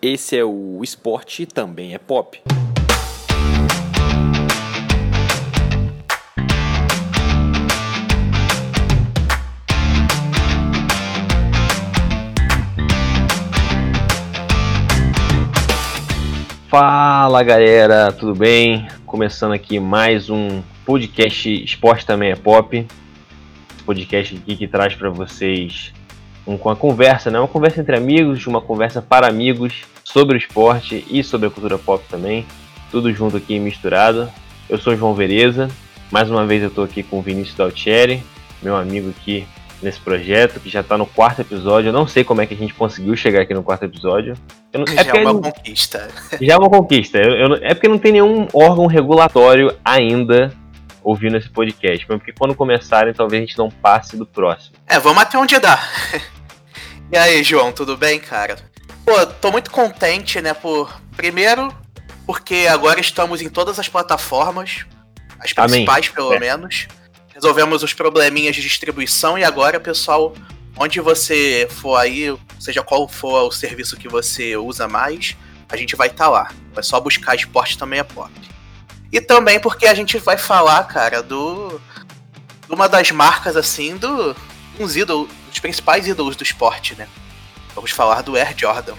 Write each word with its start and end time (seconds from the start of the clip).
Esse 0.00 0.36
é 0.36 0.44
o 0.44 0.78
Esporte 0.80 1.44
Também 1.44 1.92
é 1.92 1.98
Pop. 1.98 2.40
Fala 16.68 17.42
galera, 17.42 18.12
tudo 18.12 18.36
bem? 18.36 18.86
Começando 19.04 19.52
aqui 19.52 19.80
mais 19.80 20.30
um 20.30 20.62
podcast 20.86 21.64
Esporte 21.64 22.06
Também 22.06 22.30
é 22.30 22.36
Pop. 22.36 22.86
Podcast 23.84 24.36
aqui 24.36 24.56
que 24.56 24.68
traz 24.68 24.94
para 24.94 25.10
vocês 25.10 25.92
uma 26.54 26.74
conversa, 26.74 27.30
né? 27.30 27.38
Uma 27.38 27.48
conversa 27.48 27.80
entre 27.80 27.96
amigos, 27.96 28.46
uma 28.46 28.60
conversa 28.60 29.02
para 29.02 29.28
amigos 29.28 29.82
sobre 30.02 30.36
o 30.36 30.38
esporte 30.38 31.04
e 31.10 31.22
sobre 31.22 31.48
a 31.48 31.50
cultura 31.50 31.76
pop 31.76 32.02
também. 32.08 32.46
Tudo 32.90 33.12
junto 33.12 33.36
aqui 33.36 33.58
misturado. 33.58 34.30
Eu 34.68 34.78
sou 34.78 34.96
João 34.96 35.14
Vereza. 35.14 35.68
Mais 36.10 36.30
uma 36.30 36.46
vez 36.46 36.62
eu 36.62 36.68
estou 36.68 36.84
aqui 36.84 37.02
com 37.02 37.18
o 37.18 37.22
Vinícius 37.22 37.54
Daltieri, 37.54 38.22
meu 38.62 38.74
amigo 38.74 39.10
aqui 39.10 39.46
nesse 39.82 40.00
projeto, 40.00 40.58
que 40.58 40.70
já 40.70 40.80
está 40.80 40.96
no 40.96 41.04
quarto 41.04 41.42
episódio. 41.42 41.90
Eu 41.90 41.92
não 41.92 42.06
sei 42.06 42.24
como 42.24 42.40
é 42.40 42.46
que 42.46 42.54
a 42.54 42.56
gente 42.56 42.72
conseguiu 42.72 43.14
chegar 43.14 43.42
aqui 43.42 43.52
no 43.52 43.62
quarto 43.62 43.84
episódio. 43.84 44.34
Não, 44.72 44.84
é 44.84 45.04
já 45.04 45.12
é 45.12 45.20
uma 45.20 45.34
conquista. 45.34 46.08
Já 46.40 46.54
é 46.54 46.56
uma 46.56 46.70
conquista. 46.70 47.18
Eu, 47.18 47.32
eu, 47.32 47.54
é 47.56 47.74
porque 47.74 47.88
não 47.88 47.98
tem 47.98 48.12
nenhum 48.12 48.48
órgão 48.54 48.86
regulatório 48.86 49.76
ainda 49.84 50.50
ouvindo 51.02 51.36
esse 51.36 51.50
podcast. 51.50 52.06
Porque 52.06 52.32
quando 52.32 52.54
começarem, 52.54 53.12
talvez 53.12 53.42
a 53.42 53.46
gente 53.46 53.58
não 53.58 53.70
passe 53.70 54.16
do 54.16 54.24
próximo. 54.24 54.76
É, 54.86 54.98
vamos 54.98 55.22
até 55.22 55.36
onde 55.36 55.58
dá. 55.58 55.78
e 57.12 57.16
aí, 57.16 57.42
João, 57.42 57.72
tudo 57.72 57.96
bem, 57.96 58.18
cara? 58.18 58.56
Pô, 59.04 59.26
tô 59.26 59.50
muito 59.50 59.70
contente, 59.70 60.40
né, 60.40 60.54
por... 60.54 61.00
Primeiro, 61.16 61.74
porque 62.26 62.66
agora 62.70 63.00
estamos 63.00 63.42
em 63.42 63.48
todas 63.48 63.78
as 63.78 63.88
plataformas. 63.88 64.86
As 65.40 65.52
principais, 65.52 66.06
Amém. 66.06 66.14
pelo 66.14 66.32
é. 66.34 66.38
menos 66.38 66.88
resolvemos 67.38 67.84
os 67.84 67.94
probleminhas 67.94 68.56
de 68.56 68.62
distribuição 68.62 69.38
e 69.38 69.44
agora, 69.44 69.78
pessoal, 69.78 70.34
onde 70.76 71.00
você 71.00 71.68
for 71.70 71.94
aí, 71.94 72.36
seja 72.58 72.82
qual 72.82 73.08
for 73.08 73.44
o 73.44 73.52
serviço 73.52 73.96
que 73.96 74.08
você 74.08 74.56
usa 74.56 74.88
mais, 74.88 75.36
a 75.68 75.76
gente 75.76 75.94
vai 75.94 76.08
estar 76.08 76.24
tá 76.24 76.30
lá. 76.30 76.50
É 76.76 76.82
só 76.82 76.98
buscar 77.00 77.36
esporte 77.36 77.78
também 77.78 78.00
é 78.00 78.02
pop. 78.02 78.32
E 79.12 79.20
também 79.20 79.60
porque 79.60 79.86
a 79.86 79.94
gente 79.94 80.18
vai 80.18 80.36
falar, 80.36 80.82
cara, 80.84 81.22
do 81.22 81.80
de 82.66 82.74
uma 82.74 82.88
das 82.88 83.10
marcas 83.12 83.56
assim 83.56 83.96
do 83.96 84.34
uns 84.78 84.96
ídolos, 84.96 85.28
dos 85.48 85.58
principais 85.58 86.06
ídolos 86.06 86.36
do 86.36 86.42
esporte, 86.42 86.94
né? 86.96 87.06
Vamos 87.74 87.90
falar 87.90 88.22
do 88.22 88.36
Air 88.36 88.54
Jordan. 88.56 88.94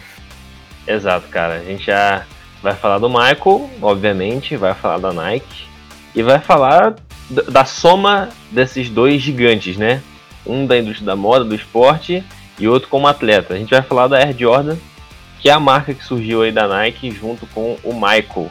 Exato, 0.88 1.28
cara. 1.30 1.56
A 1.56 1.64
gente 1.64 1.86
já 1.86 2.26
vai 2.62 2.76
falar 2.76 2.98
do 3.00 3.10
Michael, 3.10 3.70
obviamente, 3.82 4.56
vai 4.56 4.74
falar 4.74 5.00
da 5.00 5.14
Nike 5.14 5.68
e 6.16 6.24
vai 6.24 6.40
falar 6.40 6.96
da 7.30 7.64
soma 7.66 8.30
desses 8.52 8.90
dois 8.90 9.22
gigantes, 9.22 9.78
né? 9.78 10.02
Um 10.46 10.66
da 10.66 10.78
indústria 10.78 11.06
da 11.06 11.16
moda, 11.16 11.46
do 11.46 11.54
esporte, 11.56 12.24
e 12.60 12.68
outro 12.68 12.90
como 12.90 13.08
atleta. 13.08 13.54
A 13.54 13.58
gente 13.58 13.70
vai 13.70 13.82
falar 13.82 14.08
da 14.08 14.18
Air 14.18 14.36
Jordan, 14.38 14.78
que 15.40 15.50
é 15.50 15.52
a 15.54 15.60
marca 15.60 15.94
que 15.94 16.04
surgiu 16.04 16.42
aí 16.42 16.52
da 16.52 16.68
Nike 16.68 17.12
junto 17.12 17.46
com 17.48 17.78
o 17.84 17.94
Michael. 17.94 18.50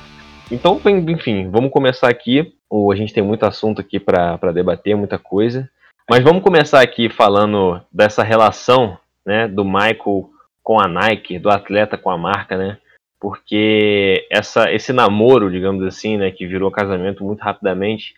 Então, 0.50 0.80
enfim, 1.08 1.50
vamos 1.50 1.70
começar 1.70 2.08
aqui. 2.08 2.52
A 2.70 2.94
gente 2.94 3.12
tem 3.12 3.22
muito 3.22 3.44
assunto 3.44 3.80
aqui 3.80 4.00
para 4.00 4.52
debater, 4.52 4.96
muita 4.96 5.18
coisa. 5.18 5.68
Mas 6.10 6.24
vamos 6.24 6.42
começar 6.42 6.80
aqui 6.80 7.10
falando 7.10 7.82
dessa 7.92 8.22
relação 8.22 8.98
né, 9.26 9.46
do 9.46 9.62
Michael 9.62 10.30
com 10.62 10.80
a 10.80 10.88
Nike, 10.88 11.38
do 11.38 11.50
atleta 11.50 11.98
com 11.98 12.08
a 12.08 12.16
marca, 12.16 12.56
né? 12.56 12.78
Porque 13.20 14.26
essa, 14.30 14.72
esse 14.72 14.90
namoro, 14.90 15.50
digamos 15.50 15.84
assim, 15.84 16.16
né, 16.16 16.30
que 16.30 16.46
virou 16.46 16.70
casamento 16.70 17.22
muito 17.22 17.40
rapidamente, 17.40 18.14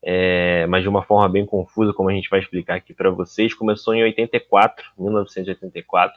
é, 0.00 0.64
mas 0.66 0.84
de 0.84 0.88
uma 0.88 1.02
forma 1.02 1.28
bem 1.28 1.44
confusa, 1.44 1.92
como 1.92 2.08
a 2.08 2.12
gente 2.12 2.30
vai 2.30 2.38
explicar 2.38 2.76
aqui 2.76 2.94
para 2.94 3.10
vocês. 3.10 3.52
Começou 3.52 3.94
em 3.94 4.04
84, 4.04 4.92
1984, 4.96 6.16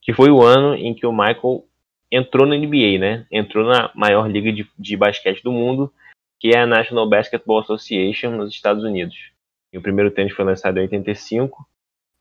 que 0.00 0.12
foi 0.12 0.30
o 0.30 0.42
ano 0.42 0.76
em 0.76 0.94
que 0.94 1.04
o 1.04 1.12
Michael 1.12 1.64
entrou 2.08 2.46
na 2.46 2.56
NBA, 2.56 3.00
né? 3.00 3.26
Entrou 3.32 3.66
na 3.66 3.90
maior 3.96 4.30
liga 4.30 4.52
de, 4.52 4.64
de 4.78 4.96
basquete 4.96 5.42
do 5.42 5.50
mundo, 5.50 5.92
que 6.38 6.50
é 6.50 6.60
a 6.60 6.66
National 6.66 7.08
Basketball 7.08 7.58
Association 7.58 8.30
nos 8.30 8.50
Estados 8.50 8.84
Unidos. 8.84 9.31
E 9.72 9.78
o 9.78 9.82
primeiro 9.82 10.10
tênis 10.10 10.34
foi 10.34 10.44
lançado 10.44 10.78
em 10.78 10.82
85, 10.82 11.66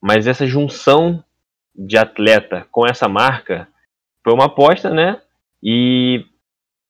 mas 0.02 0.28
essa 0.28 0.48
junção 0.48 1.24
de 1.76 1.98
atleta 1.98 2.66
com 2.72 2.86
essa 2.88 3.08
marca 3.08 3.68
foi 4.24 4.34
uma 4.34 4.46
aposta, 4.46 4.90
né? 4.90 5.22
E 5.62 6.26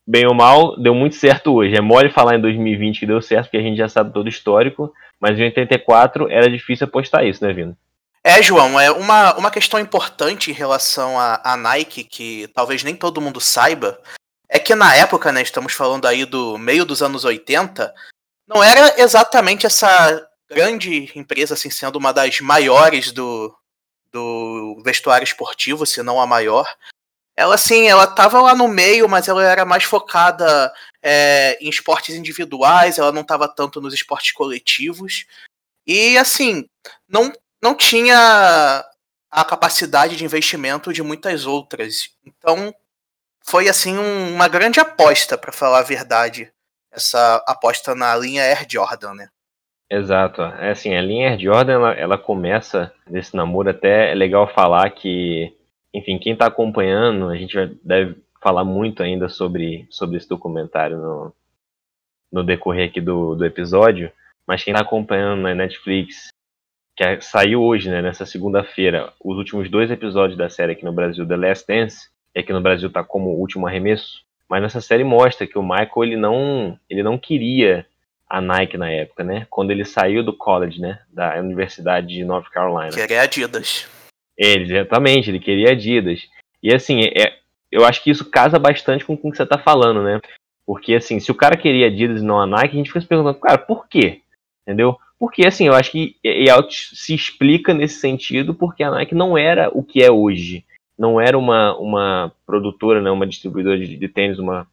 bem 0.08 0.28
ou 0.28 0.34
mal, 0.34 0.78
deu 0.78 0.94
muito 0.94 1.16
certo 1.16 1.54
hoje. 1.54 1.76
É 1.76 1.82
mole 1.82 2.12
falar 2.12 2.36
em 2.36 2.42
2020 2.42 3.00
que 3.00 3.06
deu 3.06 3.22
certo, 3.22 3.46
porque 3.46 3.58
a 3.58 3.62
gente 3.62 3.78
já 3.78 3.88
sabe 3.88 4.14
todo 4.14 4.26
o 4.26 4.30
histórico, 4.30 4.94
mas 5.20 5.38
em 5.38 5.44
84 5.44 6.30
era 6.30 6.50
difícil 6.50 6.86
apostar 6.86 7.26
isso, 7.26 7.44
né, 7.46 7.54
Vino? 7.54 7.76
É, 8.24 8.42
João, 8.42 8.80
é 8.80 8.92
uma, 8.92 9.36
uma 9.36 9.50
questão 9.50 9.80
importante 9.80 10.52
em 10.52 10.54
relação 10.54 11.20
à 11.20 11.58
Nike, 11.58 12.04
que 12.04 12.48
talvez 12.54 12.84
nem 12.84 12.96
todo 12.96 13.22
mundo 13.22 13.42
saiba, 13.42 14.00
é 14.48 14.60
que 14.60 14.76
na 14.76 14.96
época, 14.96 15.32
né, 15.32 15.42
estamos 15.42 15.74
falando 15.74 16.06
aí 16.06 16.26
do 16.26 16.58
meio 16.58 16.86
dos 16.86 17.02
anos 17.02 17.26
80, 17.26 17.92
não 18.48 18.64
era 18.64 19.02
exatamente 19.02 19.66
essa 19.66 20.28
grande 20.52 21.12
empresa, 21.16 21.54
assim, 21.54 21.70
sendo 21.70 21.98
uma 21.98 22.12
das 22.12 22.42
maiores 22.42 23.12
do, 23.12 23.56
do 24.12 24.82
vestuário 24.84 25.24
esportivo, 25.24 25.86
se 25.86 26.04
não 26.04 26.20
a 26.20 26.28
maior. 26.28 26.68
Ela, 27.36 27.56
assim, 27.56 27.88
ela 27.88 28.06
tava 28.06 28.42
lá 28.42 28.54
no 28.54 28.68
meio, 28.68 29.08
mas 29.08 29.28
ela 29.28 29.44
era 29.44 29.66
mais 29.66 29.84
focada 29.86 30.72
é, 31.02 31.58
em 31.62 31.70
esportes 31.70 32.16
individuais, 32.16 32.98
ela 32.98 33.12
não 33.12 33.24
tava 33.24 33.48
tanto 33.48 33.80
nos 33.80 33.94
esportes 33.94 34.34
coletivos. 34.34 35.26
E, 35.88 36.18
assim, 36.18 36.68
não, 37.08 37.32
não 37.62 37.74
tinha 37.74 38.86
a 39.32 39.46
capacidade 39.46 40.18
de 40.18 40.26
investimento 40.26 40.92
de 40.92 41.02
muitas 41.02 41.46
outras. 41.46 42.10
Então, 42.26 42.76
foi, 43.44 43.70
assim, 43.70 43.98
um, 43.98 44.36
uma 44.36 44.50
grande 44.50 44.80
aposta, 44.80 45.38
para 45.38 45.54
falar 45.54 45.80
a 45.80 45.84
verdade, 45.84 46.52
essa 46.92 47.38
aposta 47.48 47.96
na 47.96 48.14
linha 48.16 48.44
Air 48.44 48.68
Jordan, 48.70 49.14
né? 49.14 49.30
Exato. 49.91 50.41
É 50.41 50.72
assim, 50.72 50.96
a 50.96 51.02
linha 51.02 51.31
Air 51.31 51.40
Jordan, 51.40 51.74
ela, 51.74 51.91
ela 51.91 52.18
começa 52.18 52.94
nesse 53.09 53.35
namoro, 53.35 53.69
até 53.69 54.12
é 54.12 54.16
legal 54.16 54.47
falar 54.47 54.90
que 54.91 55.53
enfim, 55.94 56.18
quem 56.18 56.34
está 56.34 56.46
acompanhando, 56.47 57.28
a 57.28 57.35
gente 57.35 57.57
deve 57.84 58.16
falar 58.41 58.63
muito 58.63 59.03
ainda 59.03 59.28
sobre, 59.28 59.85
sobre 59.90 60.18
esse 60.18 60.28
documentário 60.28 60.97
no, 60.97 61.34
no 62.31 62.44
decorrer 62.44 62.88
aqui 62.90 63.02
do, 63.02 63.35
do 63.35 63.46
episódio, 63.46 64.12
mas 64.47 64.63
quem 64.63 64.74
está 64.74 64.84
acompanhando 64.84 65.41
na 65.41 65.53
Netflix, 65.53 66.29
que 66.96 67.03
é, 67.03 67.19
saiu 67.19 67.62
hoje, 67.62 67.90
né, 67.90 68.02
nessa 68.02 68.25
segunda-feira, 68.25 69.12
os 69.23 69.38
últimos 69.38 69.69
dois 69.69 69.91
episódios 69.91 70.38
da 70.38 70.50
série 70.50 70.72
aqui 70.72 70.85
no 70.85 70.94
Brasil, 70.94 71.28
The 71.28 71.35
Last 71.35 71.68
Dance, 71.68 72.09
e 72.34 72.40
aqui 72.40 72.53
no 72.53 72.62
Brasil 72.62 72.88
está 72.88 73.03
como 73.03 73.31
último 73.31 73.68
arremesso, 73.68 74.23
mas 74.50 74.62
nessa 74.62 74.79
série 74.79 75.03
mostra 75.03 75.46
que 75.46 75.59
o 75.59 75.63
Michael 75.63 76.03
ele 76.03 76.16
não, 76.16 76.79
ele 76.90 77.03
não 77.03 77.18
queria 77.18 77.85
a 78.31 78.40
Nike 78.40 78.78
na 78.78 78.90
época, 78.90 79.25
né? 79.25 79.46
Quando 79.50 79.72
ele 79.72 79.84
saiu 79.84 80.24
do 80.24 80.31
college, 80.31 80.80
né, 80.80 81.00
da 81.09 81.38
Universidade 81.38 82.08
de 82.08 82.24
North 82.24 82.50
Carolina. 82.50 82.96
Queria 82.96 83.22
Adidas. 83.22 83.86
Ele, 84.38 84.74
exatamente, 84.74 85.30
ele 85.30 85.40
queria 85.40 85.72
Adidas. 85.72 86.30
E 86.64 86.74
assim, 86.74 87.02
é, 87.03 87.38
eu 87.70 87.84
acho 87.84 88.02
que 88.02 88.09
isso 88.09 88.31
casa 88.31 88.58
bastante 88.58 89.03
com 89.03 89.16
o 89.16 89.18
que 89.18 89.36
você 89.36 89.46
tá 89.46 89.58
falando, 89.58 90.02
né? 90.02 90.22
Porque 90.66 90.96
assim, 90.96 91.20
se 91.20 91.30
o 91.30 91.36
cara 91.36 91.58
queria 91.58 91.88
Adidas 91.88 92.22
e 92.22 92.25
não 92.25 92.40
a 92.40 92.47
Nike, 92.47 92.74
a 92.74 92.78
gente 92.78 92.88
fica 92.88 93.02
se 93.02 93.08
perguntando, 93.08 93.38
cara, 93.38 93.58
por 93.58 93.86
quê? 93.90 94.22
Entendeu? 94.66 94.97
Porque 95.20 95.46
assim, 95.46 95.68
eu 95.68 95.74
acho 95.74 95.91
que 95.91 96.16
e 96.24 96.46
se 96.70 97.14
explica 97.14 97.74
nesse 97.74 98.00
sentido 98.00 98.56
porque 98.56 98.81
a 98.81 98.91
Nike 98.91 99.14
não 99.14 99.38
era 99.38 99.70
o 99.74 99.84
que 99.84 100.02
é 100.02 100.09
hoje. 100.09 100.64
Não 100.97 101.20
era 101.20 101.38
uma, 101.38 101.78
uma 101.78 102.31
produtora, 102.46 103.02
né, 103.02 103.12
uma 103.12 103.28
distribuidora 103.28 103.78
de, 103.78 103.97
de 103.97 104.08
tênis, 104.08 104.40
uma 104.40 104.66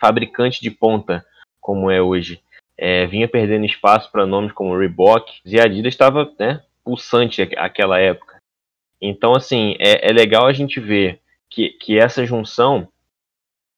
fabricante 0.00 0.60
de 0.60 0.70
ponta 0.70 1.24
como 1.60 1.88
é 1.88 2.02
hoje. 2.02 2.42
É, 2.78 3.06
vinha 3.06 3.28
perdendo 3.28 3.66
espaço 3.66 4.10
para 4.10 4.26
nomes 4.26 4.52
como 4.52 4.76
Reebok 4.76 5.40
e 5.44 5.60
a 5.60 5.64
Adidas 5.64 5.92
estava 5.92 6.32
né, 6.38 6.62
pulsante 6.84 7.42
aquela 7.56 7.98
época. 7.98 8.36
Então, 9.00 9.34
assim, 9.34 9.76
é, 9.78 10.08
é 10.10 10.12
legal 10.12 10.46
a 10.46 10.52
gente 10.52 10.80
ver 10.80 11.20
que, 11.50 11.70
que 11.70 11.98
essa 11.98 12.24
junção 12.24 12.88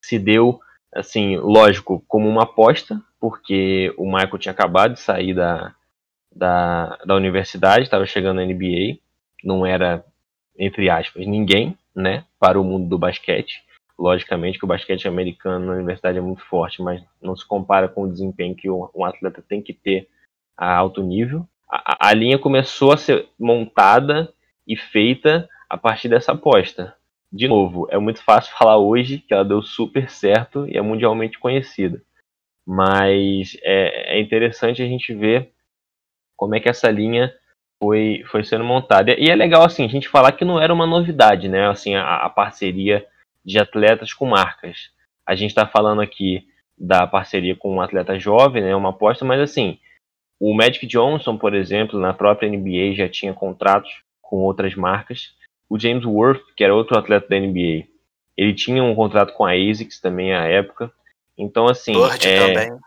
se 0.02 0.18
deu, 0.18 0.60
assim, 0.94 1.36
lógico, 1.38 2.04
como 2.06 2.28
uma 2.28 2.42
aposta, 2.42 3.00
porque 3.18 3.92
o 3.96 4.04
Michael 4.04 4.38
tinha 4.38 4.52
acabado 4.52 4.94
de 4.94 5.00
sair 5.00 5.34
da, 5.34 5.74
da, 6.30 6.98
da 7.06 7.14
universidade, 7.14 7.84
estava 7.84 8.04
chegando 8.04 8.36
na 8.36 8.44
NBA, 8.44 8.98
não 9.42 9.64
era, 9.64 10.04
entre 10.58 10.90
aspas, 10.90 11.26
ninguém, 11.26 11.76
né, 11.96 12.24
para 12.38 12.60
o 12.60 12.64
mundo 12.64 12.86
do 12.86 12.98
basquete. 12.98 13.63
Logicamente 13.98 14.58
que 14.58 14.64
o 14.64 14.68
basquete 14.68 15.06
americano 15.06 15.66
na 15.66 15.72
universidade 15.74 16.18
é 16.18 16.20
muito 16.20 16.42
forte, 16.44 16.82
mas 16.82 17.02
não 17.22 17.36
se 17.36 17.46
compara 17.46 17.88
com 17.88 18.02
o 18.02 18.10
desempenho 18.10 18.54
que 18.54 18.68
um 18.68 19.04
atleta 19.04 19.42
tem 19.42 19.62
que 19.62 19.72
ter 19.72 20.08
a 20.56 20.74
alto 20.74 21.02
nível. 21.02 21.46
A, 21.70 22.08
a 22.08 22.14
linha 22.14 22.38
começou 22.38 22.92
a 22.92 22.96
ser 22.96 23.28
montada 23.38 24.32
e 24.66 24.76
feita 24.76 25.48
a 25.68 25.76
partir 25.76 26.08
dessa 26.08 26.32
aposta 26.32 26.94
de 27.34 27.48
novo, 27.48 27.88
é 27.90 27.98
muito 27.98 28.22
fácil 28.22 28.54
falar 28.56 28.78
hoje 28.78 29.18
que 29.18 29.34
ela 29.34 29.44
deu 29.44 29.60
super 29.60 30.08
certo 30.08 30.68
e 30.68 30.78
é 30.78 30.80
mundialmente 30.80 31.38
conhecida. 31.38 32.00
Mas 32.64 33.58
é, 33.62 34.16
é 34.16 34.20
interessante 34.20 34.80
a 34.80 34.86
gente 34.86 35.12
ver 35.12 35.50
como 36.36 36.54
é 36.54 36.60
que 36.60 36.68
essa 36.68 36.88
linha 36.90 37.34
foi, 37.82 38.22
foi 38.28 38.44
sendo 38.44 38.64
montada. 38.64 39.18
E 39.18 39.28
é 39.28 39.34
legal 39.34 39.64
assim 39.64 39.84
a 39.84 39.88
gente 39.88 40.08
falar 40.08 40.32
que 40.32 40.44
não 40.44 40.60
era 40.60 40.72
uma 40.72 40.86
novidade, 40.86 41.48
né? 41.48 41.68
Assim, 41.68 41.96
a, 41.96 42.18
a 42.18 42.30
parceria 42.30 43.04
de 43.44 43.58
atletas 43.58 44.12
com 44.12 44.26
marcas. 44.26 44.90
A 45.26 45.34
gente 45.34 45.50
está 45.50 45.66
falando 45.66 46.00
aqui 46.00 46.46
da 46.76 47.06
parceria 47.06 47.54
com 47.54 47.74
um 47.74 47.80
atleta 47.80 48.18
jovem, 48.18 48.62
né? 48.62 48.74
Uma 48.74 48.90
aposta, 48.90 49.24
mas 49.24 49.40
assim, 49.40 49.78
o 50.40 50.54
Magic 50.54 50.86
Johnson, 50.86 51.36
por 51.36 51.54
exemplo, 51.54 51.98
na 51.98 52.12
própria 52.12 52.48
NBA 52.48 52.94
já 52.94 53.08
tinha 53.08 53.32
contratos 53.32 53.90
com 54.20 54.36
outras 54.38 54.74
marcas. 54.74 55.34
O 55.68 55.78
James 55.78 56.04
Worth, 56.04 56.42
que 56.56 56.64
era 56.64 56.74
outro 56.74 56.98
atleta 56.98 57.28
da 57.28 57.38
NBA, 57.38 57.86
ele 58.36 58.52
tinha 58.52 58.82
um 58.82 58.94
contrato 58.94 59.32
com 59.34 59.44
a 59.44 59.52
ASICS 59.52 60.00
também 60.00 60.34
à 60.34 60.44
época. 60.44 60.92
Então, 61.38 61.66
assim. 61.66 61.92
Bird 61.92 62.28
é, 62.28 62.38
também. 62.38 62.78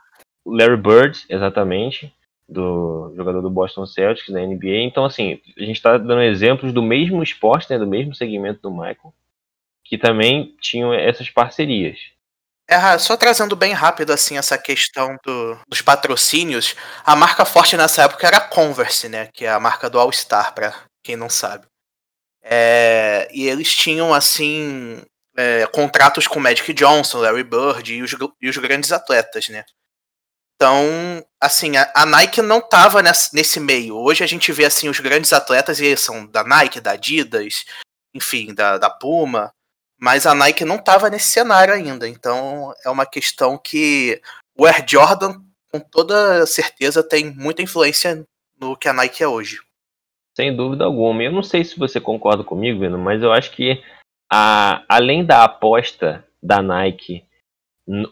Larry 0.46 0.78
Bird, 0.78 1.26
exatamente, 1.30 2.14
do 2.48 3.14
jogador 3.16 3.42
do 3.42 3.50
Boston 3.50 3.86
Celtics 3.86 4.34
da 4.34 4.40
NBA. 4.40 4.82
Então, 4.84 5.04
assim, 5.04 5.42
a 5.58 5.64
gente 5.64 5.76
está 5.76 5.98
dando 5.98 6.22
exemplos 6.22 6.72
do 6.72 6.82
mesmo 6.82 7.22
esporte, 7.22 7.70
né, 7.70 7.78
do 7.78 7.88
mesmo 7.88 8.16
segmento 8.16 8.62
do 8.62 8.72
Michael, 8.72 9.14
que 9.88 9.98
também 9.98 10.56
tinham 10.62 10.94
essas 10.94 11.30
parcerias. 11.30 11.98
É, 12.70 12.98
só 12.98 13.16
trazendo 13.16 13.56
bem 13.56 13.72
rápido 13.72 14.12
assim 14.12 14.38
essa 14.38 14.58
questão 14.58 15.18
do, 15.24 15.58
dos 15.70 15.82
patrocínios, 15.82 16.76
a 17.06 17.16
marca 17.16 17.46
forte 17.46 17.78
nessa 17.78 18.04
época 18.04 18.28
era 18.28 18.38
a 18.38 18.42
Converse, 18.42 19.08
né, 19.08 19.30
que 19.34 19.46
é 19.46 19.50
a 19.50 19.60
marca 19.60 19.90
do 19.90 19.98
All 19.98 20.12
Star, 20.12 20.54
para 20.54 20.76
quem 21.02 21.16
não 21.16 21.30
sabe. 21.30 21.66
É, 22.44 23.30
e 23.32 23.48
eles 23.48 23.74
tinham 23.74 24.14
assim 24.14 25.02
é, 25.38 25.66
contratos 25.68 26.28
com 26.28 26.40
Magic 26.40 26.74
Johnson, 26.74 27.20
Larry 27.20 27.44
Bird 27.44 27.94
e 27.94 28.02
os, 28.02 28.14
e 28.42 28.50
os 28.50 28.58
grandes 28.58 28.92
atletas, 28.92 29.48
né? 29.48 29.64
Então, 30.56 31.24
assim, 31.40 31.78
a, 31.78 31.92
a 31.96 32.06
Nike 32.06 32.42
não 32.42 32.58
estava 32.58 33.02
nesse, 33.04 33.60
meio. 33.60 33.96
Hoje 33.96 34.24
a 34.24 34.28
gente 34.28 34.52
vê 34.52 34.66
assim 34.66 34.90
os 34.90 35.00
grandes 35.00 35.32
atletas 35.32 35.80
e 35.80 35.96
são 35.96 36.26
da 36.26 36.44
Nike, 36.44 36.82
da 36.82 36.92
Adidas, 36.92 37.64
enfim, 38.14 38.54
da, 38.56 38.80
da 38.80 38.90
Puma, 38.90 39.54
mas 40.00 40.26
a 40.26 40.36
Nike 40.36 40.64
não 40.64 40.76
estava 40.76 41.10
nesse 41.10 41.28
cenário 41.28 41.74
ainda. 41.74 42.08
Então, 42.08 42.74
é 42.86 42.90
uma 42.90 43.06
questão 43.06 43.58
que 43.58 44.22
o 44.58 44.66
Air 44.66 44.86
Jordan, 44.88 45.42
com 45.72 45.80
toda 45.80 46.46
certeza, 46.46 47.04
tem 47.04 47.34
muita 47.34 47.62
influência 47.62 48.26
no 48.60 48.76
que 48.76 48.88
a 48.88 48.94
Nike 48.94 49.24
é 49.24 49.28
hoje. 49.28 49.60
Sem 50.36 50.56
dúvida 50.56 50.86
alguma. 50.86 51.24
Eu 51.24 51.32
não 51.32 51.44
sei 51.44 51.64
se 51.64 51.78
você 51.80 52.00
concorda 52.00 52.44
comigo, 52.44 52.80
Vino, 52.80 52.98
mas 52.98 53.24
eu 53.24 53.32
acho 53.32 53.52
que 53.52 53.84
a, 54.32 54.84
além 54.88 55.26
da 55.26 55.44
aposta 55.44 56.24
da 56.42 56.62
Nike 56.62 57.26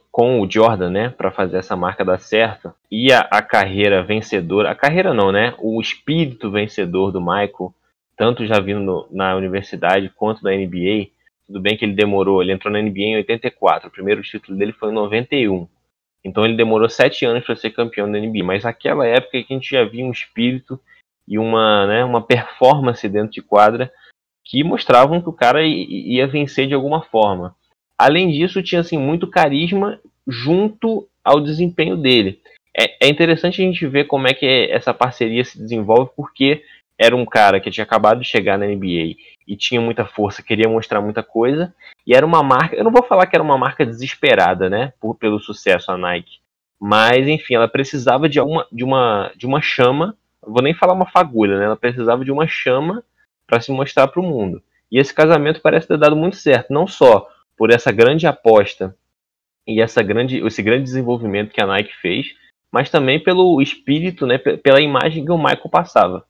com 0.09 0.39
o 0.39 0.49
Jordan, 0.49 0.89
né, 0.89 1.09
para 1.09 1.31
fazer 1.31 1.57
essa 1.57 1.75
marca 1.75 2.05
dar 2.05 2.19
certo, 2.19 2.73
e 2.89 3.11
a, 3.11 3.19
a, 3.19 3.41
carreira 3.41 4.01
vencedora, 4.01 4.71
a 4.71 4.75
carreira 4.75 5.13
não, 5.13 5.33
né, 5.33 5.53
o 5.59 5.81
espírito 5.81 6.49
vencedor 6.49 7.11
do 7.11 7.19
Michael, 7.19 7.73
tanto 8.15 8.45
já 8.45 8.59
vindo 8.59 8.79
no, 8.79 9.07
na 9.11 9.35
universidade 9.35 10.09
quanto 10.15 10.43
na 10.43 10.51
NBA, 10.51 11.09
tudo 11.47 11.61
bem 11.61 11.77
que 11.77 11.85
ele 11.85 11.93
demorou, 11.93 12.41
ele 12.41 12.51
entrou 12.51 12.71
na 12.71 12.81
NBA 12.81 13.01
em 13.01 13.15
84, 13.17 13.87
o 13.87 13.91
primeiro 13.91 14.21
título 14.21 14.57
dele 14.57 14.73
foi 14.73 14.89
em 14.89 14.93
91, 14.93 15.67
então 16.23 16.43
ele 16.43 16.55
demorou 16.55 16.89
sete 16.89 17.25
anos 17.25 17.45
para 17.45 17.55
ser 17.55 17.69
campeão 17.71 18.11
da 18.11 18.19
NBA, 18.19 18.43
mas 18.43 18.63
naquela 18.63 19.05
época 19.05 19.43
que 19.43 19.53
a 19.53 19.55
gente 19.55 19.69
já 19.69 19.83
via 19.83 20.03
um 20.03 20.11
espírito 20.11 20.79
e 21.27 21.37
uma, 21.37 21.85
né, 21.87 22.03
uma 22.03 22.21
performance 22.21 23.07
dentro 23.07 23.31
de 23.31 23.41
quadra 23.41 23.91
que 24.43 24.63
mostravam 24.63 25.21
que 25.21 25.29
o 25.29 25.33
cara 25.33 25.63
ia 25.63 26.27
vencer 26.27 26.67
de 26.67 26.73
alguma 26.73 27.01
forma. 27.01 27.55
Além 27.97 28.29
disso, 28.31 28.61
tinha 28.61 28.81
assim 28.81 28.97
muito 28.97 29.29
carisma 29.29 29.99
junto 30.27 31.07
ao 31.23 31.39
desempenho 31.39 31.95
dele. 31.97 32.39
É, 32.77 33.07
é 33.07 33.09
interessante 33.09 33.61
a 33.61 33.65
gente 33.65 33.87
ver 33.87 34.05
como 34.05 34.27
é 34.27 34.33
que 34.33 34.45
essa 34.45 34.93
parceria 34.93 35.43
se 35.45 35.57
desenvolve, 35.57 36.11
porque 36.15 36.63
era 36.97 37.15
um 37.15 37.25
cara 37.25 37.59
que 37.59 37.71
tinha 37.71 37.83
acabado 37.83 38.21
de 38.21 38.27
chegar 38.27 38.57
na 38.57 38.65
NBA 38.65 39.15
e 39.47 39.55
tinha 39.55 39.81
muita 39.81 40.05
força, 40.05 40.41
queria 40.41 40.69
mostrar 40.69 41.01
muita 41.01 41.21
coisa, 41.21 41.73
e 42.05 42.15
era 42.15 42.25
uma 42.25 42.41
marca, 42.41 42.75
eu 42.75 42.83
não 42.83 42.91
vou 42.91 43.03
falar 43.03 43.27
que 43.27 43.35
era 43.35 43.43
uma 43.43 43.57
marca 43.57 43.85
desesperada, 43.85 44.69
né, 44.69 44.93
por, 44.99 45.15
pelo 45.15 45.39
sucesso 45.39 45.91
a 45.91 45.97
Nike, 45.97 46.39
mas 46.79 47.27
enfim, 47.27 47.55
ela 47.55 47.67
precisava 47.67 48.27
de 48.27 48.39
uma, 48.39 48.65
de 48.71 48.83
uma, 48.83 49.31
de 49.35 49.45
uma 49.45 49.61
chama 49.61 50.15
vou 50.47 50.61
nem 50.61 50.73
falar 50.73 50.93
uma 50.93 51.07
fagulha, 51.07 51.57
né? 51.57 51.65
Ela 51.65 51.75
precisava 51.75 52.23
de 52.23 52.31
uma 52.31 52.47
chama 52.47 53.03
para 53.47 53.59
se 53.59 53.71
mostrar 53.71 54.07
para 54.07 54.21
o 54.21 54.25
mundo. 54.25 54.61
E 54.91 54.99
esse 54.99 55.13
casamento 55.13 55.61
parece 55.61 55.87
ter 55.87 55.97
dado 55.97 56.15
muito 56.15 56.35
certo, 56.35 56.71
não 56.71 56.87
só 56.87 57.29
por 57.57 57.71
essa 57.71 57.91
grande 57.91 58.27
aposta 58.27 58.95
e 59.67 59.81
essa 59.81 60.01
grande, 60.03 60.45
esse 60.45 60.61
grande 60.61 60.83
desenvolvimento 60.83 61.51
que 61.51 61.61
a 61.61 61.67
Nike 61.67 61.93
fez, 62.01 62.27
mas 62.71 62.89
também 62.89 63.21
pelo 63.21 63.61
espírito, 63.61 64.27
né, 64.27 64.37
pela 64.37 64.81
imagem 64.81 65.25
que 65.25 65.31
o 65.31 65.37
Michael 65.37 65.69
passava. 65.69 66.25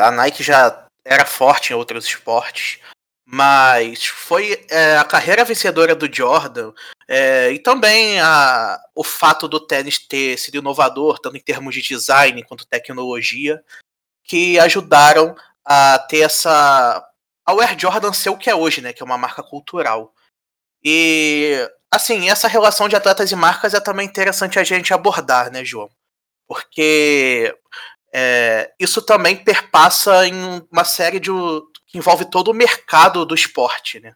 A 0.00 0.10
Nike 0.10 0.42
já 0.42 0.86
era 1.04 1.24
forte 1.24 1.72
em 1.72 1.76
outros 1.76 2.04
esportes, 2.04 2.80
mas 3.24 4.06
foi 4.06 4.66
é, 4.68 4.96
a 4.96 5.04
carreira 5.04 5.44
vencedora 5.44 5.94
do 5.94 6.12
Jordan 6.12 6.72
é, 7.06 7.50
e 7.50 7.58
também 7.58 8.20
a, 8.20 8.80
o 8.94 9.02
fato 9.02 9.48
do 9.48 9.58
tênis 9.58 9.98
ter 9.98 10.36
sido 10.38 10.58
inovador, 10.58 11.18
tanto 11.18 11.36
em 11.36 11.40
termos 11.40 11.74
de 11.74 11.82
design 11.82 12.42
quanto 12.44 12.66
tecnologia, 12.66 13.62
que 14.24 14.58
ajudaram 14.58 15.34
a 15.64 15.98
ter 15.98 16.20
essa. 16.20 17.04
a 17.46 17.52
Air 17.52 17.78
Jordan 17.78 18.12
ser 18.12 18.30
o 18.30 18.36
que 18.36 18.50
é 18.50 18.54
hoje, 18.54 18.80
né? 18.80 18.92
Que 18.92 19.02
é 19.02 19.06
uma 19.06 19.18
marca 19.18 19.42
cultural. 19.42 20.14
E 20.84 21.68
assim, 21.90 22.30
essa 22.30 22.48
relação 22.48 22.88
de 22.88 22.96
atletas 22.96 23.30
e 23.32 23.36
marcas 23.36 23.74
é 23.74 23.80
também 23.80 24.06
interessante 24.06 24.58
a 24.58 24.64
gente 24.64 24.94
abordar, 24.94 25.50
né, 25.50 25.64
João? 25.64 25.90
Porque 26.46 27.56
é, 28.12 28.72
isso 28.78 29.04
também 29.04 29.36
perpassa 29.36 30.26
em 30.26 30.34
uma 30.70 30.84
série 30.84 31.20
de, 31.20 31.30
que 31.86 31.98
envolve 31.98 32.24
todo 32.30 32.50
o 32.50 32.54
mercado 32.54 33.24
do 33.24 33.34
esporte, 33.34 34.00
né? 34.00 34.14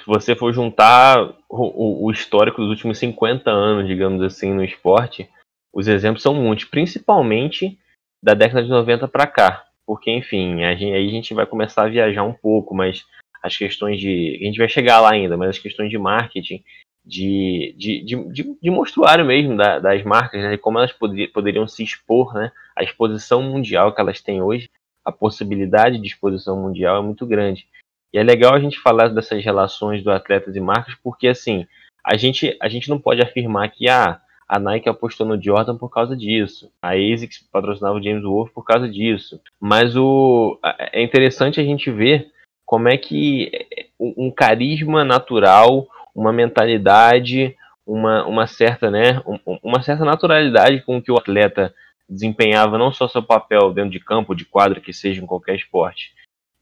Se 0.00 0.06
você 0.06 0.36
for 0.36 0.52
juntar 0.52 1.18
o, 1.48 2.06
o, 2.06 2.10
histórico 2.10 2.60
dos 2.60 2.70
últimos 2.70 2.98
50 2.98 3.50
anos, 3.50 3.86
digamos 3.86 4.22
assim, 4.22 4.52
no 4.52 4.62
esporte, 4.62 5.30
os 5.72 5.88
exemplos 5.88 6.22
são 6.22 6.34
muitos, 6.34 6.66
principalmente 6.66 7.78
da 8.22 8.34
década 8.34 8.62
de 8.62 8.68
90 8.68 9.08
para 9.08 9.26
cá. 9.26 9.64
Porque, 9.86 10.10
enfim, 10.10 10.64
a 10.64 10.74
gente, 10.74 10.92
aí 10.92 11.08
a 11.08 11.10
gente 11.10 11.32
vai 11.32 11.46
começar 11.46 11.84
a 11.84 11.88
viajar 11.88 12.22
um 12.22 12.32
pouco, 12.32 12.74
mas 12.74 13.04
as 13.42 13.56
questões 13.56 14.00
de. 14.00 14.38
A 14.40 14.44
gente 14.44 14.58
vai 14.58 14.68
chegar 14.68 15.00
lá 15.00 15.12
ainda, 15.12 15.36
mas 15.36 15.50
as 15.50 15.58
questões 15.58 15.90
de 15.90 15.98
marketing, 15.98 16.64
de, 17.04 17.74
de, 17.76 18.02
de, 18.02 18.56
de, 18.60 18.70
mostruário 18.70 19.24
mesmo 19.24 19.56
da, 19.56 19.78
das 19.78 20.02
marcas, 20.02 20.42
né, 20.42 20.56
como 20.56 20.78
elas 20.78 20.92
poder, 20.92 21.28
poderiam 21.28 21.68
se 21.68 21.82
expor, 21.82 22.32
né, 22.32 22.50
a 22.74 22.82
exposição 22.82 23.42
mundial 23.42 23.94
que 23.94 24.00
elas 24.00 24.20
têm 24.20 24.40
hoje, 24.40 24.70
a 25.04 25.12
possibilidade 25.12 25.98
de 25.98 26.06
exposição 26.06 26.56
mundial 26.56 26.98
é 26.98 27.02
muito 27.02 27.26
grande. 27.26 27.66
E 28.12 28.18
é 28.18 28.22
legal 28.22 28.54
a 28.54 28.60
gente 28.60 28.80
falar 28.80 29.08
dessas 29.08 29.44
relações 29.44 30.02
do 30.02 30.10
atletas 30.10 30.56
e 30.56 30.60
marcas, 30.60 30.94
porque 31.02 31.28
assim, 31.28 31.66
a 32.02 32.16
gente, 32.16 32.56
a 32.60 32.68
gente 32.68 32.88
não 32.88 32.98
pode 32.98 33.20
afirmar 33.20 33.70
que 33.70 33.88
ah, 33.88 34.20
a 34.48 34.58
Nike 34.58 34.88
apostou 34.88 35.26
no 35.26 35.42
Jordan 35.42 35.76
por 35.76 35.90
causa 35.90 36.16
disso, 36.16 36.70
a 36.80 36.94
ASICS 36.94 37.46
patrocinava 37.50 37.98
o 37.98 38.02
James 38.02 38.22
Wolf 38.22 38.50
por 38.52 38.64
causa 38.64 38.88
disso. 38.88 39.40
Mas 39.60 39.96
o, 39.96 40.58
é 40.92 41.02
interessante 41.02 41.60
a 41.60 41.64
gente 41.64 41.90
ver 41.90 42.30
como 42.64 42.88
é 42.88 42.96
que 42.96 43.50
um 43.98 44.30
carisma 44.30 45.04
natural, 45.04 45.86
uma 46.14 46.32
mentalidade, 46.32 47.56
uma, 47.86 48.24
uma 48.26 48.46
certa, 48.46 48.90
né, 48.90 49.20
uma 49.62 49.82
certa 49.82 50.04
naturalidade 50.04 50.82
com 50.82 51.02
que 51.02 51.10
o 51.10 51.16
atleta 51.16 51.74
desempenhava 52.08 52.78
não 52.78 52.92
só 52.92 53.08
seu 53.08 53.22
papel 53.22 53.72
dentro 53.72 53.90
de 53.90 54.00
campo, 54.00 54.34
de 54.34 54.44
quadra, 54.44 54.80
que 54.80 54.92
seja 54.92 55.22
em 55.22 55.26
qualquer 55.26 55.56
esporte. 55.56 56.12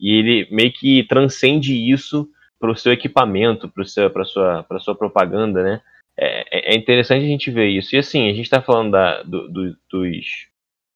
E 0.00 0.10
ele 0.18 0.48
meio 0.50 0.72
que 0.72 1.04
transcende 1.04 1.74
isso 1.74 2.28
para 2.58 2.70
o 2.70 2.76
seu 2.76 2.92
equipamento, 2.92 3.68
para 3.68 3.84
sua, 4.24 4.64
sua 4.80 4.94
propaganda, 4.94 5.62
né? 5.62 5.80
É, 6.16 6.74
é, 6.74 6.76
interessante 6.76 7.24
a 7.24 7.28
gente 7.28 7.50
ver 7.50 7.68
isso. 7.68 7.94
E 7.94 7.98
assim, 7.98 8.28
a 8.28 8.34
gente 8.34 8.42
está 8.44 8.60
falando 8.60 8.92
da, 8.92 9.22
do, 9.22 9.48
do, 9.48 9.76
dos, 9.90 10.48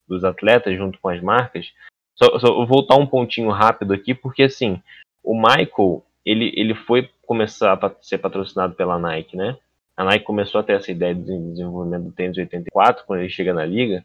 dos 0.09 0.25
atletas 0.25 0.77
junto 0.77 0.99
com 1.01 1.09
as 1.09 1.21
marcas. 1.21 1.73
Só, 2.15 2.39
só 2.39 2.53
vou 2.55 2.67
voltar 2.67 2.97
um 2.97 3.07
pontinho 3.07 3.51
rápido 3.51 3.93
aqui, 3.93 4.15
porque 4.15 4.45
assim, 4.45 4.81
o 5.23 5.35
Michael, 5.35 6.05
ele, 6.27 6.53
ele 6.57 6.75
foi 6.75 7.09
começar 7.25 7.73
a 7.73 7.95
ser 8.03 8.19
patrocinado 8.19 8.75
pela 8.75 8.99
Nike, 8.99 9.37
né? 9.37 9.57
A 9.97 10.05
Nike 10.05 10.25
começou 10.25 10.61
a 10.61 10.65
ter 10.65 10.73
essa 10.73 10.91
ideia 10.91 11.15
de 11.15 11.23
desenvolvimento 11.23 12.05
do 12.05 12.13
tênis 12.13 12.37
84, 12.37 13.05
quando 13.07 13.21
ele 13.21 13.31
chega 13.31 13.55
na 13.55 13.65
liga, 13.65 14.05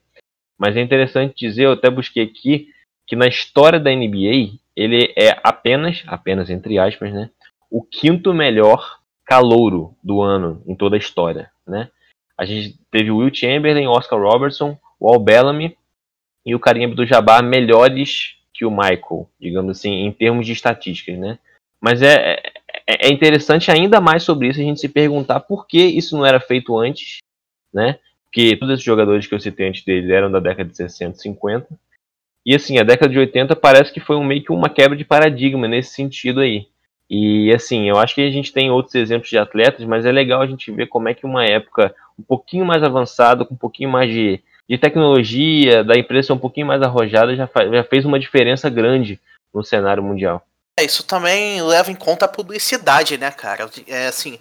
mas 0.57 0.77
é 0.77 0.81
interessante 0.81 1.47
dizer, 1.47 1.65
eu 1.65 1.71
até 1.71 1.89
busquei 1.89 2.23
aqui, 2.23 2.69
que 3.07 3.15
na 3.15 3.27
história 3.27 3.79
da 3.79 3.89
NBA, 3.89 4.53
ele 4.75 5.11
é 5.17 5.35
apenas, 5.43 6.03
apenas 6.05 6.49
entre 6.49 6.77
aspas, 6.77 7.11
né, 7.11 7.31
o 7.69 7.81
quinto 7.81 8.33
melhor 8.33 8.99
calouro 9.25 9.95
do 10.03 10.21
ano 10.21 10.61
em 10.67 10.75
toda 10.75 10.95
a 10.95 10.99
história, 10.99 11.49
né? 11.67 11.89
A 12.37 12.45
gente 12.45 12.77
teve 12.89 13.11
o 13.11 13.17
Will 13.17 13.33
Chamberlain, 13.33 13.87
Oscar 13.87 14.19
Robertson, 14.19 14.77
o 14.99 15.11
Al 15.11 15.19
Bellamy 15.19 15.77
e 16.45 16.55
o 16.55 16.59
Kareem 16.59 16.85
Abdul-Jabbar 16.85 17.43
melhores 17.43 18.35
que 18.53 18.65
o 18.65 18.71
Michael, 18.71 19.29
digamos 19.39 19.77
assim, 19.77 20.05
em 20.05 20.11
termos 20.11 20.45
de 20.45 20.53
estatísticas, 20.53 21.17
né? 21.17 21.39
Mas 21.81 22.01
é, 22.01 22.39
é, 22.87 23.07
é 23.07 23.11
interessante 23.11 23.71
ainda 23.71 23.99
mais 23.99 24.23
sobre 24.23 24.47
isso 24.47 24.59
a 24.59 24.63
gente 24.63 24.79
se 24.79 24.87
perguntar 24.87 25.39
por 25.39 25.65
que 25.67 25.83
isso 25.83 26.15
não 26.15 26.25
era 26.25 26.39
feito 26.39 26.77
antes, 26.77 27.17
né? 27.73 27.97
Porque 28.25 28.55
todos 28.55 28.73
esses 28.73 28.85
jogadores 28.85 29.27
que 29.27 29.33
eu 29.33 29.39
citei 29.39 29.67
antes 29.67 29.83
dele 29.83 30.13
eram 30.13 30.31
da 30.31 30.39
década 30.39 30.69
de 30.69 30.77
60, 30.77 31.17
50. 31.17 31.67
E 32.45 32.55
assim, 32.55 32.77
a 32.77 32.83
década 32.83 33.11
de 33.11 33.19
80 33.19 33.55
parece 33.55 33.91
que 33.91 33.99
foi 33.99 34.15
um, 34.15 34.23
meio 34.23 34.43
que 34.43 34.51
uma 34.51 34.69
quebra 34.69 34.95
de 34.95 35.03
paradigma 35.03 35.67
nesse 35.67 35.93
sentido 35.93 36.39
aí. 36.39 36.67
E 37.09 37.51
assim, 37.53 37.89
eu 37.89 37.97
acho 37.97 38.15
que 38.15 38.21
a 38.21 38.31
gente 38.31 38.53
tem 38.53 38.71
outros 38.71 38.95
exemplos 38.95 39.29
de 39.29 39.37
atletas, 39.37 39.85
mas 39.85 40.05
é 40.05 40.11
legal 40.11 40.41
a 40.41 40.47
gente 40.47 40.71
ver 40.71 40.87
como 40.87 41.09
é 41.09 41.13
que 41.13 41.25
uma 41.25 41.43
época 41.43 41.93
um 42.17 42.23
pouquinho 42.23 42.65
mais 42.65 42.83
avançada, 42.83 43.43
com 43.43 43.53
um 43.53 43.57
pouquinho 43.57 43.89
mais 43.89 44.09
de, 44.09 44.39
de 44.69 44.77
tecnologia, 44.77 45.83
da 45.83 45.97
empresa 45.97 46.33
um 46.33 46.37
pouquinho 46.37 46.67
mais 46.67 46.81
arrojada, 46.81 47.35
já, 47.35 47.49
já 47.71 47.83
fez 47.83 48.05
uma 48.05 48.19
diferença 48.19 48.69
grande 48.69 49.19
no 49.53 49.63
cenário 49.63 50.01
mundial. 50.01 50.45
É, 50.77 50.83
isso 50.83 51.03
também 51.03 51.61
leva 51.61 51.91
em 51.91 51.95
conta 51.95 52.25
a 52.25 52.29
publicidade, 52.29 53.17
né, 53.17 53.29
cara? 53.31 53.69
É 53.87 54.07
assim, 54.07 54.39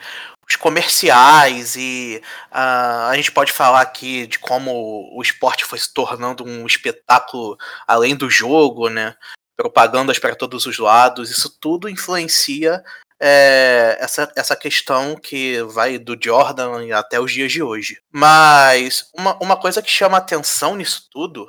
os 0.48 0.56
comerciais 0.56 1.76
e 1.76 2.22
uh, 2.50 3.08
a 3.08 3.12
gente 3.14 3.30
pode 3.32 3.52
falar 3.52 3.80
aqui 3.80 4.26
de 4.26 4.38
como 4.38 5.08
o 5.12 5.22
esporte 5.22 5.64
foi 5.64 5.78
se 5.78 5.92
tornando 5.92 6.44
um 6.44 6.66
espetáculo 6.66 7.56
além 7.86 8.16
do 8.16 8.28
jogo, 8.28 8.88
né? 8.88 9.14
Propagandas 9.56 10.18
para 10.18 10.34
todos 10.34 10.66
os 10.66 10.78
lados, 10.78 11.30
isso 11.30 11.50
tudo 11.60 11.88
influencia 11.88 12.82
é, 13.20 13.98
essa, 14.00 14.32
essa 14.34 14.56
questão 14.56 15.14
que 15.14 15.62
vai 15.64 15.98
do 15.98 16.18
Jordan 16.20 16.96
até 16.96 17.20
os 17.20 17.30
dias 17.32 17.52
de 17.52 17.62
hoje. 17.62 18.00
Mas 18.10 19.10
uma, 19.14 19.36
uma 19.42 19.56
coisa 19.56 19.82
que 19.82 19.90
chama 19.90 20.16
atenção 20.16 20.74
nisso 20.74 21.06
tudo 21.10 21.46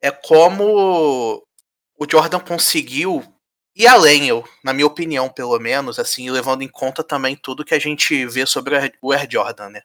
é 0.00 0.10
como 0.10 1.44
o 1.98 2.06
Jordan 2.08 2.38
conseguiu 2.38 3.22
ir 3.78 3.86
além, 3.86 4.26
eu, 4.26 4.44
na 4.62 4.72
minha 4.72 4.86
opinião, 4.86 5.28
pelo 5.28 5.58
menos, 5.58 5.98
assim, 5.98 6.28
levando 6.30 6.62
em 6.62 6.68
conta 6.68 7.04
também 7.04 7.36
tudo 7.36 7.64
que 7.64 7.74
a 7.74 7.78
gente 7.78 8.26
vê 8.26 8.44
sobre 8.44 8.74
o 9.00 9.12
Air 9.12 9.28
Jordan, 9.30 9.70
né? 9.70 9.82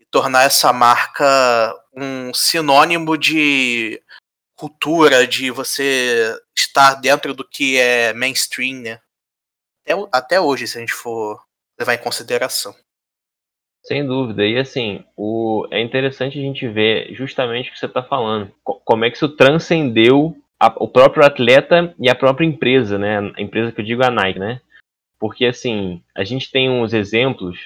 E 0.00 0.04
tornar 0.06 0.42
essa 0.42 0.72
marca 0.72 1.72
um 1.94 2.34
sinônimo 2.34 3.16
de 3.16 4.02
cultura, 4.56 5.26
de 5.26 5.50
você 5.50 6.36
estar 6.56 6.94
dentro 6.94 7.32
do 7.32 7.48
que 7.48 7.78
é 7.78 8.12
mainstream, 8.12 8.80
né? 8.80 9.00
Até, 9.84 10.08
até 10.12 10.40
hoje, 10.40 10.66
se 10.66 10.78
a 10.78 10.80
gente 10.80 10.92
for 10.92 11.40
levar 11.78 11.94
em 11.94 11.98
consideração. 11.98 12.74
Sem 13.84 14.06
dúvida. 14.06 14.44
E 14.44 14.58
assim, 14.58 15.04
o, 15.16 15.66
é 15.70 15.80
interessante 15.80 16.38
a 16.38 16.42
gente 16.42 16.68
ver 16.68 17.12
justamente 17.14 17.68
o 17.68 17.72
que 17.72 17.78
você 17.78 17.86
está 17.86 18.02
falando. 18.02 18.52
Como 18.62 19.04
é 19.04 19.10
que 19.10 19.16
isso 19.16 19.28
transcendeu 19.28 20.36
a, 20.62 20.72
o 20.76 20.86
próprio 20.86 21.26
atleta 21.26 21.92
e 21.98 22.08
a 22.08 22.14
própria 22.14 22.46
empresa, 22.46 22.96
né? 22.96 23.18
A 23.36 23.42
empresa 23.42 23.72
que 23.72 23.80
eu 23.80 23.84
digo 23.84 24.00
é 24.00 24.06
a 24.06 24.12
Nike, 24.12 24.38
né? 24.38 24.60
Porque 25.18 25.44
assim, 25.44 26.00
a 26.14 26.22
gente 26.22 26.52
tem 26.52 26.70
uns 26.70 26.92
exemplos 26.92 27.58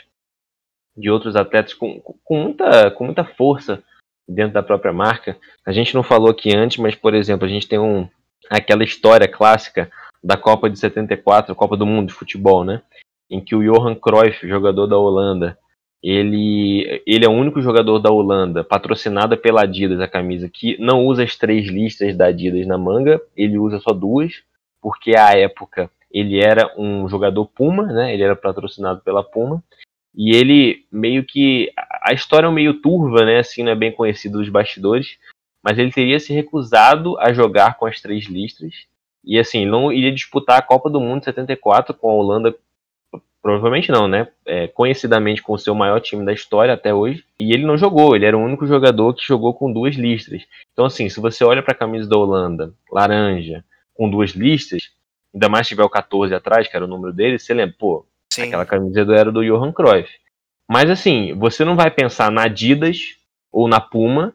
de 0.97 1.11
outros 1.11 1.37
atletas 1.37 1.75
com, 1.75 2.01
com, 2.01 2.43
muita, 2.43 2.91
com 2.93 3.05
muita 3.05 3.23
força 3.23 3.83
dentro 4.27 4.55
da 4.55 4.63
própria 4.63 4.95
marca. 4.95 5.37
A 5.67 5.73
gente 5.73 5.95
não 5.95 6.03
falou 6.03 6.31
aqui 6.31 6.57
antes, 6.57 6.79
mas 6.79 6.95
por 6.95 7.13
exemplo, 7.13 7.45
a 7.45 7.51
gente 7.51 7.69
tem 7.69 7.79
um, 7.79 8.09
aquela 8.49 8.83
história 8.83 9.29
clássica 9.29 9.91
da 10.25 10.39
Copa 10.39 10.71
de 10.71 10.79
74, 10.79 11.53
a 11.53 11.55
Copa 11.55 11.77
do 11.77 11.85
Mundo 11.85 12.09
de 12.09 12.15
futebol, 12.15 12.65
né? 12.65 12.81
Em 13.31 13.45
que 13.45 13.55
o 13.55 13.63
Johan 13.63 13.95
Cruyff, 13.95 14.49
jogador 14.49 14.87
da 14.87 14.97
Holanda, 14.97 15.59
ele, 16.03 17.03
ele 17.07 17.25
é 17.25 17.29
o 17.29 17.33
único 17.33 17.61
jogador 17.61 17.99
da 17.99 18.11
Holanda, 18.11 18.63
patrocinada 18.63 19.37
pela 19.37 19.63
Adidas, 19.63 20.01
a 20.01 20.09
camisa, 20.09 20.49
que 20.49 20.77
não 20.81 21.05
usa 21.05 21.25
as 21.25 21.37
três 21.37 21.67
listas 21.67 22.17
da 22.17 22.27
Adidas 22.27 22.67
na 22.67 22.79
manga, 22.79 23.21
ele 23.37 23.59
usa 23.59 23.81
só 23.81 23.93
duas, 23.93 24.43
porque 24.81 25.17
à 25.17 25.33
época 25.33 25.91
ele 26.11 26.41
era 26.41 26.73
um 26.79 27.09
jogador 27.09 27.45
Puma, 27.47 27.85
né? 27.85 28.15
Ele 28.15 28.23
era 28.23 28.37
patrocinado 28.37 29.01
pela 29.01 29.23
Puma. 29.23 29.63
E 30.15 30.35
ele 30.35 30.87
meio 30.91 31.25
que. 31.25 31.71
A 32.03 32.15
história 32.15 32.47
é 32.47 32.51
meio 32.51 32.81
turva, 32.81 33.25
né? 33.25 33.39
Assim, 33.39 33.63
não 33.63 33.73
é 33.73 33.75
bem 33.75 33.93
conhecido 33.93 34.39
dos 34.39 34.49
bastidores. 34.49 35.19
Mas 35.63 35.79
ele 35.79 35.93
teria 35.93 36.19
se 36.19 36.33
recusado 36.33 37.19
a 37.19 37.33
jogar 37.33 37.77
com 37.77 37.85
as 37.85 38.01
três 38.01 38.25
listras. 38.27 38.87
E 39.25 39.39
assim, 39.39 39.67
não 39.67 39.93
iria 39.93 40.13
disputar 40.13 40.59
a 40.59 40.63
Copa 40.63 40.89
do 40.89 41.01
Mundo 41.01 41.25
74 41.25 41.93
com 41.93 42.09
a 42.09 42.15
Holanda 42.15 42.57
Provavelmente 43.47 43.93
não, 43.93 44.09
né? 44.09 44.27
É, 44.45 44.67
conhecidamente 44.67 45.41
com 45.41 45.53
o 45.53 45.59
seu 45.59 45.73
maior 45.73 46.01
time 46.01 46.25
da 46.25 46.33
história 46.33 46.75
até 46.75 46.93
hoje. 46.93 47.25
E 47.41 47.53
ele 47.53 47.65
não 47.65 47.79
jogou, 47.79 48.17
ele 48.17 48.27
era 48.27 48.37
o 48.37 48.43
único 48.43 48.67
jogador 48.67 49.15
que 49.15 49.25
jogou 49.25 49.55
com 49.55 49.73
duas 49.73 49.95
listras. 49.95 50.43
Então, 50.73 50.85
assim, 50.85 51.09
se 51.09 51.21
você 51.21 51.45
olha 51.45 51.63
para 51.63 51.71
a 51.71 51.77
camisa 51.77 52.09
da 52.09 52.19
Holanda, 52.19 52.75
laranja, 52.91 53.65
com 53.95 54.11
duas 54.11 54.33
listas, 54.33 54.91
ainda 55.33 55.49
mais 55.49 55.69
se 55.69 55.75
tiver 55.75 55.85
o 55.85 55.89
14 55.89 56.35
atrás, 56.35 56.67
que 56.67 56.75
era 56.75 56.87
o 56.87 56.89
número 56.89 57.13
dele, 57.13 57.39
você 57.39 57.55
lembra, 57.55 57.77
pô, 57.79 58.05
Sim. 58.33 58.49
aquela 58.49 58.67
camisa 58.67 59.03
era 59.15 59.31
do 59.31 59.45
Johan 59.45 59.71
Cruyff. 59.71 60.11
Mas, 60.69 60.91
assim, 60.91 61.33
você 61.35 61.65
não 61.65 61.77
vai 61.77 61.89
pensar 61.89 62.33
na 62.33 62.47
Adidas 62.47 63.15
ou 63.53 63.69
na 63.69 63.81
Puma 63.81 64.35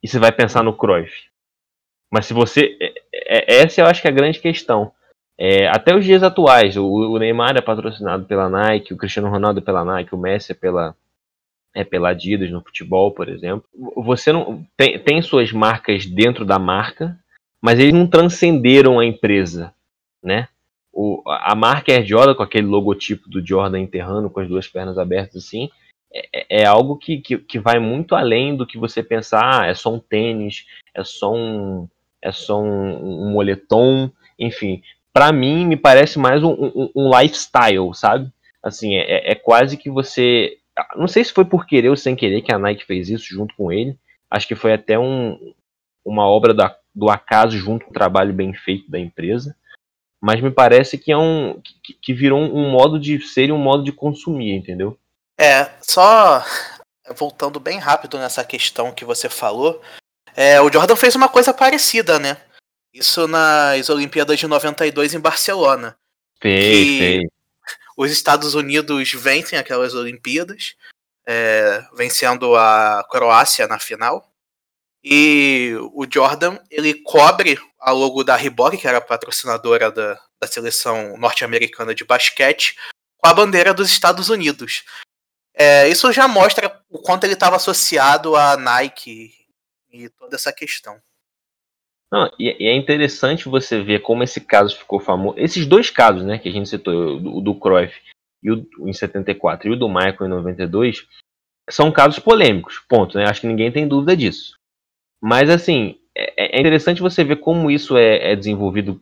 e 0.00 0.06
você 0.06 0.20
vai 0.20 0.30
pensar 0.30 0.62
no 0.62 0.72
Cruyff. 0.72 1.12
Mas 2.08 2.26
se 2.26 2.32
você. 2.32 2.76
É, 2.80 3.56
é, 3.56 3.62
essa 3.62 3.80
eu 3.80 3.86
acho 3.86 4.00
que 4.00 4.06
é 4.06 4.10
a 4.12 4.14
grande 4.14 4.38
questão. 4.38 4.92
É, 5.38 5.66
até 5.68 5.94
os 5.94 6.04
dias 6.04 6.22
atuais, 6.22 6.76
o, 6.76 6.84
o, 6.84 7.18
Neymar 7.18 7.56
é 7.56 7.60
patrocinado 7.60 8.24
pela 8.24 8.48
Nike, 8.48 8.92
o 8.92 8.96
Cristiano 8.96 9.30
Ronaldo 9.30 9.60
é 9.60 9.62
pela 9.62 9.84
Nike, 9.84 10.14
o 10.14 10.18
Messi 10.18 10.52
é 10.52 10.54
pela, 10.54 10.94
é 11.74 11.82
pela 11.84 12.10
Adidas 12.10 12.50
no 12.50 12.62
futebol, 12.62 13.10
por 13.12 13.28
exemplo. 13.28 13.64
Você 13.96 14.32
não 14.32 14.64
tem, 14.76 14.98
tem 14.98 15.22
suas 15.22 15.50
marcas 15.50 16.06
dentro 16.06 16.44
da 16.44 16.58
marca, 16.58 17.18
mas 17.60 17.78
eles 17.78 17.94
não 17.94 18.06
transcenderam 18.06 18.98
a 18.98 19.06
empresa, 19.06 19.72
né? 20.22 20.48
O, 20.92 21.22
a 21.26 21.54
marca 21.54 21.90
Air 21.90 22.04
Jordan, 22.04 22.34
com 22.34 22.42
aquele 22.42 22.66
logotipo 22.66 23.28
do 23.28 23.44
Jordan 23.44 23.80
enterrando 23.80 24.28
com 24.28 24.40
as 24.40 24.48
duas 24.48 24.68
pernas 24.68 24.98
abertas 24.98 25.44
assim, 25.44 25.70
é, 26.12 26.28
é, 26.32 26.62
é 26.62 26.66
algo 26.66 26.96
que, 26.98 27.18
que, 27.18 27.38
que, 27.38 27.58
vai 27.58 27.78
muito 27.78 28.14
além 28.14 28.54
do 28.54 28.66
que 28.66 28.76
você 28.76 29.02
pensar, 29.02 29.62
ah, 29.62 29.66
é 29.66 29.74
só 29.74 29.94
um 29.94 29.98
tênis, 29.98 30.66
é 30.94 31.02
só 31.02 31.32
um, 31.34 31.88
é 32.20 32.30
só 32.30 32.60
um, 32.60 33.24
um 33.24 33.32
moletom, 33.32 34.10
enfim, 34.38 34.82
para 35.12 35.32
mim, 35.32 35.66
me 35.66 35.76
parece 35.76 36.18
mais 36.18 36.42
um, 36.42 36.52
um, 36.52 36.90
um 36.96 37.18
lifestyle, 37.18 37.94
sabe? 37.94 38.30
Assim, 38.62 38.94
é, 38.94 39.00
é, 39.00 39.32
é, 39.32 39.34
quase 39.34 39.76
que 39.76 39.90
você. 39.90 40.56
Não 40.96 41.06
sei 41.06 41.22
se 41.24 41.32
foi 41.32 41.44
por 41.44 41.66
querer 41.66 41.90
ou 41.90 41.96
sem 41.96 42.16
querer 42.16 42.42
que 42.42 42.52
a 42.52 42.58
Nike 42.58 42.86
fez 42.86 43.08
isso 43.08 43.26
junto 43.26 43.54
com 43.56 43.70
ele. 43.70 43.98
Acho 44.30 44.48
que 44.48 44.54
foi 44.54 44.72
até 44.72 44.98
um, 44.98 45.54
uma 46.04 46.26
obra 46.26 46.54
da, 46.54 46.74
do 46.94 47.10
acaso 47.10 47.58
junto 47.58 47.84
com 47.84 47.90
o 47.90 47.94
trabalho 47.94 48.32
bem 48.32 48.54
feito 48.54 48.90
da 48.90 48.98
empresa. 48.98 49.54
Mas 50.20 50.40
me 50.40 50.50
parece 50.50 50.96
que 50.96 51.10
é 51.10 51.18
um. 51.18 51.60
que, 51.82 51.92
que 51.94 52.14
virou 52.14 52.40
um, 52.40 52.70
modo 52.70 52.98
de 52.98 53.20
ser 53.20 53.48
e 53.48 53.52
um 53.52 53.58
modo 53.58 53.82
de 53.82 53.92
consumir, 53.92 54.54
entendeu? 54.54 54.96
É, 55.36 55.68
só 55.80 56.44
voltando 57.16 57.58
bem 57.58 57.78
rápido 57.78 58.18
nessa 58.18 58.44
questão 58.44 58.92
que 58.92 59.04
você 59.04 59.28
falou. 59.28 59.82
É, 60.34 60.60
o 60.60 60.72
Jordan 60.72 60.96
fez 60.96 61.16
uma 61.16 61.28
coisa 61.28 61.52
parecida, 61.52 62.18
né? 62.18 62.36
Isso 62.92 63.26
nas 63.26 63.88
Olimpíadas 63.88 64.38
de 64.38 64.46
92 64.46 65.14
em 65.14 65.20
Barcelona. 65.20 65.96
Sei, 66.42 66.98
sei. 66.98 67.22
Os 67.96 68.10
Estados 68.10 68.54
Unidos 68.54 69.12
vencem 69.12 69.58
aquelas 69.58 69.94
Olimpíadas, 69.94 70.74
é, 71.26 71.84
vencendo 71.94 72.56
a 72.56 73.06
Croácia 73.10 73.66
na 73.66 73.78
final. 73.78 74.30
E 75.04 75.74
o 75.94 76.06
Jordan 76.08 76.58
ele 76.70 76.94
cobre 77.02 77.58
a 77.80 77.90
logo 77.90 78.22
da 78.22 78.36
Reebok, 78.36 78.76
que 78.76 78.86
era 78.86 79.00
patrocinadora 79.00 79.90
da, 79.90 80.20
da 80.40 80.46
seleção 80.46 81.16
norte-americana 81.18 81.94
de 81.94 82.04
basquete, 82.04 82.76
com 83.16 83.28
a 83.28 83.34
bandeira 83.34 83.74
dos 83.74 83.90
Estados 83.90 84.28
Unidos. 84.28 84.84
É, 85.54 85.88
isso 85.88 86.10
já 86.12 86.26
mostra 86.28 86.80
o 86.88 86.98
quanto 86.98 87.24
ele 87.24 87.34
estava 87.34 87.56
associado 87.56 88.36
à 88.36 88.56
Nike 88.56 89.34
e 89.90 90.08
toda 90.08 90.36
essa 90.36 90.52
questão. 90.52 91.00
Não, 92.12 92.30
e, 92.38 92.54
e, 92.62 92.68
é 92.68 92.76
interessante 92.76 93.48
você 93.48 93.82
ver 93.82 94.02
como 94.02 94.22
esse 94.22 94.38
caso 94.38 94.76
ficou 94.76 95.00
famoso. 95.00 95.38
Esses 95.38 95.64
dois 95.64 95.88
casos, 95.88 96.22
né, 96.22 96.38
que 96.38 96.46
a 96.46 96.52
gente 96.52 96.68
citou, 96.68 97.16
o 97.16 97.40
do 97.40 97.54
Cruyff 97.54 97.98
e 98.42 98.50
o, 98.50 98.66
em 98.80 98.92
74 98.92 99.66
e 99.66 99.72
o 99.72 99.76
do 99.76 99.88
Michael 99.88 100.26
em 100.26 100.28
92, 100.28 101.06
são 101.70 101.90
casos 101.90 102.18
polêmicos, 102.18 102.80
ponto, 102.86 103.16
né? 103.16 103.24
Acho 103.24 103.40
que 103.40 103.46
ninguém 103.46 103.72
tem 103.72 103.88
dúvida 103.88 104.14
disso. 104.14 104.56
Mas, 105.22 105.48
assim, 105.48 105.98
é, 106.14 106.58
é 106.58 106.60
interessante 106.60 107.00
você 107.00 107.24
ver 107.24 107.36
como 107.36 107.70
isso 107.70 107.96
é, 107.96 108.32
é 108.32 108.36
desenvolvido 108.36 109.00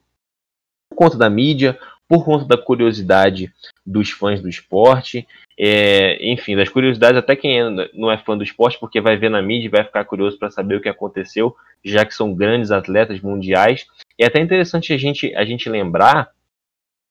por 0.88 0.97
conta 0.97 1.19
da 1.19 1.29
mídia, 1.29 1.81
por 2.11 2.25
conta 2.25 2.45
da 2.45 2.59
curiosidade 2.59 3.52
dos 3.87 4.11
fãs 4.11 4.43
do 4.43 4.49
esporte, 4.49 5.29
é, 5.57 6.19
enfim, 6.29 6.57
das 6.57 6.69
curiosidades 6.69 7.17
até 7.17 7.37
quem 7.37 7.61
é, 7.61 7.88
não 7.95 8.11
é 8.11 8.19
fã 8.19 8.37
do 8.37 8.43
esporte, 8.43 8.81
porque 8.81 9.00
vai 9.00 9.17
ver 9.17 9.31
na 9.31 9.40
mídia 9.40 9.67
e 9.67 9.71
vai 9.71 9.85
ficar 9.85 10.05
curioso 10.05 10.37
para 10.37 10.50
saber 10.50 10.75
o 10.75 10.81
que 10.81 10.88
aconteceu, 10.88 11.55
já 11.85 12.05
que 12.05 12.12
são 12.12 12.35
grandes 12.35 12.73
atletas 12.73 13.21
mundiais. 13.21 13.87
É 14.19 14.26
até 14.26 14.40
interessante 14.40 14.93
a 14.93 14.99
gente, 14.99 15.33
a 15.37 15.45
gente 15.45 15.69
lembrar 15.69 16.31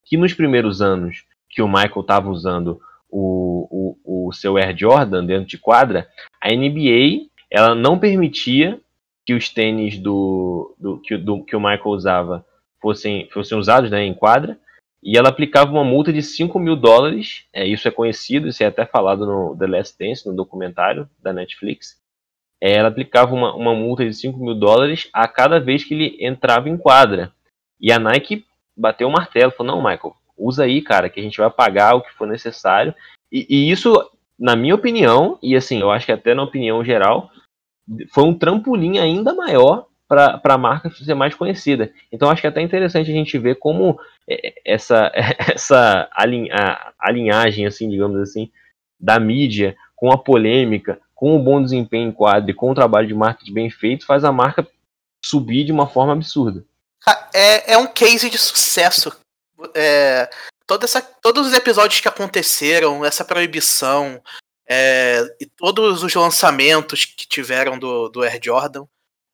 que 0.03 0.17
nos 0.17 0.33
primeiros 0.33 0.81
anos 0.81 1.23
que 1.49 1.61
o 1.61 1.67
Michael 1.67 2.01
estava 2.01 2.29
usando 2.29 2.81
o, 3.09 3.95
o, 4.03 4.27
o 4.27 4.33
seu 4.33 4.57
Air 4.57 4.77
Jordan 4.77 5.25
dentro 5.25 5.47
de 5.47 5.57
quadra, 5.57 6.09
a 6.43 6.49
NBA 6.49 7.29
ela 7.49 7.73
não 7.73 7.97
permitia 7.97 8.81
que 9.25 9.33
os 9.33 9.47
tênis 9.47 9.97
do, 9.97 10.75
do, 10.77 10.97
que, 10.99 11.15
do, 11.15 11.41
que 11.45 11.55
o 11.55 11.59
Michael 11.61 11.85
usava 11.85 12.45
fossem, 12.81 13.29
fossem 13.31 13.57
usados 13.57 13.89
né, 13.89 14.03
em 14.03 14.13
quadra, 14.13 14.59
e 15.01 15.17
ela 15.17 15.29
aplicava 15.29 15.71
uma 15.71 15.83
multa 15.83 16.11
de 16.11 16.21
5 16.21 16.59
mil 16.59 16.75
dólares, 16.75 17.45
é, 17.53 17.65
isso 17.65 17.87
é 17.87 17.91
conhecido, 17.91 18.47
isso 18.47 18.61
é 18.61 18.65
até 18.65 18.85
falado 18.85 19.25
no 19.25 19.57
The 19.57 19.67
Last 19.67 19.97
Dance, 19.97 20.27
no 20.27 20.35
documentário 20.35 21.09
da 21.21 21.31
Netflix. 21.31 21.97
É, 22.61 22.73
ela 22.73 22.89
aplicava 22.89 23.33
uma, 23.33 23.55
uma 23.55 23.73
multa 23.73 24.05
de 24.05 24.13
5 24.13 24.37
mil 24.37 24.55
dólares 24.55 25.09
a 25.13 25.27
cada 25.27 25.59
vez 25.59 25.85
que 25.85 25.93
ele 25.93 26.17
entrava 26.19 26.67
em 26.67 26.77
quadra. 26.77 27.31
E 27.79 27.91
a 27.91 27.99
Nike 27.99 28.45
bateu 28.75 29.07
o 29.07 29.11
martelo, 29.11 29.51
falou, 29.51 29.75
não, 29.75 29.81
Michael, 29.81 30.13
usa 30.37 30.65
aí, 30.65 30.81
cara, 30.81 31.09
que 31.09 31.19
a 31.19 31.23
gente 31.23 31.37
vai 31.37 31.49
pagar 31.49 31.95
o 31.95 32.01
que 32.01 32.13
for 32.13 32.27
necessário. 32.27 32.93
E, 33.31 33.47
e 33.49 33.71
isso, 33.71 33.93
na 34.37 34.55
minha 34.55 34.75
opinião, 34.75 35.39
e 35.41 35.55
assim, 35.55 35.79
eu 35.79 35.91
acho 35.91 36.05
que 36.05 36.11
até 36.11 36.33
na 36.33 36.43
opinião 36.43 36.83
geral, 36.83 37.29
foi 38.13 38.25
um 38.25 38.37
trampolim 38.37 38.97
ainda 38.97 39.33
maior 39.33 39.88
para 40.09 40.41
a 40.43 40.57
marca 40.57 40.89
ser 40.89 41.13
mais 41.13 41.35
conhecida. 41.35 41.93
Então 42.11 42.29
acho 42.29 42.41
que 42.41 42.47
é 42.47 42.49
até 42.49 42.61
interessante 42.61 43.11
a 43.11 43.13
gente 43.13 43.37
ver 43.37 43.55
como 43.55 43.99
é, 44.27 44.55
essa, 44.65 45.11
essa 45.37 46.09
alinhagem, 46.99 47.67
assim, 47.67 47.87
digamos 47.87 48.19
assim, 48.19 48.51
da 48.99 49.19
mídia 49.19 49.77
com 49.95 50.11
a 50.11 50.17
polêmica, 50.17 50.99
com 51.13 51.35
o 51.35 51.43
bom 51.43 51.61
desempenho 51.61 52.09
em 52.09 52.11
quadro 52.11 52.49
e 52.49 52.53
com 52.53 52.71
o 52.71 52.75
trabalho 52.75 53.07
de 53.07 53.13
marketing 53.13 53.53
bem 53.53 53.69
feito, 53.69 54.05
faz 54.05 54.23
a 54.23 54.31
marca 54.31 54.67
subir 55.23 55.63
de 55.65 55.71
uma 55.71 55.87
forma 55.87 56.13
absurda. 56.13 56.65
É, 57.33 57.73
é 57.73 57.77
um 57.77 57.87
case 57.87 58.29
de 58.29 58.37
sucesso. 58.37 59.15
É, 59.75 60.29
toda 60.65 60.85
essa, 60.85 61.01
todos 61.01 61.47
os 61.47 61.53
episódios 61.53 62.01
que 62.01 62.07
aconteceram, 62.07 63.05
essa 63.05 63.25
proibição, 63.25 64.21
é, 64.67 65.21
e 65.39 65.45
todos 65.45 66.01
os 66.01 66.15
lançamentos 66.15 67.05
que 67.05 67.27
tiveram 67.27 67.77
do, 67.77 68.09
do 68.09 68.23
Air 68.23 68.39
Jordan, 68.41 68.85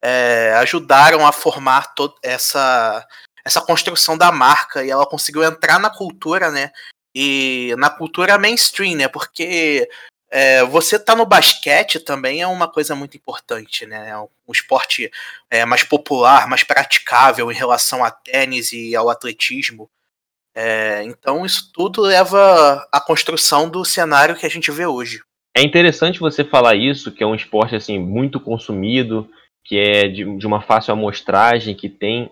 é, 0.07 0.53
ajudaram 0.57 1.25
a 1.25 1.31
formar 1.31 1.91
essa, 2.21 3.03
essa 3.43 3.59
construção 3.59 4.15
da 4.15 4.31
marca 4.31 4.85
e 4.85 4.91
ela 4.91 5.07
conseguiu 5.07 5.43
entrar 5.43 5.79
na 5.79 5.89
cultura, 5.89 6.51
né? 6.51 6.71
E 7.15 7.73
na 7.79 7.89
cultura 7.89 8.37
mainstream, 8.37 8.95
né? 8.97 9.07
Porque 9.07 9.89
é, 10.29 10.63
você 10.63 10.99
tá 10.99 11.15
no 11.15 11.25
basquete 11.25 11.99
também 11.99 12.39
é 12.39 12.45
uma 12.45 12.67
coisa 12.67 12.93
muito 12.93 13.17
importante, 13.17 13.87
né? 13.87 14.09
É 14.09 14.17
um, 14.19 14.27
esporte 14.51 15.09
é, 15.49 15.65
mais 15.65 15.81
popular, 15.81 16.47
mais 16.47 16.63
praticável 16.63 17.51
em 17.51 17.55
relação 17.55 18.03
a 18.03 18.11
tênis 18.11 18.73
e 18.73 18.95
ao 18.95 19.09
atletismo. 19.09 19.89
É, 20.53 21.01
então 21.03 21.43
isso 21.43 21.71
tudo 21.73 22.03
leva 22.03 22.87
à 22.91 23.01
construção 23.01 23.67
do 23.67 23.83
cenário 23.83 24.35
que 24.35 24.45
a 24.45 24.49
gente 24.49 24.69
vê 24.69 24.85
hoje. 24.85 25.19
É 25.57 25.63
interessante 25.63 26.19
você 26.19 26.43
falar 26.43 26.75
isso, 26.75 27.11
que 27.11 27.23
é 27.23 27.27
um 27.27 27.33
esporte 27.33 27.75
assim 27.75 27.97
muito 27.97 28.39
consumido, 28.39 29.27
que 29.65 29.77
é 29.77 30.07
de, 30.07 30.37
de 30.37 30.47
uma 30.47 30.61
fácil 30.61 30.93
amostragem, 30.93 31.75
que 31.75 31.89
tem 31.89 32.31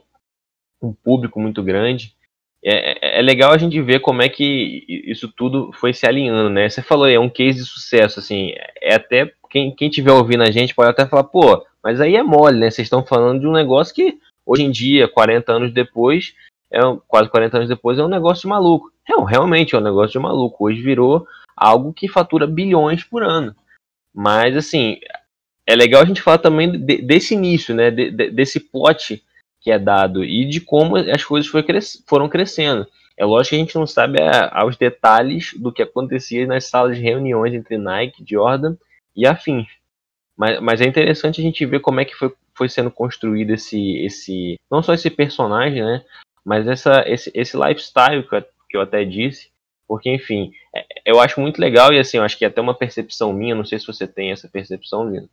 um 0.82 0.94
público 0.94 1.40
muito 1.40 1.64
grande. 1.64 2.16
É, 2.64 3.18
é, 3.18 3.20
é, 3.20 3.22
legal 3.22 3.52
a 3.52 3.58
gente 3.58 3.82
ver 3.82 4.00
como 4.00 4.22
é 4.22 4.30
que 4.30 4.86
isso 4.88 5.28
tudo 5.36 5.72
foi 5.74 5.94
se 5.94 6.06
alinhando, 6.06 6.50
né? 6.50 6.70
Você 6.70 6.82
falou, 6.82 7.10
é 7.10 7.20
um 7.20 7.30
case 7.30 7.60
de 7.60 7.66
sucesso, 7.66 8.20
assim, 8.20 8.54
é 8.82 8.96
até 8.96 9.34
quem, 9.50 9.76
quem 9.76 9.90
tiver 9.90 10.12
ouvindo 10.12 10.44
a 10.44 10.52
gente 10.52 10.74
pode 10.74 10.90
até 10.90 11.06
falar, 11.06 11.26
pô, 11.26 11.66
mas 11.84 12.00
aí 12.00 12.16
é 12.16 12.24
mole, 12.24 12.60
né? 12.60 12.72
Vocês 12.72 12.86
estão 12.86 13.06
falando 13.06 13.42
de 13.42 13.48
um 13.48 13.52
negócio 13.52 13.94
que 13.94 14.18
hoje 14.46 14.64
em 14.64 14.72
dia, 14.72 15.08
40 15.08 15.52
anos 15.52 15.74
depois, 15.74 16.34
é 16.72 16.80
quase 17.08 17.30
40 17.30 17.58
anos 17.58 17.70
depois, 17.70 18.00
é 18.00 18.04
um 18.04 18.08
negócio 18.08 18.44
de 18.44 18.48
maluco. 18.48 18.92
É, 19.10 19.14
realmente 19.30 19.76
é 19.76 19.78
um 19.78 19.82
negócio 19.82 20.14
de 20.14 20.20
maluco. 20.20 20.66
Hoje 20.66 20.82
virou 20.82 21.28
algo 21.56 21.92
que 21.92 22.08
fatura 22.08 22.48
bilhões 22.48 23.04
por 23.04 23.24
ano. 23.24 23.54
Mas, 24.14 24.56
assim, 24.56 25.00
é 25.66 25.76
legal 25.76 26.02
a 26.02 26.06
gente 26.06 26.22
falar 26.22 26.38
também 26.38 26.72
de, 26.72 27.02
desse 27.02 27.34
início, 27.34 27.74
né, 27.74 27.90
de, 27.90 28.12
de, 28.12 28.30
desse 28.30 28.60
plot 28.60 29.24
que 29.62 29.72
é 29.72 29.80
dado 29.80 30.24
e 30.24 30.46
de 30.46 30.60
como 30.60 30.98
as 30.98 31.24
coisas 31.24 31.50
cres 31.64 32.04
foram 32.06 32.28
crescendo. 32.28 32.86
É 33.16 33.24
lógico 33.24 33.52
que 33.52 33.56
a 33.56 33.60
gente 33.60 33.76
não 33.76 33.88
sabe 33.88 34.22
a, 34.22 34.50
aos 34.60 34.76
detalhes 34.76 35.54
do 35.56 35.72
que 35.72 35.82
acontecia 35.82 36.46
nas 36.46 36.66
salas 36.66 36.98
de 36.98 37.04
reuniões 37.04 37.54
entre 37.54 37.78
Nike, 37.78 38.26
Jordan 38.28 38.76
e 39.16 39.26
afins. 39.26 39.68
Mas, 40.36 40.60
mas 40.60 40.82
é 40.82 40.86
interessante 40.86 41.40
a 41.40 41.44
gente 41.44 41.66
ver 41.66 41.80
como 41.80 42.00
é 42.00 42.06
que 42.06 42.16
foi, 42.16 42.34
foi 42.54 42.68
sendo 42.68 42.92
construído 42.92 43.52
esse, 43.52 43.98
esse. 44.04 44.60
Não 44.70 44.82
só 44.82 44.94
esse 44.94 45.10
personagem, 45.10 45.84
né? 45.84 46.04
Mas 46.44 46.68
essa, 46.68 47.04
esse, 47.08 47.32
esse 47.34 47.56
lifestyle 47.56 48.28
que 48.28 48.36
eu, 48.36 48.42
que 48.70 48.78
eu 48.78 48.82
até 48.82 49.06
disse. 49.06 49.54
Porque, 49.88 50.10
enfim, 50.10 50.52
é, 50.76 50.86
eu 51.06 51.20
acho 51.20 51.40
muito 51.40 51.60
legal 51.60 51.94
e 51.94 52.00
assim, 52.00 52.18
eu 52.18 52.24
acho 52.24 52.38
que 52.38 52.44
é 52.44 52.48
até 52.48 52.60
uma 52.60 52.74
percepção 52.74 53.32
minha, 53.32 53.54
não 53.54 53.64
sei 53.64 53.78
se 53.78 53.86
você 53.86 54.08
tem 54.08 54.32
essa 54.32 54.50
percepção, 54.50 55.08
Lino 55.08 55.30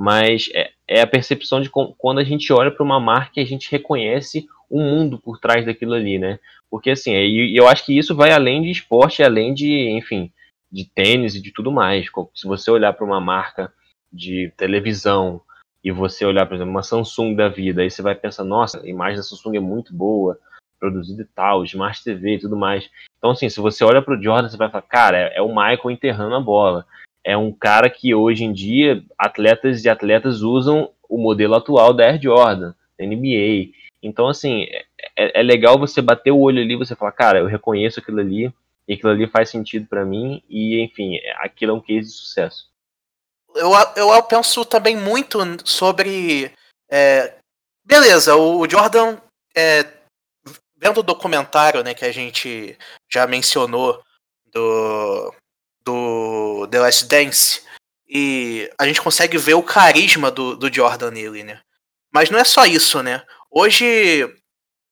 mas 0.00 0.48
é, 0.54 0.70
é 0.88 1.02
a 1.02 1.06
percepção 1.06 1.60
de 1.60 1.68
quando 1.68 2.20
a 2.20 2.24
gente 2.24 2.50
olha 2.54 2.70
para 2.70 2.82
uma 2.82 2.98
marca 2.98 3.38
e 3.38 3.42
a 3.42 3.46
gente 3.46 3.70
reconhece 3.70 4.48
um 4.70 4.80
mundo 4.80 5.18
por 5.18 5.38
trás 5.38 5.66
daquilo 5.66 5.92
ali, 5.92 6.18
né? 6.18 6.38
Porque 6.70 6.88
assim, 6.92 7.12
e, 7.12 7.54
eu 7.54 7.68
acho 7.68 7.84
que 7.84 7.98
isso 7.98 8.16
vai 8.16 8.32
além 8.32 8.62
de 8.62 8.70
esporte, 8.70 9.22
além 9.22 9.52
de, 9.52 9.90
enfim, 9.90 10.32
de 10.72 10.86
tênis 10.86 11.34
e 11.34 11.42
de 11.42 11.52
tudo 11.52 11.70
mais. 11.70 12.06
Se 12.34 12.46
você 12.46 12.70
olhar 12.70 12.94
para 12.94 13.04
uma 13.04 13.20
marca 13.20 13.70
de 14.10 14.50
televisão 14.56 15.42
e 15.84 15.92
você 15.92 16.24
olhar, 16.24 16.46
por 16.46 16.54
exemplo, 16.54 16.70
uma 16.70 16.82
Samsung 16.82 17.34
da 17.34 17.50
vida, 17.50 17.82
aí 17.82 17.90
você 17.90 18.00
vai 18.00 18.14
pensar, 18.14 18.42
nossa, 18.42 18.80
a 18.80 18.88
imagem 18.88 19.18
da 19.18 19.22
Samsung 19.22 19.58
é 19.58 19.60
muito 19.60 19.92
boa, 19.92 20.38
produzida 20.78 21.20
e 21.20 21.26
tal, 21.26 21.62
Smart 21.64 22.02
TV 22.02 22.36
e 22.36 22.40
tudo 22.40 22.56
mais. 22.56 22.88
Então, 23.18 23.32
assim, 23.32 23.50
se 23.50 23.60
você 23.60 23.84
olha 23.84 24.00
para 24.00 24.18
o 24.18 24.22
Jordan, 24.22 24.48
você 24.48 24.56
vai 24.56 24.70
falar, 24.70 24.82
cara, 24.82 25.18
é, 25.18 25.36
é 25.36 25.42
o 25.42 25.48
Michael 25.48 25.90
enterrando 25.90 26.36
a 26.36 26.40
bola 26.40 26.86
é 27.24 27.36
um 27.36 27.52
cara 27.52 27.90
que 27.90 28.14
hoje 28.14 28.44
em 28.44 28.52
dia 28.52 29.02
atletas 29.18 29.84
e 29.84 29.88
atletas 29.88 30.42
usam 30.42 30.90
o 31.08 31.18
modelo 31.18 31.54
atual 31.54 31.92
da 31.92 32.04
Air 32.04 32.20
Jordan, 32.22 32.72
da 32.98 33.04
NBA. 33.04 33.72
Então, 34.02 34.28
assim, 34.28 34.66
é, 35.16 35.40
é 35.40 35.42
legal 35.42 35.78
você 35.78 36.00
bater 36.00 36.30
o 36.30 36.38
olho 36.38 36.62
ali 36.62 36.76
você 36.76 36.94
falar, 36.94 37.12
cara, 37.12 37.38
eu 37.40 37.46
reconheço 37.46 38.00
aquilo 38.00 38.20
ali, 38.20 38.52
e 38.88 38.94
aquilo 38.94 39.10
ali 39.10 39.26
faz 39.26 39.50
sentido 39.50 39.86
para 39.86 40.04
mim, 40.04 40.42
e 40.48 40.80
enfim, 40.80 41.18
aquilo 41.36 41.72
é 41.72 41.74
um 41.74 41.80
case 41.80 42.08
de 42.08 42.14
sucesso. 42.14 42.70
Eu, 43.54 43.72
eu 43.96 44.22
penso 44.22 44.64
também 44.64 44.96
muito 44.96 45.38
sobre. 45.64 46.52
É, 46.90 47.34
beleza, 47.84 48.36
o 48.36 48.68
Jordan, 48.68 49.18
é, 49.56 49.84
vendo 50.76 51.00
o 51.00 51.04
documentário 51.04 51.82
né, 51.82 51.92
que 51.92 52.04
a 52.04 52.12
gente 52.12 52.76
já 53.08 53.26
mencionou 53.26 54.02
do, 54.52 55.34
do 55.84 56.29
The 56.66 56.80
Last 56.80 57.06
Dance. 57.06 57.62
E 58.08 58.70
a 58.78 58.86
gente 58.86 59.00
consegue 59.00 59.38
ver 59.38 59.54
o 59.54 59.62
carisma 59.62 60.30
do, 60.30 60.56
do 60.56 60.72
Jordan 60.72 61.10
nele, 61.10 61.44
né? 61.44 61.60
Mas 62.12 62.28
não 62.30 62.38
é 62.38 62.44
só 62.44 62.66
isso, 62.66 63.02
né? 63.02 63.22
Hoje 63.50 64.28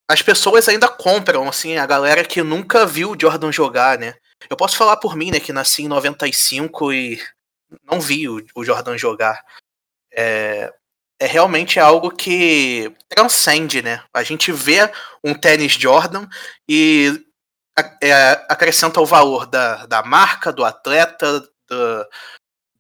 as 0.09 0.23
pessoas 0.23 0.69
ainda 0.69 0.89
compram, 0.89 1.49
assim, 1.49 1.77
a 1.77 1.87
galera 1.87 2.25
que 2.25 2.43
nunca 2.43 2.87
viu 2.87 3.11
o 3.11 3.17
Jordan 3.21 3.53
jogar, 3.53 3.99
né? 3.99 4.15
Eu 4.49 4.57
posso 4.57 4.77
falar 4.77 4.97
por 4.97 5.17
mim, 5.17 5.31
né, 5.31 5.41
que 5.41 5.53
nasci 5.53 5.83
em 5.83 5.89
95 5.89 6.93
e 6.93 7.21
não 7.85 8.01
vi 8.01 8.29
o, 8.29 8.45
o 8.55 8.65
Jordan 8.65 8.97
jogar. 8.97 9.43
É, 10.13 10.73
é 11.21 11.27
realmente 11.27 11.81
algo 11.81 12.11
que 12.11 12.95
transcende, 13.09 13.83
né? 13.83 14.03
A 14.15 14.23
gente 14.23 14.53
vê 14.53 14.91
um 15.23 15.35
tênis 15.35 15.73
Jordan 15.73 16.27
e 16.69 17.23
é, 18.03 18.33
acrescenta 18.49 19.01
o 19.01 19.07
valor 19.07 19.45
da, 19.47 19.87
da 19.87 20.03
marca, 20.03 20.53
do 20.53 20.65
atleta, 20.65 21.47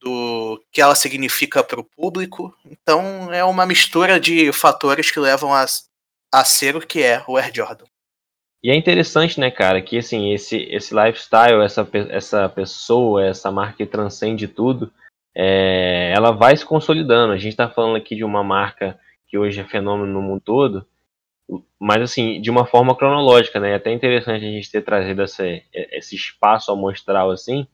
do, 0.00 0.62
que 0.72 0.80
ela 0.80 0.94
significa 0.94 1.62
para 1.62 1.80
o 1.80 1.84
público. 1.84 2.54
Então 2.64 3.32
é 3.32 3.44
uma 3.44 3.66
mistura 3.66 4.18
de 4.18 4.52
fatores 4.52 5.10
que 5.10 5.20
levam 5.20 5.52
a, 5.54 5.64
a 6.32 6.44
ser 6.44 6.76
o 6.76 6.80
que 6.80 7.02
é 7.02 7.22
o 7.26 7.36
Air 7.36 7.52
Jordan. 7.54 7.84
E 8.62 8.70
é 8.70 8.74
interessante, 8.74 9.38
né, 9.38 9.50
cara, 9.50 9.80
que 9.80 9.98
assim, 9.98 10.32
esse, 10.32 10.56
esse 10.64 10.92
lifestyle, 10.92 11.62
essa, 11.62 11.88
essa 12.10 12.48
pessoa, 12.48 13.24
essa 13.24 13.52
marca 13.52 13.76
que 13.76 13.86
transcende 13.86 14.48
tudo, 14.48 14.92
é, 15.34 16.12
ela 16.14 16.32
vai 16.32 16.56
se 16.56 16.64
consolidando. 16.64 17.32
A 17.32 17.36
gente 17.36 17.52
está 17.52 17.68
falando 17.70 17.96
aqui 17.96 18.16
de 18.16 18.24
uma 18.24 18.42
marca 18.42 18.98
que 19.28 19.38
hoje 19.38 19.60
é 19.60 19.64
fenômeno 19.64 20.12
no 20.12 20.22
mundo 20.22 20.40
todo, 20.44 20.86
mas 21.78 22.02
assim, 22.02 22.40
de 22.40 22.50
uma 22.50 22.66
forma 22.66 22.96
cronológica, 22.96 23.60
né? 23.60 23.72
É 23.72 23.74
até 23.76 23.92
interessante 23.92 24.44
a 24.44 24.50
gente 24.50 24.70
ter 24.70 24.82
trazido 24.82 25.22
essa, 25.22 25.44
esse 25.72 26.16
espaço 26.16 26.72
amostral 26.72 27.30
assim, 27.30 27.66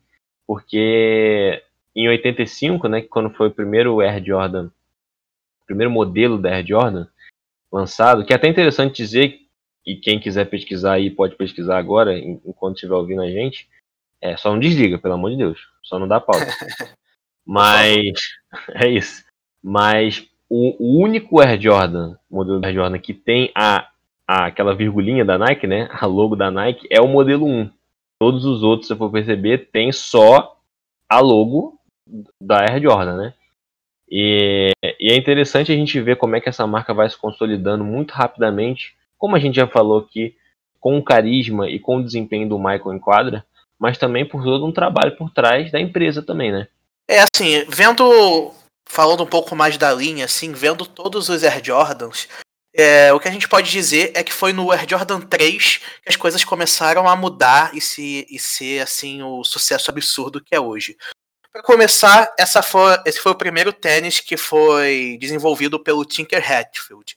porque 0.47 1.63
em 1.95 2.09
85, 2.09 2.89
né, 2.89 3.03
quando 3.03 3.31
foi 3.31 3.49
o 3.49 3.55
primeiro 3.55 4.01
Air 4.01 4.23
Jordan, 4.25 4.67
o 5.63 5.67
primeiro 5.67 5.91
modelo 5.91 6.39
da 6.39 6.51
Air 6.51 6.67
Jordan 6.67 7.07
lançado, 7.73 8.25
que 8.25 8.33
é 8.33 8.37
até 8.37 8.49
interessante 8.49 8.97
dizer, 8.97 9.41
e 9.87 9.97
quem 9.97 10.19
quiser 10.19 10.47
pesquisar 10.47 10.95
aí 10.95 11.11
pode 11.11 11.37
pesquisar 11.37 11.79
agora, 11.79 12.19
enquanto 12.19 12.77
estiver 12.77 12.95
ouvindo 12.95 13.23
a 13.23 13.31
gente, 13.31 13.69
é, 14.21 14.37
só 14.37 14.51
não 14.51 14.59
desliga, 14.59 14.99
pelo 14.99 15.15
amor 15.15 15.31
de 15.31 15.37
Deus, 15.37 15.69
só 15.83 15.99
não 15.99 16.09
dá 16.09 16.21
pausa. 16.21 16.47
Mas, 17.47 18.13
é 18.75 18.89
isso. 18.89 19.25
Mas 19.63 20.27
o, 20.49 20.77
o 20.79 21.03
único 21.03 21.41
Air 21.41 21.61
Jordan, 21.61 22.17
modelo 22.31 22.65
Air 22.65 22.75
Jordan, 22.75 22.99
que 22.99 23.13
tem 23.13 23.51
a, 23.55 23.89
a, 24.27 24.47
aquela 24.47 24.75
virgulinha 24.75 25.25
da 25.25 25.37
Nike, 25.37 25.67
né? 25.67 25.89
A 25.93 26.07
logo 26.07 26.35
da 26.35 26.51
Nike, 26.51 26.87
é 26.91 27.01
o 27.01 27.09
modelo 27.09 27.47
1. 27.47 27.71
Todos 28.21 28.45
os 28.45 28.63
outros, 28.63 28.89
se 28.89 28.97
for 28.97 29.11
perceber, 29.11 29.71
tem 29.71 29.93
só 29.93 30.57
a 31.09 31.21
logo 31.21 31.79
da 32.41 32.61
Air 32.61 32.83
Jordan, 32.83 33.17
né? 33.17 33.35
E, 34.09 34.71
e, 35.01 35.13
é 35.13 35.17
interessante 35.17 35.73
a 35.73 35.75
gente 35.75 36.01
ver 36.01 36.17
como 36.17 36.37
é 36.37 36.41
que 36.41 36.49
essa 36.49 36.67
marca 36.67 36.93
vai 36.93 37.09
se 37.09 37.17
consolidando 37.17 37.83
muito 37.85 38.13
rapidamente, 38.13 38.95
como 39.19 39.35
a 39.35 39.39
gente 39.39 39.57
já 39.57 39.67
falou 39.67 39.99
aqui, 40.01 40.37
com 40.79 40.99
o 40.99 41.03
carisma 41.03 41.69
e 41.69 41.79
com 41.79 41.97
o 41.97 42.05
desempenho 42.05 42.49
do 42.49 42.59
Michael 42.59 42.93
em 42.93 42.99
quadra, 42.99 43.45
mas 43.79 43.99
também 43.99 44.25
por 44.25 44.45
todo 44.45 44.67
um 44.67 44.73
trabalho 44.73 45.17
por 45.17 45.31
trás 45.31 45.73
da 45.73 45.81
empresa 45.81 46.23
também, 46.23 46.53
né? 46.53 46.69
É 47.09 47.21
assim, 47.21 47.65
vendo, 47.69 48.53
falando 48.87 49.23
um 49.23 49.27
pouco 49.27 49.57
mais 49.57 49.77
da 49.79 49.93
linha, 49.93 50.27
assim, 50.27 50.53
vendo 50.53 50.87
todos 50.87 51.29
os 51.29 51.43
Air 51.43 51.65
Jordans, 51.65 52.29
é, 52.77 53.13
o 53.13 53.21
que 53.21 53.29
a 53.29 53.31
gente 53.31 53.49
pode 53.49 53.71
dizer 53.71 54.11
é 54.15 54.25
que 54.25 54.33
foi 54.33 54.53
no 54.53 54.73
Air 54.73 54.85
Jordan 54.89 55.21
3 55.21 55.79
que 56.03 56.09
as 56.09 56.17
coisas 56.17 56.43
começaram 56.45 57.09
a 57.09 57.15
mudar 57.15 57.73
e, 57.73 57.81
se, 57.81 58.27
e 58.29 58.37
ser 58.39 58.81
assim 58.83 59.23
o 59.23 59.45
sucesso 59.45 59.93
absurdo 59.93 60.43
que 60.43 60.57
é 60.57 60.61
hoje. 60.61 60.97
Para 61.53 61.63
começar, 61.63 62.35
essa 62.37 62.65
foi, 62.65 62.99
esse 63.07 63.21
foi 63.21 63.31
o 63.31 63.37
primeiro 63.37 63.73
tênis 63.73 64.19
que 64.19 64.37
foi 64.37 65.17
desenvolvido 65.21 65.79
pelo 65.79 66.05
Tinker 66.05 66.43
Hatfield, 66.43 67.17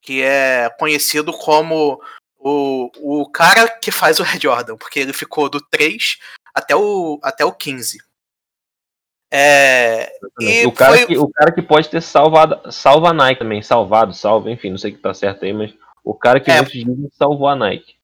que 0.00 0.22
é 0.22 0.70
conhecido 0.78 1.32
como 1.32 2.00
o, 2.38 2.90
o 3.22 3.28
cara 3.28 3.68
que 3.68 3.90
faz 3.90 4.20
o 4.20 4.22
Air 4.22 4.40
Jordan, 4.40 4.76
porque 4.76 5.00
ele 5.00 5.12
ficou 5.12 5.48
do 5.48 5.60
3 5.60 6.16
até 6.54 6.76
o, 6.76 7.18
até 7.24 7.44
o 7.44 7.52
15. 7.52 7.98
É, 9.34 10.12
o, 10.66 10.72
cara 10.72 10.94
foi... 10.94 11.06
que, 11.06 11.16
o 11.16 11.26
cara 11.26 11.52
que 11.52 11.62
pode 11.62 11.88
ter 11.88 12.02
salvado, 12.02 12.70
salva 12.70 13.08
a 13.08 13.12
Nike 13.14 13.38
também, 13.38 13.62
salvado, 13.62 14.12
salvo, 14.12 14.50
enfim, 14.50 14.68
não 14.68 14.76
sei 14.76 14.92
o 14.92 14.94
que 14.94 15.00
tá 15.00 15.14
certo 15.14 15.46
aí, 15.46 15.54
mas 15.54 15.72
o 16.04 16.12
cara 16.12 16.38
que 16.38 16.50
é, 16.50 16.56
muitos 16.56 16.74
dizem 16.74 17.08
salvou 17.18 17.48
a 17.48 17.56
Nike. 17.56 17.94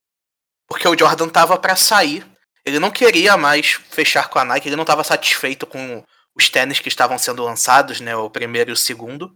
Porque 0.67 0.89
o 0.89 0.99
Jordan 0.99 1.29
tava 1.29 1.59
para 1.59 1.77
sair, 1.77 2.27
ele 2.65 2.79
não 2.79 2.91
queria 2.91 3.37
mais 3.37 3.73
fechar 3.91 4.31
com 4.31 4.39
a 4.39 4.45
Nike, 4.45 4.69
ele 4.69 4.77
não 4.77 4.85
estava 4.85 5.05
satisfeito 5.05 5.67
com 5.67 6.03
os 6.35 6.49
tênis 6.49 6.81
que 6.81 6.89
estavam 6.89 7.19
sendo 7.19 7.45
lançados, 7.45 8.01
né, 8.01 8.17
o 8.17 8.31
primeiro 8.31 8.71
e 8.71 8.73
o 8.73 8.77
segundo, 8.77 9.31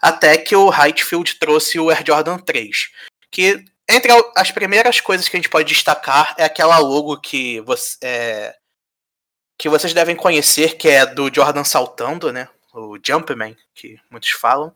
até 0.00 0.38
que 0.38 0.56
o 0.56 0.72
Heightfield 0.72 1.34
trouxe 1.34 1.78
o 1.78 1.90
Air 1.90 2.04
Jordan 2.06 2.38
3, 2.38 2.88
que 3.30 3.62
entre 3.86 4.12
as 4.34 4.50
primeiras 4.50 4.98
coisas 4.98 5.28
que 5.28 5.36
a 5.36 5.38
gente 5.38 5.50
pode 5.50 5.68
destacar 5.68 6.34
é 6.38 6.44
aquela 6.44 6.78
logo 6.78 7.20
que 7.20 7.60
você 7.60 7.98
é, 8.02 8.54
que 9.58 9.68
vocês 9.68 9.94
devem 9.94 10.16
conhecer, 10.16 10.76
que 10.76 10.88
é 10.88 11.06
do 11.06 11.32
Jordan 11.32 11.64
saltando, 11.64 12.32
né? 12.32 12.48
O 12.72 12.98
Jumpman, 13.04 13.56
que 13.74 13.98
muitos 14.10 14.30
falam. 14.30 14.74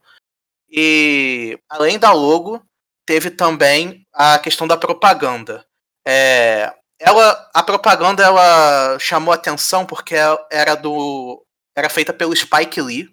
E 0.71 1.59
além 1.69 1.99
da 1.99 2.13
logo, 2.13 2.63
teve 3.07 3.31
também 3.31 4.07
a 4.13 4.39
questão 4.39 4.67
da 4.67 4.77
propaganda. 4.77 5.65
É, 6.07 6.73
ela, 6.99 7.51
a 7.55 7.63
propaganda 7.63 8.23
ela 8.23 8.99
chamou 8.99 9.33
atenção 9.33 9.87
porque 9.87 10.15
era 10.51 10.75
do 10.75 11.45
era 11.77 11.89
feita 11.89 12.13
pelo 12.13 12.35
Spike 12.35 12.81
Lee, 12.81 13.09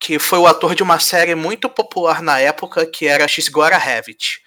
que 0.00 0.18
foi 0.18 0.38
o 0.38 0.46
ator 0.46 0.74
de 0.74 0.82
uma 0.82 0.98
série 0.98 1.36
muito 1.36 1.68
popular 1.68 2.20
na 2.20 2.40
época 2.40 2.84
que 2.84 3.06
era 3.06 3.28
She's 3.28 3.48
Gotta 3.48 3.76
Have 3.76 4.10
It. 4.10 4.42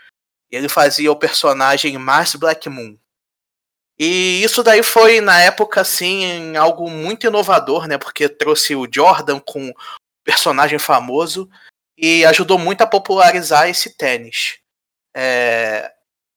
Ele 0.52 0.68
fazia 0.68 1.12
o 1.12 1.16
personagem 1.16 1.98
Mars 1.98 2.36
Black 2.36 2.70
Moon. 2.70 2.98
E 3.98 4.44
isso 4.44 4.62
daí 4.62 4.84
foi, 4.84 5.22
na 5.22 5.42
época, 5.42 5.82
assim, 5.82 6.56
algo 6.58 6.90
muito 6.90 7.26
inovador, 7.26 7.88
né? 7.88 7.98
Porque 7.98 8.28
trouxe 8.28 8.76
o 8.76 8.88
Jordan 8.92 9.40
com 9.40 9.74
personagem 10.24 10.80
famoso 10.80 11.50
e 11.98 12.26
ajudou 12.26 12.58
muito 12.58 12.82
a 12.82 12.88
popularizar 12.88 13.70
esse 13.70 13.96
tênis. 13.96 14.60
É, 15.16 15.94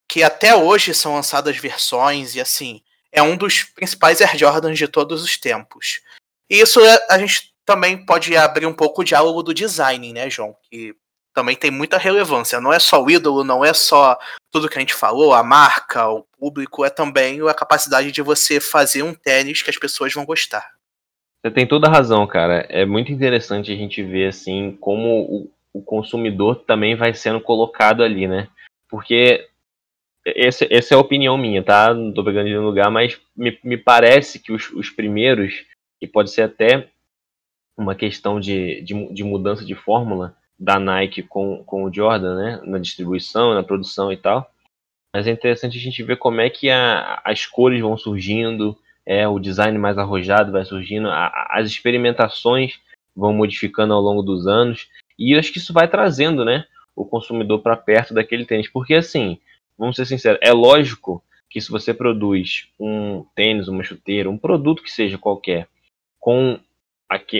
que 0.08 0.22
até 0.22 0.54
hoje 0.54 0.94
são 0.94 1.14
lançadas 1.14 1.56
versões 1.56 2.34
e 2.34 2.40
assim, 2.40 2.80
é 3.10 3.20
um 3.20 3.36
dos 3.36 3.64
principais 3.64 4.22
Air 4.22 4.38
Jordans 4.38 4.78
de 4.78 4.86
todos 4.86 5.22
os 5.22 5.36
tempos. 5.36 6.00
E 6.48 6.60
isso 6.60 6.80
a 7.10 7.18
gente 7.18 7.52
também 7.64 8.04
pode 8.06 8.34
abrir 8.36 8.66
um 8.66 8.72
pouco 8.72 9.02
o 9.02 9.04
diálogo 9.04 9.42
do 9.42 9.52
design, 9.52 10.12
né, 10.12 10.30
João? 10.30 10.56
Que 10.70 10.94
também 11.38 11.54
tem 11.54 11.70
muita 11.70 11.96
relevância. 11.98 12.60
Não 12.60 12.72
é 12.72 12.80
só 12.80 13.00
o 13.00 13.08
ídolo, 13.08 13.44
não 13.44 13.64
é 13.64 13.72
só 13.72 14.18
tudo 14.50 14.68
que 14.68 14.76
a 14.76 14.80
gente 14.80 14.92
falou, 14.92 15.32
a 15.32 15.40
marca, 15.40 16.08
o 16.08 16.24
público, 16.36 16.84
é 16.84 16.90
também 16.90 17.40
a 17.48 17.54
capacidade 17.54 18.10
de 18.10 18.20
você 18.20 18.58
fazer 18.58 19.04
um 19.04 19.14
tênis 19.14 19.62
que 19.62 19.70
as 19.70 19.76
pessoas 19.76 20.12
vão 20.12 20.24
gostar. 20.24 20.68
Você 21.40 21.52
tem 21.52 21.64
toda 21.64 21.86
a 21.86 21.90
razão, 21.90 22.26
cara. 22.26 22.66
É 22.68 22.84
muito 22.84 23.12
interessante 23.12 23.72
a 23.72 23.76
gente 23.76 24.02
ver 24.02 24.26
assim 24.26 24.76
como 24.80 25.20
o, 25.22 25.50
o 25.72 25.80
consumidor 25.80 26.56
também 26.66 26.96
vai 26.96 27.14
sendo 27.14 27.40
colocado 27.40 28.02
ali, 28.02 28.26
né? 28.26 28.48
Porque 28.90 29.46
esse, 30.26 30.66
essa 30.68 30.94
é 30.94 30.96
a 30.96 31.00
opinião 31.00 31.38
minha, 31.38 31.62
tá? 31.62 31.94
Não 31.94 32.12
tô 32.12 32.24
pegando 32.24 32.48
de 32.48 32.58
lugar, 32.58 32.90
mas 32.90 33.20
me, 33.36 33.56
me 33.62 33.76
parece 33.76 34.40
que 34.40 34.50
os, 34.50 34.72
os 34.72 34.90
primeiros, 34.90 35.64
e 36.02 36.06
pode 36.08 36.32
ser 36.32 36.42
até 36.42 36.88
uma 37.76 37.94
questão 37.94 38.40
de, 38.40 38.80
de, 38.80 39.14
de 39.14 39.22
mudança 39.22 39.64
de 39.64 39.76
fórmula, 39.76 40.36
da 40.58 40.78
Nike 40.78 41.22
com, 41.22 41.62
com 41.64 41.84
o 41.84 41.92
Jordan, 41.92 42.36
né? 42.36 42.60
Na 42.64 42.78
distribuição, 42.78 43.54
na 43.54 43.62
produção 43.62 44.12
e 44.12 44.16
tal. 44.16 44.50
Mas 45.14 45.26
é 45.26 45.30
interessante 45.30 45.78
a 45.78 45.80
gente 45.80 46.02
ver 46.02 46.16
como 46.16 46.40
é 46.40 46.50
que 46.50 46.68
a, 46.68 47.20
as 47.24 47.46
cores 47.46 47.80
vão 47.80 47.96
surgindo, 47.96 48.76
é, 49.06 49.26
o 49.26 49.38
design 49.38 49.78
mais 49.78 49.96
arrojado 49.96 50.52
vai 50.52 50.64
surgindo, 50.64 51.08
a, 51.08 51.48
as 51.50 51.66
experimentações 51.66 52.78
vão 53.16 53.32
modificando 53.32 53.94
ao 53.94 54.00
longo 54.00 54.22
dos 54.22 54.46
anos. 54.46 54.88
E 55.18 55.34
eu 55.34 55.38
acho 55.38 55.52
que 55.52 55.58
isso 55.58 55.72
vai 55.72 55.88
trazendo, 55.88 56.44
né? 56.44 56.64
O 56.94 57.04
consumidor 57.04 57.60
para 57.60 57.76
perto 57.76 58.12
daquele 58.12 58.44
tênis. 58.44 58.68
Porque 58.68 58.94
assim, 58.94 59.38
vamos 59.78 59.96
ser 59.96 60.06
sinceros, 60.06 60.40
é 60.42 60.52
lógico 60.52 61.22
que 61.48 61.60
se 61.60 61.70
você 61.70 61.94
produz 61.94 62.68
um 62.78 63.24
tênis, 63.34 63.68
uma 63.68 63.82
chuteira, 63.82 64.28
um 64.28 64.36
produto 64.36 64.82
que 64.82 64.90
seja 64.90 65.16
qualquer, 65.16 65.66
com 66.20 66.60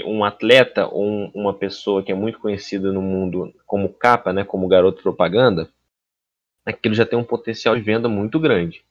um 0.05 0.25
atleta 0.25 0.87
ou 0.87 1.31
uma 1.35 1.53
pessoa 1.53 2.03
que 2.03 2.11
é 2.11 2.15
muito 2.15 2.39
conhecida 2.39 2.93
no 2.93 3.03
mundo 3.03 3.53
como 3.67 3.89
capa, 3.89 4.33
né, 4.33 4.45
como 4.45 4.69
garoto 4.69 5.03
propaganda, 5.03 5.69
aquilo 6.65 6.95
já 6.95 7.05
tem 7.05 7.19
um 7.19 7.25
potencial 7.25 7.77
de 7.77 7.83
venda 7.83 8.09
muito 8.09 8.41
grande. 8.41 8.83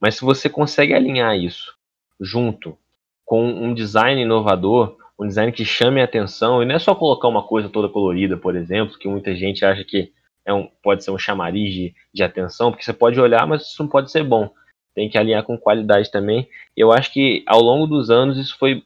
Mas 0.00 0.16
se 0.16 0.24
você 0.24 0.48
consegue 0.48 0.94
alinhar 0.94 1.36
isso 1.36 1.76
junto 2.20 2.76
com 3.24 3.44
um 3.46 3.74
design 3.74 4.22
inovador, 4.22 4.96
um 5.18 5.26
design 5.26 5.50
que 5.52 5.64
chame 5.64 6.00
a 6.00 6.04
atenção, 6.04 6.62
e 6.62 6.66
não 6.66 6.74
é 6.74 6.78
só 6.78 6.94
colocar 6.94 7.28
uma 7.28 7.42
coisa 7.42 7.68
toda 7.68 7.88
colorida, 7.88 8.36
por 8.36 8.54
exemplo, 8.54 8.98
que 8.98 9.08
muita 9.08 9.34
gente 9.34 9.64
acha 9.64 9.84
que 9.84 10.12
é 10.44 10.54
um, 10.54 10.68
pode 10.82 11.04
ser 11.04 11.10
um 11.10 11.18
chamariz 11.18 11.74
de, 11.74 11.94
de 12.12 12.22
atenção, 12.22 12.70
porque 12.70 12.84
você 12.84 12.92
pode 12.92 13.20
olhar, 13.20 13.46
mas 13.46 13.62
isso 13.62 13.82
não 13.82 13.88
pode 13.88 14.10
ser 14.10 14.24
bom. 14.24 14.50
Tem 14.94 15.08
que 15.08 15.18
alinhar 15.18 15.42
com 15.42 15.58
qualidade 15.58 16.10
também. 16.10 16.48
Eu 16.76 16.90
acho 16.90 17.12
que 17.12 17.44
ao 17.46 17.60
longo 17.60 17.86
dos 17.86 18.10
anos 18.10 18.38
isso 18.38 18.56
foi 18.58 18.82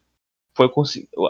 foi 0.54 0.70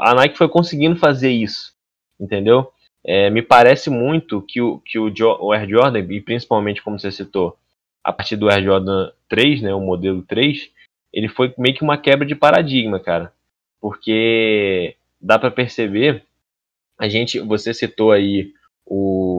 a 0.01 0.15
Nike 0.15 0.39
foi 0.39 0.49
conseguindo 0.49 0.97
fazer 0.97 1.31
isso, 1.31 1.73
entendeu? 2.21 2.73
É, 3.05 3.31
me 3.31 3.43
parece 3.43 3.91
muito 3.91 4.41
que 4.43 4.61
o, 4.61 4.79
que 4.79 4.99
o, 4.99 5.13
o 5.41 5.53
Air 5.53 5.69
Jordan, 5.69 6.01
e 6.01 6.21
principalmente 6.21 6.83
como 6.83 6.99
você 6.99 7.11
citou, 7.11 7.57
a 8.05 8.13
partir 8.13 8.37
do 8.37 8.49
Air 8.49 8.65
Jordan 8.65 9.11
3, 9.29 9.63
né, 9.63 9.75
o 9.75 9.81
modelo 9.81 10.23
3, 10.23 10.71
ele 11.13 11.29
foi 11.29 11.53
meio 11.59 11.75
que 11.75 11.83
uma 11.83 11.99
quebra 11.99 12.27
de 12.27 12.35
paradigma, 12.35 12.99
cara. 12.99 13.33
Porque 13.81 14.97
dá 15.21 15.39
para 15.39 15.51
perceber, 15.51 16.25
a 16.99 17.09
gente, 17.09 17.41
você 17.41 17.75
citou 17.75 18.13
aí 18.13 18.53
o, 18.87 19.37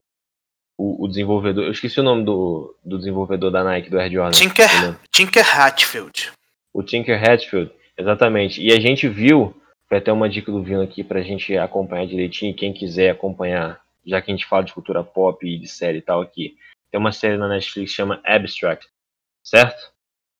o, 0.77 1.05
o, 1.05 1.07
desenvolvedor, 1.07 1.65
eu 1.65 1.71
esqueci 1.71 1.99
o 1.99 2.03
nome 2.03 2.23
do, 2.23 2.75
do 2.83 2.97
desenvolvedor 2.97 3.51
da 3.51 3.63
Nike, 3.63 3.89
do 3.89 3.99
Air 3.99 4.11
Jordan. 4.11 4.37
Tinker, 4.37 4.99
Tinker 5.11 5.59
Hatfield. 5.59 6.31
O 6.73 6.83
Tinker 6.83 7.21
Hatfield, 7.21 7.71
exatamente. 7.97 8.61
E 8.61 8.71
a 8.73 8.79
gente 8.79 9.07
viu 9.07 9.55
foi 9.87 9.97
até 9.97 10.11
uma 10.11 10.29
dica 10.29 10.51
do 10.51 10.63
Vino 10.63 10.81
aqui 10.81 11.03
para 11.03 11.19
a 11.19 11.23
gente 11.23 11.55
acompanhar 11.57 12.07
direitinho. 12.07 12.55
Quem 12.55 12.73
quiser 12.73 13.11
acompanhar, 13.11 13.81
já 14.05 14.21
que 14.21 14.31
a 14.31 14.35
gente 14.35 14.45
fala 14.45 14.63
de 14.63 14.73
cultura 14.73 15.03
pop 15.03 15.45
e 15.45 15.57
de 15.57 15.67
série 15.67 15.99
e 15.99 16.01
tal 16.01 16.21
aqui, 16.21 16.55
tem 16.91 16.99
uma 16.99 17.11
série 17.11 17.37
na 17.37 17.47
Netflix 17.47 17.91
que 17.91 17.95
chama 17.95 18.21
Abstract, 18.23 18.87
certo? 19.43 19.91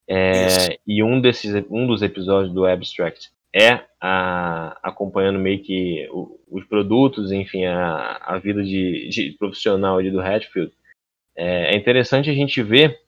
É, 0.08 0.78
e 0.86 1.02
um, 1.02 1.20
desses, 1.20 1.64
um 1.70 1.86
dos 1.86 2.02
episódios 2.02 2.52
do 2.52 2.66
Abstract 2.66 3.30
é 3.54 3.84
a, 4.00 4.78
acompanhando 4.82 5.38
meio 5.38 5.62
que 5.62 6.08
o, 6.10 6.40
os 6.50 6.64
produtos, 6.64 7.32
enfim, 7.32 7.64
a, 7.64 8.16
a 8.22 8.38
vida 8.38 8.62
de, 8.62 9.08
de 9.08 9.32
profissional 9.38 9.98
ali 9.98 10.10
do 10.10 10.20
Hatfield. 10.20 10.72
É, 11.36 11.74
é, 11.74 11.76
interessante 11.76 12.28
a 12.28 12.34
gente 12.34 12.62
ver 12.62 13.00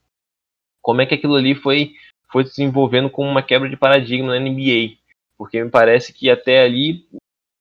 como 0.81 1.01
é 1.01 1.07
que 1.07 1.15
aquilo 1.15 1.35
ali 1.35 1.55
foi, 1.55 1.93
foi 2.31 2.45
se 2.45 2.51
desenvolvendo 2.51 3.11
como 3.11 3.29
uma 3.29 3.43
quebra 3.43 3.69
de 3.69 3.77
paradigma 3.77 4.29
na 4.29 4.41
NBA 4.41 4.97
porque 5.37 5.63
me 5.63 5.71
parece 5.71 6.13
que 6.13 6.31
até 6.31 6.63
ali 6.63 7.07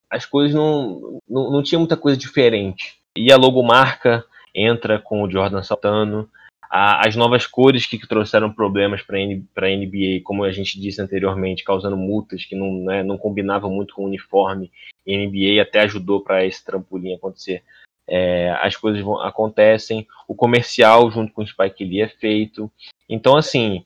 as 0.09 0.25
coisas 0.25 0.55
não, 0.55 1.19
não, 1.27 1.51
não 1.51 1.63
tinha 1.63 1.79
muita 1.79 1.97
coisa 1.97 2.17
diferente. 2.17 2.97
E 3.15 3.31
a 3.31 3.37
logomarca 3.37 4.25
entra 4.53 4.99
com 4.99 5.21
o 5.21 5.29
Jordan 5.29 5.61
saltando, 5.63 6.29
a, 6.69 7.07
as 7.07 7.15
novas 7.15 7.45
cores 7.45 7.85
que, 7.85 7.97
que 7.97 8.07
trouxeram 8.07 8.51
problemas 8.51 9.01
para 9.01 9.17
a 9.17 9.75
NBA, 9.75 10.21
como 10.23 10.43
a 10.43 10.51
gente 10.51 10.79
disse 10.79 11.01
anteriormente, 11.01 11.63
causando 11.63 11.97
multas 11.97 12.45
que 12.45 12.55
não, 12.55 12.71
né, 12.83 13.03
não 13.03 13.17
combinavam 13.17 13.71
muito 13.71 13.93
com 13.93 14.03
o 14.03 14.07
uniforme, 14.07 14.71
e 15.05 15.15
a 15.15 15.17
NBA 15.17 15.61
até 15.61 15.81
ajudou 15.81 16.21
para 16.21 16.45
esse 16.45 16.63
trampolim 16.63 17.13
acontecer. 17.13 17.63
É, 18.07 18.51
as 18.61 18.75
coisas 18.75 19.01
vão, 19.01 19.21
acontecem, 19.21 20.07
o 20.27 20.35
comercial 20.35 21.09
junto 21.11 21.33
com 21.33 21.41
o 21.41 21.47
Spike 21.47 21.83
Lee 21.83 22.01
é 22.01 22.07
feito. 22.07 22.71
Então, 23.09 23.35
assim, 23.35 23.83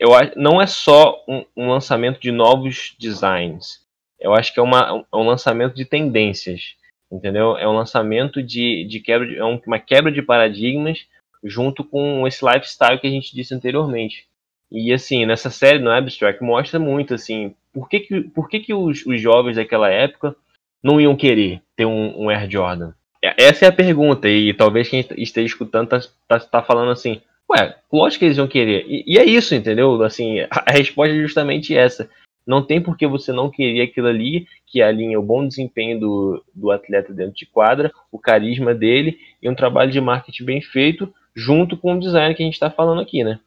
eu 0.00 0.10
não 0.34 0.60
é 0.60 0.66
só 0.66 1.22
um, 1.28 1.44
um, 1.54 1.68
lançamento 1.68 2.18
de 2.18 2.32
novos 2.32 2.96
designs. 2.98 3.84
Eu 4.18 4.34
acho 4.34 4.52
que 4.52 4.58
é, 4.58 4.62
uma, 4.62 5.04
é 5.12 5.16
um 5.16 5.26
lançamento 5.26 5.74
de 5.74 5.84
tendências, 5.84 6.74
entendeu? 7.12 7.58
É 7.58 7.68
um 7.68 7.76
lançamento 7.76 8.42
de, 8.42 8.86
de 8.88 8.98
quebra, 9.00 9.30
é 9.30 9.44
uma 9.44 9.78
quebra 9.78 10.10
de 10.10 10.22
paradigmas 10.22 11.06
junto 11.44 11.84
com 11.84 12.26
esse 12.26 12.42
lifestyle 12.42 12.98
que 12.98 13.06
a 13.06 13.10
gente 13.10 13.34
disse 13.34 13.54
anteriormente. 13.54 14.26
E 14.72 14.90
assim, 14.90 15.26
nessa 15.26 15.50
série 15.50 15.78
no 15.78 15.90
Abstract 15.90 16.42
mostra 16.42 16.78
muito 16.78 17.12
assim, 17.12 17.54
por 17.70 17.86
que, 17.86 18.00
que, 18.00 18.20
por 18.22 18.48
que, 18.48 18.60
que 18.60 18.72
os, 18.72 19.04
os 19.04 19.20
jovens 19.20 19.56
daquela 19.56 19.90
época 19.90 20.34
não 20.82 20.98
iam 20.98 21.14
querer 21.14 21.60
ter 21.76 21.84
um, 21.84 22.24
um, 22.24 22.30
Air 22.30 22.50
Jordan? 22.50 22.92
Essa 23.22 23.66
é 23.66 23.68
a 23.68 23.72
pergunta, 23.72 24.28
e 24.28 24.54
talvez 24.54 24.88
quem 24.88 25.04
esteja 25.18 25.46
escutando 25.46 25.88
tá, 25.88 26.00
tá, 26.26 26.40
tá 26.40 26.62
falando 26.62 26.90
assim, 26.90 27.20
ué, 27.50 27.76
lógico 27.92 28.20
que 28.20 28.24
eles 28.26 28.36
iam 28.36 28.48
querer. 28.48 28.84
E, 28.86 29.04
e, 29.06 29.18
é 29.18 29.24
isso, 29.24 29.54
entendeu? 29.54 30.02
Assim, 30.02 30.40
a 30.50 30.70
resposta 30.70 31.14
é 31.14 31.20
justamente 31.20 31.76
essa. 31.76 32.08
Não 32.46 32.64
tem 32.64 32.80
por 32.80 32.96
que 32.96 33.06
você 33.06 33.32
não 33.32 33.50
querer 33.50 33.82
aquilo 33.82 34.08
ali, 34.08 34.46
que 34.66 34.80
alinha 34.80 35.18
o 35.18 35.22
bom 35.22 35.46
desempenho 35.46 36.00
do, 36.00 36.44
do 36.54 36.70
atleta 36.70 37.12
dentro 37.12 37.34
de 37.34 37.46
quadra, 37.46 37.92
o 38.10 38.18
carisma 38.18 38.74
dele 38.74 39.18
e 39.42 39.48
um 39.48 39.54
trabalho 39.54 39.90
de 39.90 40.00
marketing 40.00 40.44
bem 40.44 40.62
feito, 40.62 41.12
junto 41.34 41.76
com 41.76 41.94
o 41.94 42.00
design 42.00 42.34
que 42.34 42.42
a 42.42 42.46
gente 42.46 42.54
está 42.54 42.70
falando 42.70 43.00
aqui, 43.00 43.22
né? 43.22 43.38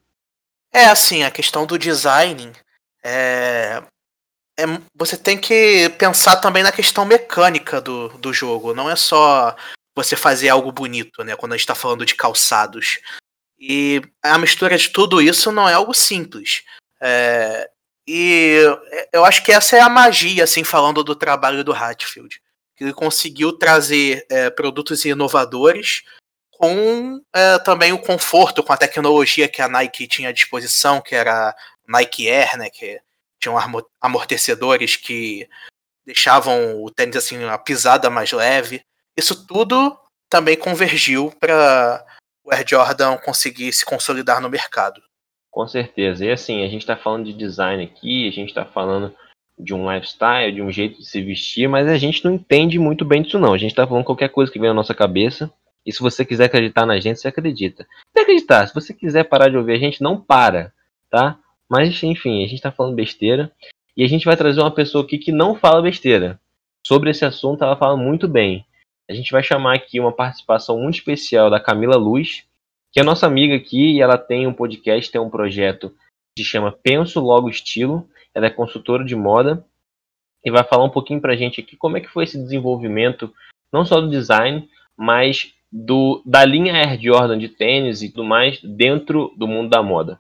É, 0.72 0.86
assim, 0.86 1.24
a 1.24 1.32
questão 1.32 1.66
do 1.66 1.78
design 1.78 2.52
é, 3.04 3.84
é, 4.58 4.64
você 4.96 5.18
tem 5.18 5.38
que 5.38 5.90
pensar 5.98 6.38
também 6.38 6.64
na 6.64 6.72
questão 6.72 7.06
mecânica 7.06 7.82
do, 7.82 8.10
do 8.10 8.34
jogo. 8.34 8.74
Não 8.74 8.90
é 8.90 8.96
só 8.96 9.56
você 9.96 10.16
fazer 10.16 10.50
algo 10.50 10.72
bonito, 10.72 11.24
né? 11.24 11.36
Quando 11.36 11.54
a 11.54 11.56
gente 11.56 11.64
está 11.64 11.76
falando 11.76 12.06
de 12.06 12.16
calçados. 12.16 13.00
E 13.60 14.02
a 14.22 14.38
mistura 14.38 14.78
de 14.78 14.90
tudo 14.90 15.22
isso 15.22 15.52
não 15.52 15.68
é 15.68 15.74
algo 15.74 15.94
simples. 15.94 16.64
É, 17.02 17.70
e 18.08 18.60
eu 19.12 19.24
acho 19.24 19.44
que 19.44 19.52
essa 19.52 19.78
é 19.78 19.80
a 19.80 19.90
magia, 19.90 20.44
assim, 20.44 20.64
falando 20.64 21.04
do 21.04 21.16
trabalho 21.16 21.64
do 21.64 21.74
Hatfield. 21.74 22.42
Que 22.76 22.84
ele 22.84 22.94
conseguiu 22.94 23.54
trazer 23.54 24.26
é, 24.30 24.50
produtos 24.50 25.06
inovadores 25.06 26.04
com 26.52 27.22
é, 27.34 27.60
também 27.60 27.94
o 27.94 28.00
conforto, 28.00 28.64
com 28.64 28.74
a 28.74 28.78
tecnologia 28.78 29.48
que 29.48 29.62
a 29.62 29.68
Nike 29.68 30.08
tinha 30.08 30.30
à 30.30 30.32
disposição, 30.32 31.02
que 31.02 31.16
era 31.16 31.56
Nike 31.88 32.30
Air, 32.30 32.58
né? 32.58 32.70
Que 32.70 33.00
tinham 33.40 33.58
amortecedores 34.02 34.96
que 34.96 35.48
deixavam 36.06 36.82
o 36.84 36.90
tênis 36.90 37.16
assim 37.16 37.44
a 37.46 37.58
pisada 37.58 38.10
mais 38.10 38.32
leve. 38.32 38.84
Isso 39.16 39.46
tudo 39.46 39.98
também 40.30 40.58
convergiu 40.58 41.32
para 41.40 42.04
o 42.44 42.54
Air 42.54 42.66
Jordan 42.68 43.18
conseguir 43.18 43.72
se 43.74 43.86
consolidar 43.86 44.42
no 44.42 44.50
mercado. 44.50 45.02
Com 45.50 45.68
certeza. 45.68 46.26
E 46.26 46.32
assim, 46.32 46.64
a 46.64 46.68
gente 46.68 46.82
está 46.82 46.96
falando 46.96 47.26
de 47.26 47.34
design 47.34 47.84
aqui, 47.84 48.28
a 48.28 48.32
gente 48.32 48.50
está 48.50 48.66
falando 48.66 49.14
de 49.58 49.74
um 49.74 49.92
lifestyle, 49.92 50.52
de 50.52 50.62
um 50.62 50.72
jeito 50.72 50.98
de 50.98 51.06
se 51.06 51.22
vestir, 51.22 51.70
mas 51.70 51.88
a 51.88 51.98
gente 51.98 52.26
não 52.26 52.34
entende 52.34 52.80
muito 52.80 53.06
bem 53.06 53.22
disso 53.22 53.38
não. 53.38 53.54
A 53.54 53.58
gente 53.58 53.72
está 53.72 53.86
falando 53.86 54.04
qualquer 54.04 54.30
coisa 54.30 54.52
que 54.52 54.60
vem 54.60 54.70
na 54.70 54.74
nossa 54.74 54.96
cabeça. 54.96 55.52
E 55.86 55.92
se 55.92 56.00
você 56.00 56.26
quiser 56.26 56.46
acreditar 56.46 56.86
na 56.86 57.00
gente, 57.00 57.20
você 57.20 57.28
acredita. 57.28 57.86
Se 58.16 58.22
acreditar, 58.22 58.68
se 58.68 58.74
você 58.74 58.94
quiser 58.94 59.26
parar 59.26 59.50
de 59.50 59.58
ouvir 59.58 59.74
a 59.74 59.78
gente, 59.78 60.02
não 60.02 60.20
para, 60.20 60.74
tá? 61.10 61.38
Mas, 61.70 62.02
enfim, 62.04 62.44
a 62.44 62.48
gente 62.48 62.56
está 62.56 62.72
falando 62.72 62.96
besteira. 62.96 63.52
E 63.96 64.04
a 64.04 64.08
gente 64.08 64.26
vai 64.26 64.36
trazer 64.36 64.60
uma 64.60 64.72
pessoa 64.72 65.04
aqui 65.04 65.18
que 65.18 65.32
não 65.32 65.56
fala 65.56 65.82
besteira. 65.82 66.40
Sobre 66.86 67.12
esse 67.12 67.24
assunto, 67.24 67.64
ela 67.64 67.76
fala 67.76 67.96
muito 67.96 68.28
bem. 68.28 68.66
A 69.10 69.14
gente 69.14 69.32
vai 69.32 69.44
chamar 69.44 69.76
aqui 69.76 70.00
uma 70.00 70.12
participação 70.12 70.80
muito 70.80 70.96
especial 70.96 71.50
da 71.50 71.60
Camila 71.60 71.98
Luz, 71.98 72.46
que 72.92 73.00
é 73.00 73.04
nossa 73.04 73.28
amiga 73.28 73.56
aqui, 73.56 73.98
e 73.98 74.02
ela 74.02 74.18
tem 74.18 74.48
um 74.48 74.54
podcast, 74.54 75.12
tem 75.12 75.20
um 75.20 75.30
projeto 75.30 75.90
que 76.36 76.44
se 76.44 76.50
chama 76.50 76.72
Penso 76.72 77.20
Logo 77.20 77.50
Estilo. 77.50 78.08
Ela 78.34 78.48
é 78.48 78.50
consultora 78.50 79.04
de 79.04 79.16
moda 79.16 79.66
e 80.44 80.52
vai 80.52 80.64
falar 80.64 80.84
um 80.84 80.90
pouquinho 80.90 81.22
pra 81.22 81.36
gente 81.36 81.60
aqui 81.60 81.76
como 81.76 81.98
é 81.98 82.02
que 82.02 82.10
foi 82.10 82.24
esse 82.24 82.38
desenvolvimento, 82.38 83.34
não 83.72 83.86
só 83.86 84.02
do 84.02 84.10
design, 84.10 84.68
mas 84.98 85.54
do, 85.72 86.22
da 86.26 86.46
linha 86.46 86.74
Air 86.74 87.02
Jordan 87.02 87.38
de 87.38 87.50
tênis 87.50 88.02
e 88.02 88.10
tudo 88.10 88.24
mais 88.24 88.62
dentro 88.62 89.34
do 89.38 89.48
mundo 89.48 89.70
da 89.70 89.82
moda. 89.82 90.20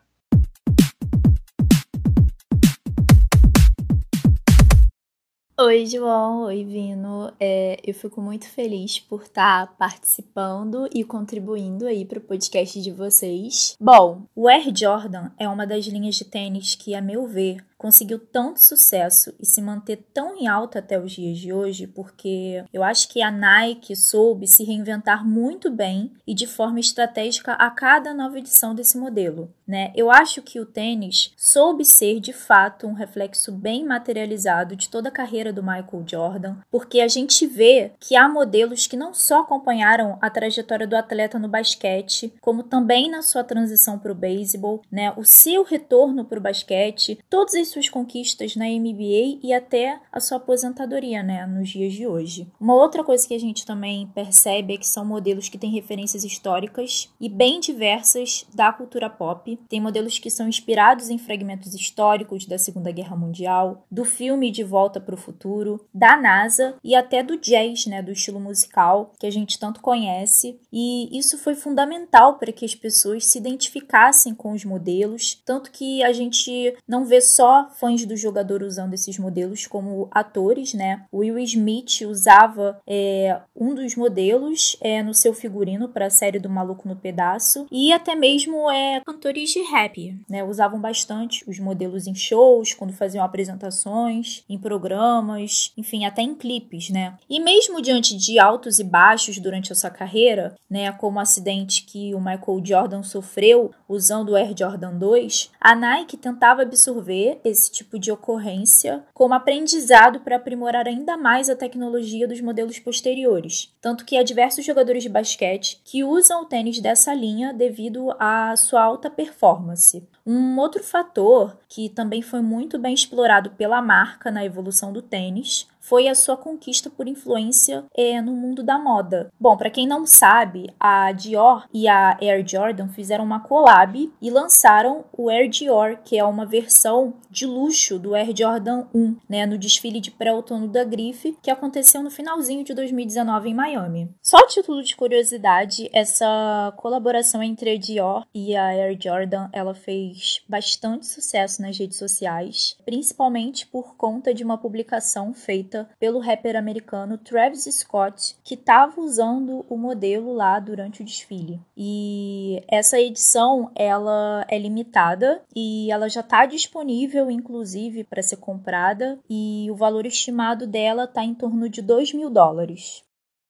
Oi, 5.65 5.85
João. 5.85 6.41
Oi, 6.41 6.65
Vino. 6.65 7.31
É, 7.39 7.79
eu 7.87 7.93
fico 7.93 8.19
muito 8.19 8.49
feliz 8.49 8.99
por 8.99 9.21
estar 9.21 9.77
participando 9.77 10.89
e 10.93 11.05
contribuindo 11.05 11.87
aí 11.87 12.03
para 12.03 12.17
o 12.19 12.21
podcast 12.21 12.81
de 12.81 12.91
vocês. 12.91 13.73
Bom, 13.79 14.23
o 14.35 14.49
Air 14.49 14.75
Jordan 14.75 15.31
é 15.39 15.47
uma 15.47 15.65
das 15.65 15.85
linhas 15.85 16.15
de 16.15 16.25
tênis 16.25 16.75
que, 16.75 16.93
a 16.93 17.01
meu 17.01 17.25
ver, 17.25 17.63
conseguiu 17.83 18.17
tanto 18.17 18.61
sucesso 18.61 19.35
e 19.37 19.45
se 19.45 19.61
manter 19.61 20.05
tão 20.13 20.37
em 20.37 20.47
alta 20.47 20.79
até 20.79 20.97
os 20.97 21.11
dias 21.11 21.37
de 21.37 21.51
hoje, 21.51 21.85
porque 21.85 22.63
eu 22.71 22.81
acho 22.81 23.09
que 23.09 23.21
a 23.21 23.29
Nike 23.29 23.93
soube 23.93 24.47
se 24.47 24.63
reinventar 24.63 25.27
muito 25.27 25.69
bem 25.69 26.13
e 26.25 26.33
de 26.33 26.47
forma 26.47 26.79
estratégica 26.79 27.51
a 27.51 27.69
cada 27.69 28.13
nova 28.13 28.39
edição 28.39 28.73
desse 28.73 28.97
modelo, 28.97 29.53
né? 29.67 29.91
Eu 29.97 30.09
acho 30.09 30.41
que 30.41 30.61
o 30.61 30.65
tênis 30.65 31.33
soube 31.35 31.83
ser 31.83 32.21
de 32.21 32.31
fato 32.31 32.87
um 32.87 32.93
reflexo 32.93 33.51
bem 33.51 33.85
materializado 33.85 34.77
de 34.77 34.87
toda 34.87 35.09
a 35.09 35.11
carreira 35.11 35.51
do 35.51 35.61
Michael 35.61 36.05
Jordan, 36.07 36.55
porque 36.71 37.01
a 37.01 37.09
gente 37.09 37.45
vê 37.45 37.91
que 37.99 38.15
há 38.15 38.29
modelos 38.29 38.87
que 38.87 38.95
não 38.95 39.13
só 39.13 39.41
acompanharam 39.41 40.17
a 40.21 40.29
trajetória 40.29 40.87
do 40.87 40.95
atleta 40.95 41.37
no 41.37 41.49
basquete, 41.49 42.33
como 42.39 42.63
também 42.63 43.11
na 43.11 43.21
sua 43.21 43.43
transição 43.43 43.99
para 43.99 44.13
o 44.13 44.15
beisebol, 44.15 44.81
né? 44.89 45.11
O 45.17 45.25
seu 45.25 45.63
retorno 45.63 46.23
para 46.23 46.39
o 46.39 46.41
basquete, 46.41 47.19
todos 47.29 47.53
esses 47.53 47.72
suas 47.73 47.89
conquistas 47.89 48.55
na 48.55 48.65
NBA 48.65 49.39
e 49.41 49.53
até 49.53 49.99
a 50.11 50.19
sua 50.19 50.37
aposentadoria, 50.37 51.23
né, 51.23 51.45
nos 51.45 51.69
dias 51.69 51.93
de 51.93 52.07
hoje. 52.07 52.47
Uma 52.59 52.75
outra 52.75 53.03
coisa 53.03 53.27
que 53.27 53.33
a 53.33 53.39
gente 53.39 53.65
também 53.65 54.07
percebe 54.13 54.75
é 54.75 54.77
que 54.77 54.87
são 54.87 55.03
modelos 55.03 55.49
que 55.49 55.57
têm 55.57 55.71
referências 55.71 56.23
históricas 56.23 57.09
e 57.19 57.27
bem 57.27 57.59
diversas 57.59 58.45
da 58.53 58.71
cultura 58.71 59.09
pop. 59.09 59.59
Tem 59.67 59.81
modelos 59.81 60.19
que 60.19 60.29
são 60.29 60.47
inspirados 60.47 61.09
em 61.09 61.17
fragmentos 61.17 61.73
históricos 61.73 62.45
da 62.45 62.57
Segunda 62.57 62.91
Guerra 62.91 63.15
Mundial, 63.15 63.85
do 63.91 64.05
filme 64.05 64.51
De 64.51 64.63
Volta 64.63 64.99
para 64.99 65.15
o 65.15 65.17
Futuro, 65.17 65.83
da 65.93 66.15
NASA 66.15 66.75
e 66.83 66.95
até 66.95 67.23
do 67.23 67.37
jazz, 67.37 67.85
né, 67.85 68.01
do 68.01 68.11
estilo 68.11 68.39
musical 68.39 69.13
que 69.19 69.25
a 69.25 69.31
gente 69.31 69.59
tanto 69.59 69.81
conhece. 69.81 70.59
E 70.71 71.17
isso 71.17 71.37
foi 71.37 71.55
fundamental 71.55 72.35
para 72.35 72.51
que 72.51 72.65
as 72.65 72.75
pessoas 72.75 73.25
se 73.25 73.37
identificassem 73.37 74.33
com 74.33 74.51
os 74.51 74.63
modelos, 74.63 75.41
tanto 75.45 75.71
que 75.71 76.03
a 76.03 76.13
gente 76.13 76.75
não 76.87 77.05
vê 77.05 77.19
só 77.21 77.62
fãs 77.71 78.05
do 78.05 78.15
jogador 78.15 78.63
usando 78.63 78.93
esses 78.93 79.17
modelos 79.17 79.67
como 79.67 80.07
atores, 80.11 80.73
né? 80.73 81.05
O 81.11 81.19
Will 81.19 81.39
Smith 81.39 82.01
usava 82.07 82.81
é, 82.87 83.39
um 83.55 83.73
dos 83.73 83.95
modelos 83.95 84.77
é, 84.81 85.01
no 85.03 85.13
seu 85.13 85.33
figurino 85.33 85.89
para 85.89 86.07
a 86.07 86.09
série 86.09 86.39
do 86.39 86.49
Maluco 86.49 86.87
no 86.87 86.95
Pedaço 86.95 87.67
e 87.71 87.91
até 87.91 88.15
mesmo 88.15 88.69
é, 88.71 89.01
cantores 89.05 89.49
de 89.49 89.61
rap, 89.61 90.15
né? 90.29 90.43
Usavam 90.43 90.79
bastante 90.79 91.43
os 91.47 91.59
modelos 91.59 92.07
em 92.07 92.15
shows, 92.15 92.73
quando 92.73 92.93
faziam 92.93 93.23
apresentações, 93.23 94.43
em 94.49 94.57
programas, 94.57 95.71
enfim, 95.77 96.05
até 96.05 96.21
em 96.21 96.35
clipes, 96.35 96.89
né? 96.89 97.15
E 97.29 97.39
mesmo 97.39 97.81
diante 97.81 98.15
de 98.15 98.39
altos 98.39 98.79
e 98.79 98.83
baixos 98.83 99.39
durante 99.39 99.71
a 99.71 99.75
sua 99.75 99.89
carreira, 99.89 100.55
né, 100.69 100.91
como 100.91 101.17
o 101.17 101.21
acidente 101.21 101.83
que 101.83 102.13
o 102.15 102.19
Michael 102.19 102.61
Jordan 102.63 103.03
sofreu 103.03 103.71
usando 103.87 104.29
o 104.29 104.35
Air 104.35 104.53
Jordan 104.57 104.95
2, 104.97 105.51
a 105.59 105.75
Nike 105.75 106.17
tentava 106.17 106.61
absorver 106.63 107.39
esse 107.53 107.71
tipo 107.71 107.97
de 107.97 108.11
ocorrência 108.11 109.03
como 109.13 109.33
aprendizado 109.33 110.19
para 110.19 110.35
aprimorar 110.35 110.87
ainda 110.87 111.15
mais 111.15 111.49
a 111.49 111.55
tecnologia 111.55 112.27
dos 112.27 112.41
modelos 112.41 112.79
posteriores. 112.79 113.73
Tanto 113.81 114.03
que 114.03 114.17
há 114.17 114.23
diversos 114.23 114.65
jogadores 114.65 115.03
de 115.03 115.09
basquete 115.09 115.79
que 115.85 116.03
usam 116.03 116.41
o 116.41 116.45
tênis 116.45 116.79
dessa 116.79 117.13
linha 117.13 117.53
devido 117.53 118.11
à 118.19 118.55
sua 118.57 118.83
alta 118.83 119.09
performance. 119.09 120.05
Um 120.25 120.57
outro 120.57 120.83
fator 120.83 121.57
que 121.67 121.89
também 121.89 122.21
foi 122.21 122.41
muito 122.41 122.79
bem 122.79 122.93
explorado 122.93 123.51
pela 123.51 123.81
marca 123.81 124.31
na 124.31 124.43
evolução 124.43 124.91
do 124.91 125.01
tênis 125.01 125.67
foi 125.83 126.07
a 126.07 126.15
sua 126.15 126.37
conquista 126.37 126.89
por 126.89 127.07
influência 127.07 127.83
é, 127.93 128.21
no 128.21 128.31
mundo 128.31 128.63
da 128.63 128.79
moda. 128.79 129.29
Bom, 129.37 129.57
para 129.57 129.69
quem 129.69 129.85
não 129.85 130.05
sabe, 130.05 130.73
a 130.79 131.11
Dior 131.11 131.67
e 131.73 131.89
a 131.89 132.17
Air 132.21 132.47
Jordan 132.47 132.87
fizeram 132.87 133.25
uma 133.25 133.41
collab 133.41 134.11
e 134.21 134.29
lançaram 134.29 135.03
o 135.11 135.29
Air 135.29 135.49
Dior, 135.49 135.97
que 136.03 136.17
é 136.17 136.23
uma 136.23 136.45
versão 136.45 137.13
de 137.29 137.45
luxo 137.45 137.99
do 137.99 138.15
Air 138.15 138.33
Jordan 138.35 138.85
1, 138.93 139.17
né, 139.27 139.45
no 139.45 139.57
desfile 139.57 139.99
de 139.99 140.09
pré-outono 140.09 140.69
da 140.69 140.85
Grife, 140.85 141.37
que 141.41 141.51
aconteceu 141.51 142.01
no 142.01 142.09
finalzinho 142.09 142.63
de 142.63 142.73
2019 142.73 143.49
em 143.49 143.53
Miami. 143.53 144.09
Só 144.21 144.37
a 144.37 144.47
título 144.47 144.81
de 144.81 144.95
curiosidade, 144.95 145.89
essa 145.91 146.73
colaboração 146.77 147.43
entre 147.43 147.71
a 147.71 147.77
Dior 147.77 148.25
e 148.33 148.55
a 148.55 148.67
Air 148.67 148.97
Jordan, 149.01 149.49
ela 149.51 149.73
fez 149.73 150.41
bastante 150.47 151.05
sucesso 151.07 151.61
nas 151.61 151.77
redes 151.77 151.97
sociais, 151.97 152.77
principalmente 152.85 153.67
por 153.67 153.95
conta 153.97 154.33
de 154.33 154.43
uma 154.43 154.57
publicação 154.57 155.33
feita 155.33 155.72
feita 155.73 155.89
pelo 155.99 156.19
rapper 156.19 156.55
americano 156.55 157.17
Travis 157.17 157.65
Scott, 157.65 158.35
que 158.43 158.53
estava 158.53 159.01
usando 159.01 159.65
o 159.67 159.75
modelo 159.75 160.33
lá 160.33 160.59
durante 160.59 161.01
o 161.01 161.05
desfile. 161.05 161.59
E 161.75 162.61
essa 162.69 162.99
edição 162.99 163.71
ela 163.75 164.45
é 164.47 164.57
limitada 164.57 165.41
e 165.55 165.91
ela 165.91 166.07
já 166.07 166.21
está 166.21 166.45
disponível, 166.45 167.31
inclusive, 167.31 168.03
para 168.03 168.21
ser 168.21 168.37
comprada. 168.37 169.17
E 169.29 169.67
o 169.71 169.75
valor 169.75 170.05
estimado 170.05 170.67
dela 170.67 171.05
está 171.05 171.23
em 171.23 171.33
torno 171.33 171.67
de 171.67 171.81
2 171.81 172.13
mil 172.13 172.29
dólares. 172.29 173.03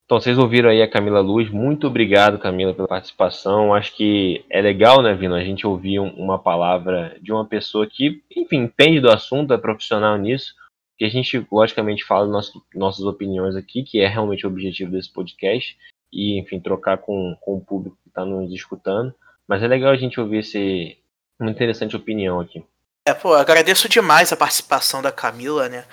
Então, 0.05 0.19
vocês 0.19 0.37
ouviram 0.37 0.69
aí 0.69 0.81
a 0.81 0.89
Camila 0.89 1.21
Luz. 1.21 1.49
Muito 1.49 1.87
obrigado, 1.87 2.37
Camila, 2.37 2.73
pela 2.73 2.87
participação. 2.87 3.73
Acho 3.73 3.95
que 3.95 4.43
é 4.49 4.61
legal, 4.61 5.01
né, 5.01 5.13
Vino, 5.13 5.33
a 5.33 5.43
gente 5.43 5.65
ouvir 5.65 5.99
uma 5.99 6.37
palavra 6.37 7.15
de 7.21 7.31
uma 7.31 7.45
pessoa 7.45 7.87
que, 7.87 8.21
enfim, 8.35 8.63
entende 8.63 8.99
do 8.99 9.09
assunto, 9.09 9.53
é 9.53 9.57
profissional 9.57 10.17
nisso. 10.17 10.53
Que 10.97 11.05
a 11.05 11.09
gente, 11.09 11.45
logicamente, 11.51 12.03
fala 12.03 12.27
nosso, 12.27 12.63
nossas 12.73 13.05
opiniões 13.05 13.55
aqui, 13.55 13.83
que 13.83 13.99
é 13.99 14.07
realmente 14.07 14.45
o 14.45 14.49
objetivo 14.49 14.91
desse 14.91 15.11
podcast. 15.11 15.77
E, 16.11 16.39
enfim, 16.39 16.59
trocar 16.59 16.97
com, 16.97 17.35
com 17.41 17.55
o 17.55 17.61
público 17.61 17.97
que 18.03 18.09
está 18.09 18.23
nos 18.23 18.53
escutando. 18.53 19.13
Mas 19.47 19.63
é 19.63 19.67
legal 19.67 19.91
a 19.91 19.97
gente 19.97 20.19
ouvir 20.19 20.39
esse, 20.39 20.97
uma 21.39 21.51
interessante 21.51 21.95
opinião 21.95 22.39
aqui. 22.39 22.63
É, 23.07 23.13
pô, 23.13 23.33
agradeço 23.33 23.89
demais 23.89 24.31
a 24.31 24.37
participação 24.37 25.01
da 25.01 25.11
Camila, 25.11 25.67
né? 25.67 25.85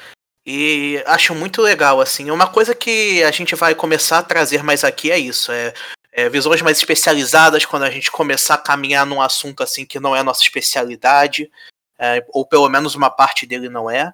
E 0.47 1.03
acho 1.07 1.35
muito 1.35 1.61
legal, 1.61 2.01
assim. 2.01 2.31
Uma 2.31 2.47
coisa 2.47 2.75
que 2.75 3.23
a 3.23 3.31
gente 3.31 3.55
vai 3.55 3.75
começar 3.75 4.19
a 4.19 4.23
trazer 4.23 4.63
mais 4.63 4.85
aqui 4.85 5.11
é 5.11 5.19
isso: 5.19 5.51
é, 5.51 5.75
é, 6.13 6.29
visões 6.29 6.63
mais 6.63 6.79
especializadas 6.79 7.67
quando 7.67 7.83
a 7.83 7.91
gente 7.91 8.11
começar 8.11 8.55
a 8.55 8.59
caminhar 8.59 9.05
num 9.05 9.21
assunto 9.21 9.63
assim 9.63 9.85
que 9.85 10.01
não 10.01 10.15
é 10.15 10.23
nossa 10.23 10.43
especialidade, 10.43 11.51
é, 11.99 12.25
ou 12.31 12.47
pelo 12.47 12.69
menos 12.69 12.95
uma 12.95 13.11
parte 13.11 13.45
dele 13.45 13.69
não 13.69 13.91
é. 13.91 14.13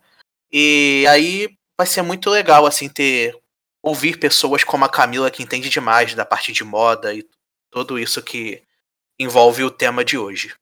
E 0.52 1.06
aí 1.08 1.48
vai 1.76 1.86
ser 1.86 2.02
muito 2.02 2.30
legal, 2.30 2.66
assim, 2.66 2.88
ter. 2.88 3.36
ouvir 3.82 4.18
pessoas 4.18 4.64
como 4.64 4.84
a 4.84 4.88
Camila 4.88 5.30
que 5.30 5.42
entende 5.42 5.68
demais 5.68 6.14
da 6.14 6.24
parte 6.24 6.52
de 6.52 6.64
moda 6.64 7.14
e 7.14 7.24
tudo 7.70 7.98
isso 7.98 8.22
que 8.22 8.62
envolve 9.18 9.64
o 9.64 9.70
tema 9.70 10.04
de 10.04 10.18
hoje 10.18 10.54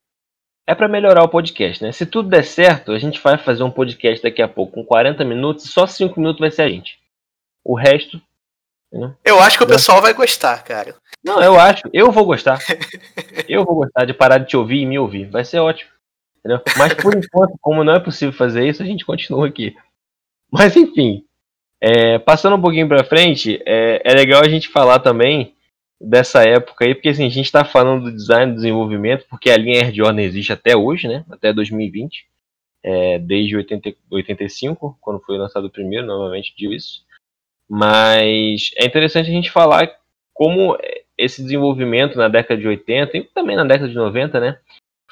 é 0.66 0.74
para 0.74 0.88
melhorar 0.88 1.22
o 1.22 1.28
podcast, 1.28 1.82
né? 1.82 1.92
Se 1.92 2.06
tudo 2.06 2.28
der 2.28 2.44
certo, 2.44 2.92
a 2.92 2.98
gente 2.98 3.20
vai 3.20 3.36
fazer 3.36 3.62
um 3.62 3.70
podcast 3.70 4.22
daqui 4.22 4.40
a 4.40 4.48
pouco 4.48 4.72
com 4.72 4.84
40 4.84 5.24
minutos 5.24 5.64
e 5.64 5.68
só 5.68 5.86
5 5.86 6.18
minutos 6.18 6.40
vai 6.40 6.50
ser 6.50 6.62
a 6.62 6.68
gente. 6.68 6.98
O 7.62 7.74
resto. 7.74 8.20
Né? 8.90 9.14
Eu 9.24 9.40
acho 9.40 9.58
que 9.58 9.64
o 9.64 9.68
pessoal 9.68 10.00
vai 10.00 10.14
gostar, 10.14 10.62
cara. 10.62 10.94
Não, 11.22 11.42
eu 11.42 11.58
acho. 11.58 11.82
Eu 11.92 12.10
vou 12.10 12.24
gostar. 12.24 12.58
eu 13.48 13.64
vou 13.64 13.76
gostar 13.76 14.06
de 14.06 14.14
parar 14.14 14.38
de 14.38 14.48
te 14.48 14.56
ouvir 14.56 14.80
e 14.80 14.86
me 14.86 14.98
ouvir. 14.98 15.28
Vai 15.28 15.44
ser 15.44 15.58
ótimo. 15.58 15.90
Entendeu? 16.44 16.62
Mas 16.76 16.92
por 16.94 17.14
enquanto, 17.16 17.56
como 17.60 17.82
não 17.82 17.94
é 17.94 18.00
possível 18.00 18.32
fazer 18.32 18.68
isso, 18.68 18.82
a 18.82 18.86
gente 18.86 19.04
continua 19.04 19.48
aqui. 19.48 19.74
Mas 20.52 20.76
enfim. 20.76 21.24
É, 21.80 22.18
passando 22.18 22.56
um 22.56 22.60
pouquinho 22.60 22.88
para 22.88 23.04
frente, 23.04 23.62
é, 23.66 24.00
é 24.04 24.14
legal 24.14 24.42
a 24.42 24.48
gente 24.48 24.68
falar 24.68 25.00
também 25.00 25.54
dessa 26.00 26.42
época 26.42 26.84
aí, 26.84 26.94
porque 26.94 27.08
assim, 27.08 27.26
a 27.26 27.30
gente 27.30 27.46
está 27.46 27.64
falando 27.64 28.04
do 28.04 28.12
design 28.12 28.52
do 28.52 28.56
desenvolvimento, 28.56 29.26
porque 29.28 29.50
a 29.50 29.56
linha 29.56 29.82
Air 29.82 29.94
Jordan 29.94 30.22
existe 30.22 30.52
até 30.52 30.76
hoje, 30.76 31.08
né? 31.08 31.24
Até 31.30 31.52
2020, 31.52 32.26
é, 32.82 33.18
desde 33.18 33.56
80, 33.56 33.94
85, 34.10 34.98
quando 35.00 35.20
foi 35.20 35.38
lançado 35.38 35.66
o 35.66 35.70
primeiro, 35.70 36.06
novamente 36.06 36.54
digo 36.56 36.72
isso. 36.72 37.02
Mas 37.68 38.70
é 38.76 38.84
interessante 38.84 39.30
a 39.30 39.32
gente 39.32 39.50
falar 39.50 39.90
como 40.32 40.76
esse 41.16 41.42
desenvolvimento 41.42 42.16
na 42.16 42.28
década 42.28 42.60
de 42.60 42.66
80 42.66 43.16
e 43.16 43.24
também 43.24 43.56
na 43.56 43.64
década 43.64 43.88
de 43.88 43.94
90, 43.94 44.40
né? 44.40 44.58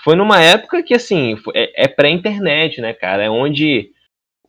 Foi 0.02 0.16
numa 0.16 0.40
época 0.40 0.82
que, 0.82 0.94
assim, 0.94 1.36
é, 1.54 1.84
é 1.84 1.88
pré-internet, 1.88 2.80
né, 2.80 2.92
cara? 2.92 3.22
É 3.22 3.30
onde 3.30 3.92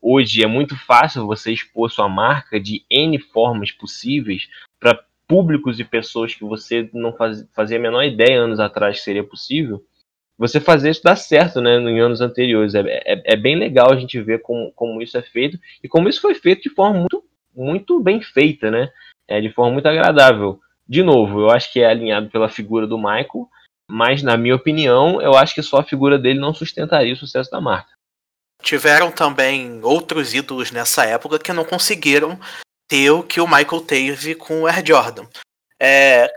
hoje 0.01 0.43
é 0.43 0.47
muito 0.47 0.75
fácil 0.75 1.27
você 1.27 1.51
expor 1.51 1.91
sua 1.91 2.09
marca 2.09 2.59
de 2.59 2.83
N 2.89 3.19
formas 3.19 3.71
possíveis 3.71 4.49
para 4.79 4.99
públicos 5.27 5.79
e 5.79 5.83
pessoas 5.83 6.33
que 6.33 6.43
você 6.43 6.89
não 6.91 7.13
faz, 7.13 7.47
fazia 7.55 7.77
a 7.77 7.81
menor 7.81 8.03
ideia 8.03 8.41
anos 8.41 8.59
atrás 8.59 8.97
que 8.97 9.03
seria 9.03 9.23
possível, 9.23 9.83
você 10.37 10.59
fazer 10.59 10.89
isso 10.89 11.03
dá 11.03 11.15
certo, 11.15 11.61
né, 11.61 11.77
em 11.77 11.99
anos 11.99 12.19
anteriores. 12.19 12.75
É, 12.75 12.81
é, 12.81 13.33
é, 13.33 13.35
bem 13.35 13.55
legal 13.55 13.91
a 13.91 13.95
gente 13.95 14.19
ver 14.19 14.41
como, 14.41 14.71
como 14.73 15.01
isso 15.01 15.17
é 15.17 15.21
feito 15.21 15.57
e 15.83 15.87
como 15.87 16.09
isso 16.09 16.19
foi 16.19 16.35
feito 16.35 16.63
de 16.63 16.69
forma 16.69 16.99
muito, 16.99 17.23
muito 17.55 17.99
bem 17.99 18.21
feita, 18.21 18.69
né, 18.69 18.89
é, 19.27 19.39
de 19.39 19.51
forma 19.51 19.71
muito 19.71 19.87
agradável. 19.87 20.59
De 20.87 21.01
novo, 21.01 21.41
eu 21.41 21.49
acho 21.49 21.71
que 21.71 21.79
é 21.79 21.85
alinhado 21.85 22.29
pela 22.29 22.49
figura 22.49 22.85
do 22.85 22.97
Michael, 22.97 23.47
mas 23.89 24.23
na 24.23 24.37
minha 24.37 24.55
opinião, 24.55 25.21
eu 25.21 25.35
acho 25.35 25.55
que 25.55 25.61
só 25.61 25.77
a 25.77 25.83
figura 25.83 26.17
dele 26.17 26.39
não 26.39 26.53
sustentaria 26.53 27.13
o 27.13 27.17
sucesso 27.17 27.51
da 27.51 27.61
marca. 27.61 27.91
Tiveram 28.61 29.11
também 29.11 29.81
outros 29.83 30.33
ídolos 30.33 30.71
nessa 30.71 31.05
época 31.05 31.37
que 31.37 31.51
não 31.51 31.65
conseguiram 31.65 32.39
ter 32.87 33.11
o 33.11 33.23
que 33.23 33.41
o 33.41 33.47
Michael 33.47 33.81
teve 33.81 34.35
com 34.35 34.61
o 34.61 34.67
Air 34.67 34.85
Jordan. 34.85 35.27
É, 35.79 36.31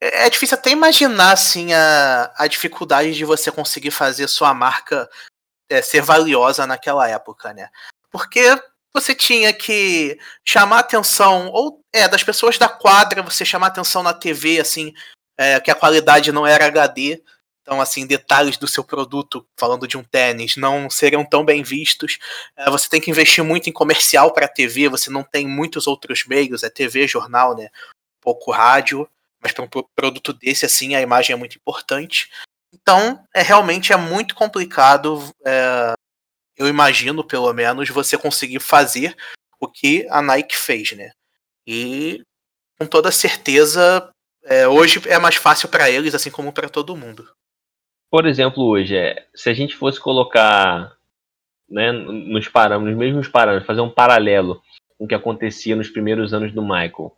é 0.00 0.28
difícil 0.30 0.56
até 0.56 0.70
imaginar 0.70 1.32
assim, 1.32 1.72
a, 1.72 2.32
a 2.36 2.46
dificuldade 2.46 3.14
de 3.14 3.24
você 3.24 3.52
conseguir 3.52 3.90
fazer 3.90 4.26
sua 4.26 4.52
marca 4.52 5.08
é, 5.68 5.80
ser 5.80 6.02
valiosa 6.02 6.66
naquela 6.66 7.08
época, 7.08 7.52
né? 7.52 7.68
Porque 8.10 8.40
você 8.92 9.14
tinha 9.14 9.52
que 9.52 10.18
chamar 10.44 10.80
atenção 10.80 11.48
ou 11.52 11.80
é 11.92 12.08
das 12.08 12.24
pessoas 12.24 12.58
da 12.58 12.68
quadra, 12.68 13.22
você 13.22 13.44
chamar 13.44 13.68
atenção 13.68 14.02
na 14.02 14.12
TV 14.12 14.58
assim, 14.60 14.92
é, 15.40 15.58
que 15.58 15.70
a 15.70 15.74
qualidade 15.74 16.30
não 16.30 16.46
era 16.46 16.66
HD, 16.66 17.22
então, 17.62 17.80
assim, 17.80 18.06
detalhes 18.06 18.58
do 18.58 18.68
seu 18.68 18.84
produto, 18.84 19.46
falando 19.56 19.88
de 19.88 19.96
um 19.96 20.04
tênis, 20.04 20.56
não 20.56 20.90
seriam 20.90 21.24
tão 21.24 21.42
bem 21.44 21.62
vistos. 21.62 22.18
É, 22.54 22.68
você 22.68 22.90
tem 22.90 23.00
que 23.00 23.10
investir 23.10 23.42
muito 23.42 23.70
em 23.70 23.72
comercial 23.72 24.34
para 24.34 24.46
TV, 24.46 24.90
você 24.90 25.08
não 25.08 25.22
tem 25.22 25.46
muitos 25.46 25.86
outros 25.86 26.26
meios, 26.26 26.62
é 26.62 26.68
TV, 26.68 27.08
jornal, 27.08 27.56
né? 27.56 27.70
Pouco 28.20 28.50
rádio, 28.50 29.08
mas 29.42 29.52
para 29.52 29.64
um 29.64 29.68
produto 29.96 30.34
desse, 30.34 30.66
assim, 30.66 30.94
a 30.94 31.00
imagem 31.00 31.32
é 31.32 31.36
muito 31.36 31.56
importante. 31.56 32.30
Então, 32.74 33.24
é 33.34 33.40
realmente 33.40 33.94
é 33.94 33.96
muito 33.96 34.34
complicado, 34.34 35.22
é, 35.46 35.94
eu 36.54 36.68
imagino, 36.68 37.24
pelo 37.26 37.50
menos, 37.54 37.88
você 37.88 38.18
conseguir 38.18 38.60
fazer 38.60 39.16
o 39.58 39.66
que 39.66 40.06
a 40.10 40.20
Nike 40.20 40.54
fez, 40.54 40.92
né? 40.92 41.12
E 41.66 42.22
com 42.78 42.84
toda 42.86 43.10
certeza, 43.10 44.10
é, 44.44 44.66
hoje 44.66 45.00
é 45.08 45.18
mais 45.18 45.36
fácil 45.36 45.68
para 45.68 45.90
eles, 45.90 46.14
assim 46.14 46.30
como 46.30 46.52
para 46.52 46.68
todo 46.68 46.96
mundo. 46.96 47.28
Por 48.10 48.26
exemplo, 48.26 48.64
hoje, 48.64 48.96
é, 48.96 49.26
se 49.34 49.48
a 49.48 49.54
gente 49.54 49.76
fosse 49.76 50.00
colocar 50.00 50.96
né, 51.68 51.92
nos, 51.92 52.48
parâmetros, 52.48 52.90
nos 52.90 52.98
mesmos 52.98 53.28
parâmetros, 53.28 53.66
fazer 53.66 53.80
um 53.80 53.90
paralelo 53.90 54.60
com 54.98 55.04
o 55.04 55.08
que 55.08 55.14
acontecia 55.14 55.76
nos 55.76 55.88
primeiros 55.88 56.34
anos 56.34 56.52
do 56.52 56.62
Michael, 56.62 57.16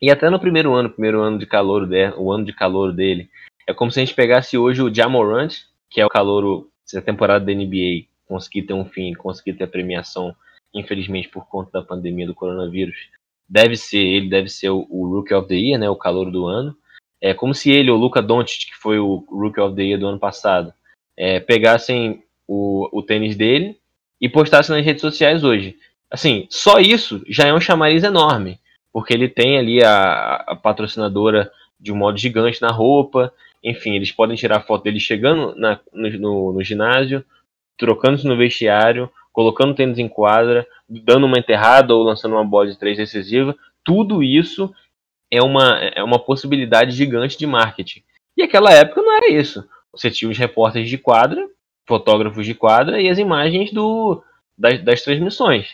e 0.00 0.10
até 0.10 0.30
no 0.30 0.40
primeiro 0.40 0.72
ano, 0.72 0.88
primeiro 0.88 1.20
ano 1.20 1.38
de 1.38 1.44
calor 1.44 1.86
dele, 1.86 2.14
o 2.16 2.32
ano 2.32 2.44
de 2.44 2.54
calor 2.54 2.92
dele, 2.92 3.28
é 3.66 3.74
como 3.74 3.90
se 3.90 4.00
a 4.00 4.04
gente 4.04 4.14
pegasse 4.14 4.56
hoje 4.56 4.80
o 4.80 4.92
Jamorant, 4.92 5.54
que 5.90 6.00
é 6.00 6.06
o 6.06 6.08
calor 6.08 6.68
da 6.92 7.02
temporada 7.02 7.44
da 7.44 7.52
NBA, 7.52 8.06
conseguir 8.26 8.62
ter 8.62 8.72
um 8.72 8.86
fim, 8.86 9.12
conseguir 9.12 9.52
ter 9.52 9.64
a 9.64 9.68
premiação, 9.68 10.34
infelizmente 10.72 11.28
por 11.28 11.46
conta 11.46 11.70
da 11.72 11.82
pandemia 11.82 12.26
do 12.26 12.34
coronavírus, 12.34 12.96
deve 13.50 13.76
ser 13.76 13.98
ele 13.98 14.30
deve 14.30 14.48
ser 14.48 14.70
o, 14.70 14.86
o 14.88 15.08
Rookie 15.08 15.34
of 15.34 15.48
the 15.48 15.56
Year, 15.56 15.78
né, 15.78 15.90
o 15.90 15.96
calor 15.96 16.30
do 16.30 16.46
ano. 16.46 16.76
É 17.20 17.34
como 17.34 17.52
se 17.52 17.70
ele, 17.70 17.90
o 17.90 17.96
Luca 17.96 18.22
Doncic, 18.22 18.66
que 18.70 18.76
foi 18.76 18.98
o 18.98 19.24
Rookie 19.28 19.60
of 19.60 19.74
the 19.74 19.82
Year 19.82 19.98
do 19.98 20.06
ano 20.06 20.18
passado, 20.18 20.72
é, 21.16 21.40
pegassem 21.40 22.22
o, 22.46 22.88
o 22.96 23.02
tênis 23.02 23.36
dele 23.36 23.76
e 24.20 24.28
postassem 24.28 24.74
nas 24.74 24.84
redes 24.84 25.02
sociais 25.02 25.42
hoje. 25.42 25.76
Assim, 26.10 26.46
só 26.48 26.78
isso 26.78 27.22
já 27.28 27.46
é 27.46 27.52
um 27.52 27.60
chamariz 27.60 28.04
enorme, 28.04 28.58
porque 28.92 29.12
ele 29.12 29.28
tem 29.28 29.58
ali 29.58 29.84
a, 29.84 30.44
a 30.46 30.56
patrocinadora 30.56 31.50
de 31.78 31.92
um 31.92 31.96
modo 31.96 32.18
gigante 32.18 32.62
na 32.62 32.70
roupa, 32.70 33.32
enfim, 33.62 33.94
eles 33.94 34.10
podem 34.10 34.36
tirar 34.36 34.60
foto 34.60 34.84
dele 34.84 34.98
chegando 35.00 35.54
na, 35.56 35.78
no, 35.92 36.10
no, 36.18 36.52
no 36.54 36.62
ginásio, 36.62 37.24
trocando-se 37.76 38.26
no 38.26 38.36
vestiário, 38.36 39.10
colocando 39.32 39.74
tênis 39.74 39.98
em 39.98 40.08
quadra, 40.08 40.66
dando 40.88 41.26
uma 41.26 41.38
enterrada 41.38 41.94
ou 41.94 42.02
lançando 42.02 42.32
uma 42.32 42.44
bola 42.44 42.68
de 42.68 42.78
três 42.78 42.96
decisiva, 42.96 43.56
tudo 43.84 44.22
isso 44.22 44.72
é 45.30 45.42
uma, 45.42 45.78
é 45.78 46.02
uma 46.02 46.18
possibilidade 46.18 46.92
gigante 46.92 47.38
de 47.38 47.46
marketing. 47.46 48.02
E 48.36 48.42
aquela 48.42 48.72
época 48.72 49.02
não 49.02 49.12
era 49.12 49.30
isso. 49.30 49.68
Você 49.92 50.10
tinha 50.10 50.30
os 50.30 50.38
repórteres 50.38 50.88
de 50.88 50.98
quadra, 50.98 51.48
fotógrafos 51.86 52.44
de 52.46 52.54
quadra 52.54 53.00
e 53.00 53.08
as 53.08 53.18
imagens 53.18 53.72
do, 53.72 54.22
das, 54.56 54.82
das 54.82 55.02
transmissões. 55.02 55.68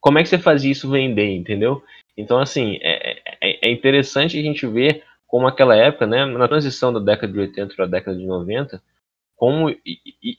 Como 0.00 0.18
é 0.18 0.22
que 0.22 0.28
você 0.28 0.38
fazia 0.38 0.70
isso 0.70 0.90
vender, 0.90 1.34
entendeu? 1.34 1.82
Então, 2.16 2.38
assim, 2.38 2.78
é, 2.80 3.18
é, 3.40 3.68
é 3.68 3.70
interessante 3.70 4.38
a 4.38 4.42
gente 4.42 4.66
ver 4.66 5.02
como 5.26 5.46
aquela 5.46 5.74
época, 5.74 6.06
né, 6.06 6.24
na 6.24 6.48
transição 6.48 6.92
da 6.92 7.00
década 7.00 7.32
de 7.32 7.38
80 7.38 7.74
para 7.74 7.84
a 7.84 7.88
década 7.88 8.16
de 8.16 8.24
90, 8.24 8.80
como 9.36 9.74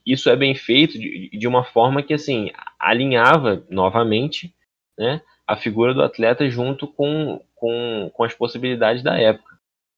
isso 0.05 0.29
é 0.29 0.35
bem 0.35 0.55
feito 0.55 0.97
de, 0.97 1.29
de 1.29 1.47
uma 1.47 1.63
forma 1.63 2.01
que, 2.01 2.13
assim, 2.13 2.51
alinhava 2.79 3.63
novamente, 3.69 4.53
né, 4.97 5.21
a 5.45 5.55
figura 5.55 5.93
do 5.93 6.01
atleta 6.01 6.49
junto 6.49 6.87
com, 6.87 7.39
com, 7.55 8.11
com 8.13 8.23
as 8.23 8.33
possibilidades 8.33 9.03
da 9.03 9.17
época. 9.17 9.57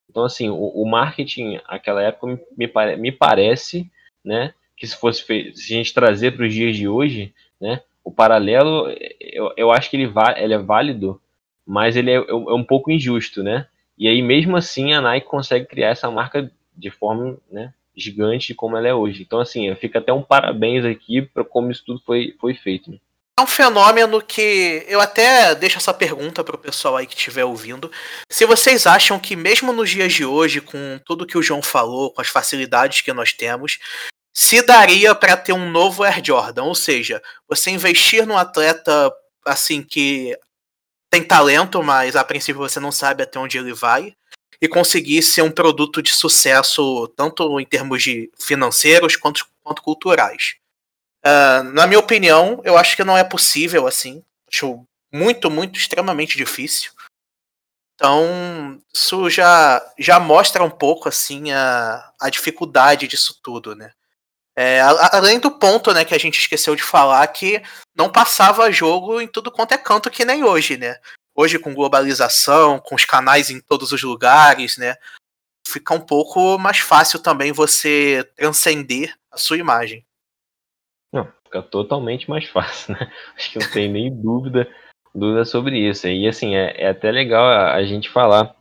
Então, 0.10 0.26
assim, 0.26 0.50
o, 0.50 0.56
o 0.56 0.86
marketing 0.90 1.60
naquela 1.70 2.04
época 2.04 2.28
me, 2.28 2.40
me, 2.58 2.96
me, 2.98 3.12
parece, 3.12 3.90
né, 4.24 4.54
que 4.76 4.86
se 4.86 4.98
fosse 4.98 5.24
se 5.24 5.74
a 5.74 5.78
gente 5.78 5.94
trazer 5.94 6.36
para 6.36 6.46
os 6.46 6.54
dias 6.54 6.76
de 6.76 6.88
hoje, 6.88 7.34
né, 7.60 7.82
o 8.04 8.12
paralelo, 8.12 8.90
eu, 9.20 9.54
eu 9.56 9.72
acho 9.72 9.90
que 9.90 9.96
ele, 9.96 10.08
va 10.08 10.34
ele 10.38 10.54
é 10.54 10.58
válido, 10.58 11.22
mas 11.66 11.96
ele 11.96 12.12
é, 12.12 12.16
é, 12.16 12.34
um 12.34 12.64
pouco 12.64 12.92
injusto, 12.92 13.44
né? 13.44 13.68
E 13.98 14.08
aí, 14.08 14.22
mesmo 14.22 14.58
assim, 14.58 14.94
a 14.94 15.02
Nike 15.02 15.28
consegue 15.28 15.66
criar 15.66 15.90
essa 15.90 16.10
marca 16.10 16.52
de 16.76 16.90
forma 16.90 17.38
né, 17.52 17.74
gigante 18.00 18.54
como 18.54 18.78
ela 18.78 18.88
é 18.88 18.94
hoje. 18.94 19.24
Então, 19.24 19.40
assim, 19.40 19.74
fica 19.76 20.00
até 20.00 20.14
um 20.14 20.22
parabéns 20.22 20.86
aqui 20.86 21.22
para 21.22 21.44
como 21.44 21.72
isso 21.72 21.84
tudo 21.86 22.02
foi, 22.06 22.36
foi 22.40 22.54
feito. 22.54 22.92
Né? 22.92 22.98
é 23.40 23.42
um 23.42 23.48
fenômeno 23.48 24.22
que 24.22 24.86
eu 24.88 25.00
até 25.00 25.56
deixo 25.56 25.78
essa 25.78 25.94
pergunta 25.94 26.44
para 26.44 26.56
o 26.56 26.60
pessoal 26.60 26.98
aí 26.98 27.08
que 27.08 27.16
estiver 27.16 27.46
ouvindo. 27.46 27.90
Se 28.30 28.46
vocês 28.46 28.86
acham 28.86 29.18
que, 29.18 29.36
mesmo 29.36 29.72
nos 29.72 29.90
dias 29.90 30.12
de 30.12 30.26
hoje, 30.26 30.60
com 30.60 31.00
tudo 31.06 31.26
que 31.26 31.38
o 31.38 31.42
João 31.42 31.62
falou, 31.62 32.12
com 32.12 32.22
as 32.22 32.28
facilidades 32.28 33.02
que 33.02 33.14
nós 33.14 33.32
temos, 33.32 33.80
se 34.36 34.62
daria 34.62 35.16
para 35.16 35.38
ter 35.38 35.54
um 35.54 35.70
novo 35.70 36.04
Air 36.04 36.22
Jordan? 36.24 36.64
Ou 36.64 36.76
seja, 36.76 37.22
você 37.48 37.72
investir 37.72 38.28
num 38.28 38.38
atleta 38.38 39.12
assim 39.46 39.82
que 39.82 40.38
tem 41.10 41.24
talento, 41.24 41.82
mas 41.82 42.16
a 42.16 42.24
princípio 42.24 42.60
você 42.60 42.80
não 42.80 42.92
sabe 42.92 43.24
até 43.24 43.40
onde 43.40 43.58
ele 43.58 43.74
vai, 43.74 44.14
e 44.62 44.68
conseguir 44.68 45.22
ser 45.22 45.42
um 45.42 45.52
produto 45.52 46.02
de 46.02 46.12
sucesso, 46.12 47.08
tanto 47.16 47.60
em 47.60 47.66
termos 47.66 48.04
de 48.04 48.30
financeiros 48.38 49.16
quanto, 49.16 49.48
quanto 49.64 49.82
culturais. 49.82 50.56
Uh, 51.26 51.64
na 51.74 51.88
minha 51.88 52.00
opinião, 52.00 52.62
eu 52.64 52.78
acho 52.78 52.96
que 52.96 53.04
não 53.04 53.18
é 53.18 53.24
possível 53.24 53.88
assim. 53.88 54.24
Acho 54.52 54.86
muito, 55.12 55.50
muito, 55.50 55.78
extremamente 55.78 56.38
difícil. 56.38 56.92
Então, 57.96 58.82
isso 58.94 59.30
já, 59.30 59.82
já 59.98 60.20
mostra 60.20 60.64
um 60.64 60.70
pouco 60.70 61.10
assim 61.10 61.52
a, 61.52 62.14
a 62.20 62.30
dificuldade 62.30 63.08
disso 63.08 63.38
tudo, 63.44 63.76
né? 63.76 63.92
É, 64.56 64.82
além 64.82 65.40
do 65.40 65.52
ponto 65.52 65.94
né, 65.94 66.04
que 66.04 66.14
a 66.14 66.18
gente 66.18 66.38
esqueceu 66.38 66.76
de 66.76 66.84
falar 66.84 67.26
que 67.28 67.64
não 67.96 68.12
passava 68.12 68.70
jogo 68.72 69.22
em 69.22 69.28
tudo 69.28 69.50
quanto 69.50 69.74
é 69.74 69.78
canto 69.78 70.10
que 70.10 70.26
nem 70.26 70.44
hoje, 70.44 70.76
né? 70.76 70.98
Hoje 71.36 71.58
com 71.60 71.74
globalização, 71.74 72.80
com 72.80 72.96
os 72.96 73.06
canais 73.06 73.50
em 73.50 73.62
todos 73.62 73.92
os 73.92 74.04
lugares, 74.04 74.78
né? 74.78 74.96
Fica 75.68 75.94
um 75.94 76.02
pouco 76.02 76.58
mais 76.58 76.80
fácil 76.80 77.22
também 77.22 77.52
você 77.52 78.28
transcender 78.36 79.16
a 79.32 79.38
sua 79.38 79.58
imagem. 79.58 80.06
Não, 81.14 81.32
fica 81.44 81.62
totalmente 81.62 82.30
mais 82.30 82.48
fácil, 82.48 82.94
né? 83.00 83.12
Acho 83.36 83.52
que 83.52 83.60
não 83.60 83.72
tem 83.72 83.90
nem 83.90 84.14
dúvida, 84.14 84.68
dúvida 85.14 85.46
sobre 85.46 85.78
isso. 85.78 86.08
E 86.08 86.28
assim, 86.28 86.56
é, 86.56 86.84
é 86.84 86.90
até 86.90 87.12
legal 87.12 87.46
a, 87.46 87.76
a, 87.76 87.84
gente 87.84 88.10
falar. 88.10 88.56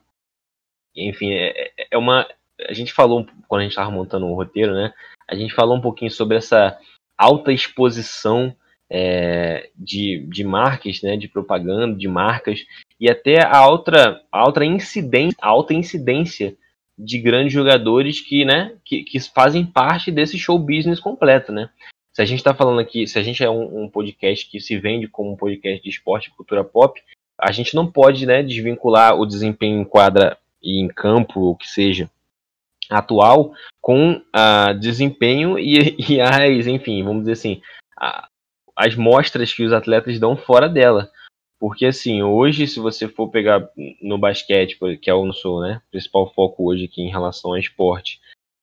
Enfim, 0.95 1.33
é, 1.33 1.73
é, 1.79 1.89
é 1.93 1.99
uma. 1.99 2.29
A 2.69 2.73
gente 2.73 2.93
falou, 2.93 3.27
quando 3.47 3.61
a 3.61 3.65
gente 3.65 3.73
estava 3.73 3.91
montando 3.91 4.27
o 4.27 4.35
roteiro, 4.35 4.75
né? 4.75 4.93
A 5.29 5.35
gente 5.35 5.55
falou 5.55 5.77
um 5.77 5.81
pouquinho 5.81 6.11
sobre 6.11 6.37
essa 6.37 6.79
alta 7.17 7.53
exposição 7.53 8.57
é, 8.91 9.71
de, 9.77 10.27
de 10.29 10.45
marcas, 10.45 11.03
né, 11.03 11.17
de 11.17 11.29
propaganda, 11.29 11.97
de 11.97 12.09
marcas, 12.09 12.65
e 12.99 13.11
até 13.11 13.45
a 13.45 13.57
alta, 13.57 14.23
a 14.33 14.39
alta, 14.39 14.65
incidência, 14.65 15.37
a 15.41 15.49
alta 15.49 15.75
incidência 15.75 16.57
de 16.99 17.19
grandes 17.19 17.53
jogadores 17.53 18.21
que, 18.21 18.45
né, 18.45 18.75
que, 18.85 19.05
que 19.05 19.21
fazem 19.21 19.65
parte 19.65 20.11
desse 20.11 20.39
show 20.39 20.59
business 20.59 20.99
completo, 20.99 21.53
né? 21.53 21.71
Se 22.13 22.23
a 22.23 22.25
gente 22.25 22.39
está 22.39 22.53
falando 22.53 22.81
aqui, 22.81 23.07
se 23.07 23.17
a 23.17 23.23
gente 23.23 23.45
é 23.45 23.49
um, 23.49 23.85
um, 23.85 23.89
podcast 23.89 24.51
que 24.51 24.59
se 24.59 24.77
vende 24.77 25.07
como 25.07 25.33
um 25.33 25.37
podcast 25.37 25.81
de 25.81 25.89
esporte 25.89 26.27
e 26.27 26.33
cultura 26.33 26.65
pop, 26.65 27.01
a 27.41 27.53
gente 27.53 27.77
não 27.77 27.89
pode 27.89 28.27
né, 28.27 28.43
desvincular 28.43 29.15
o 29.15 29.25
desempenho 29.25 29.81
em 29.81 29.85
quadra 29.85 30.37
e 30.61 30.81
em 30.81 30.89
campo, 30.89 31.51
o 31.51 31.55
que 31.55 31.69
seja, 31.69 32.11
atual, 32.91 33.53
com 33.81 34.21
a 34.33 34.73
desempenho 34.73 35.57
e, 35.57 35.95
e 36.11 36.21
as, 36.21 36.67
enfim, 36.67 37.05
vamos 37.05 37.21
dizer 37.21 37.33
assim, 37.33 37.63
as 38.79 38.95
mostras 38.95 39.53
que 39.53 39.65
os 39.65 39.73
atletas 39.73 40.21
dão 40.21 40.37
fora 40.37 40.69
dela. 40.69 41.11
Porque 41.59 41.87
assim, 41.87 42.23
hoje, 42.23 42.69
se 42.69 42.79
você 42.79 43.09
for 43.09 43.29
pegar 43.29 43.69
no 44.01 44.17
basquete, 44.17 44.79
que 45.03 45.11
é 45.11 45.15
o 45.15 45.27
nosso 45.27 45.61
né, 45.61 45.83
principal 45.91 46.33
foco 46.33 46.71
hoje 46.71 46.85
aqui 46.85 47.03
em 47.03 47.11
relação 47.11 47.51
ao 47.51 47.59
esporte, 47.59 48.21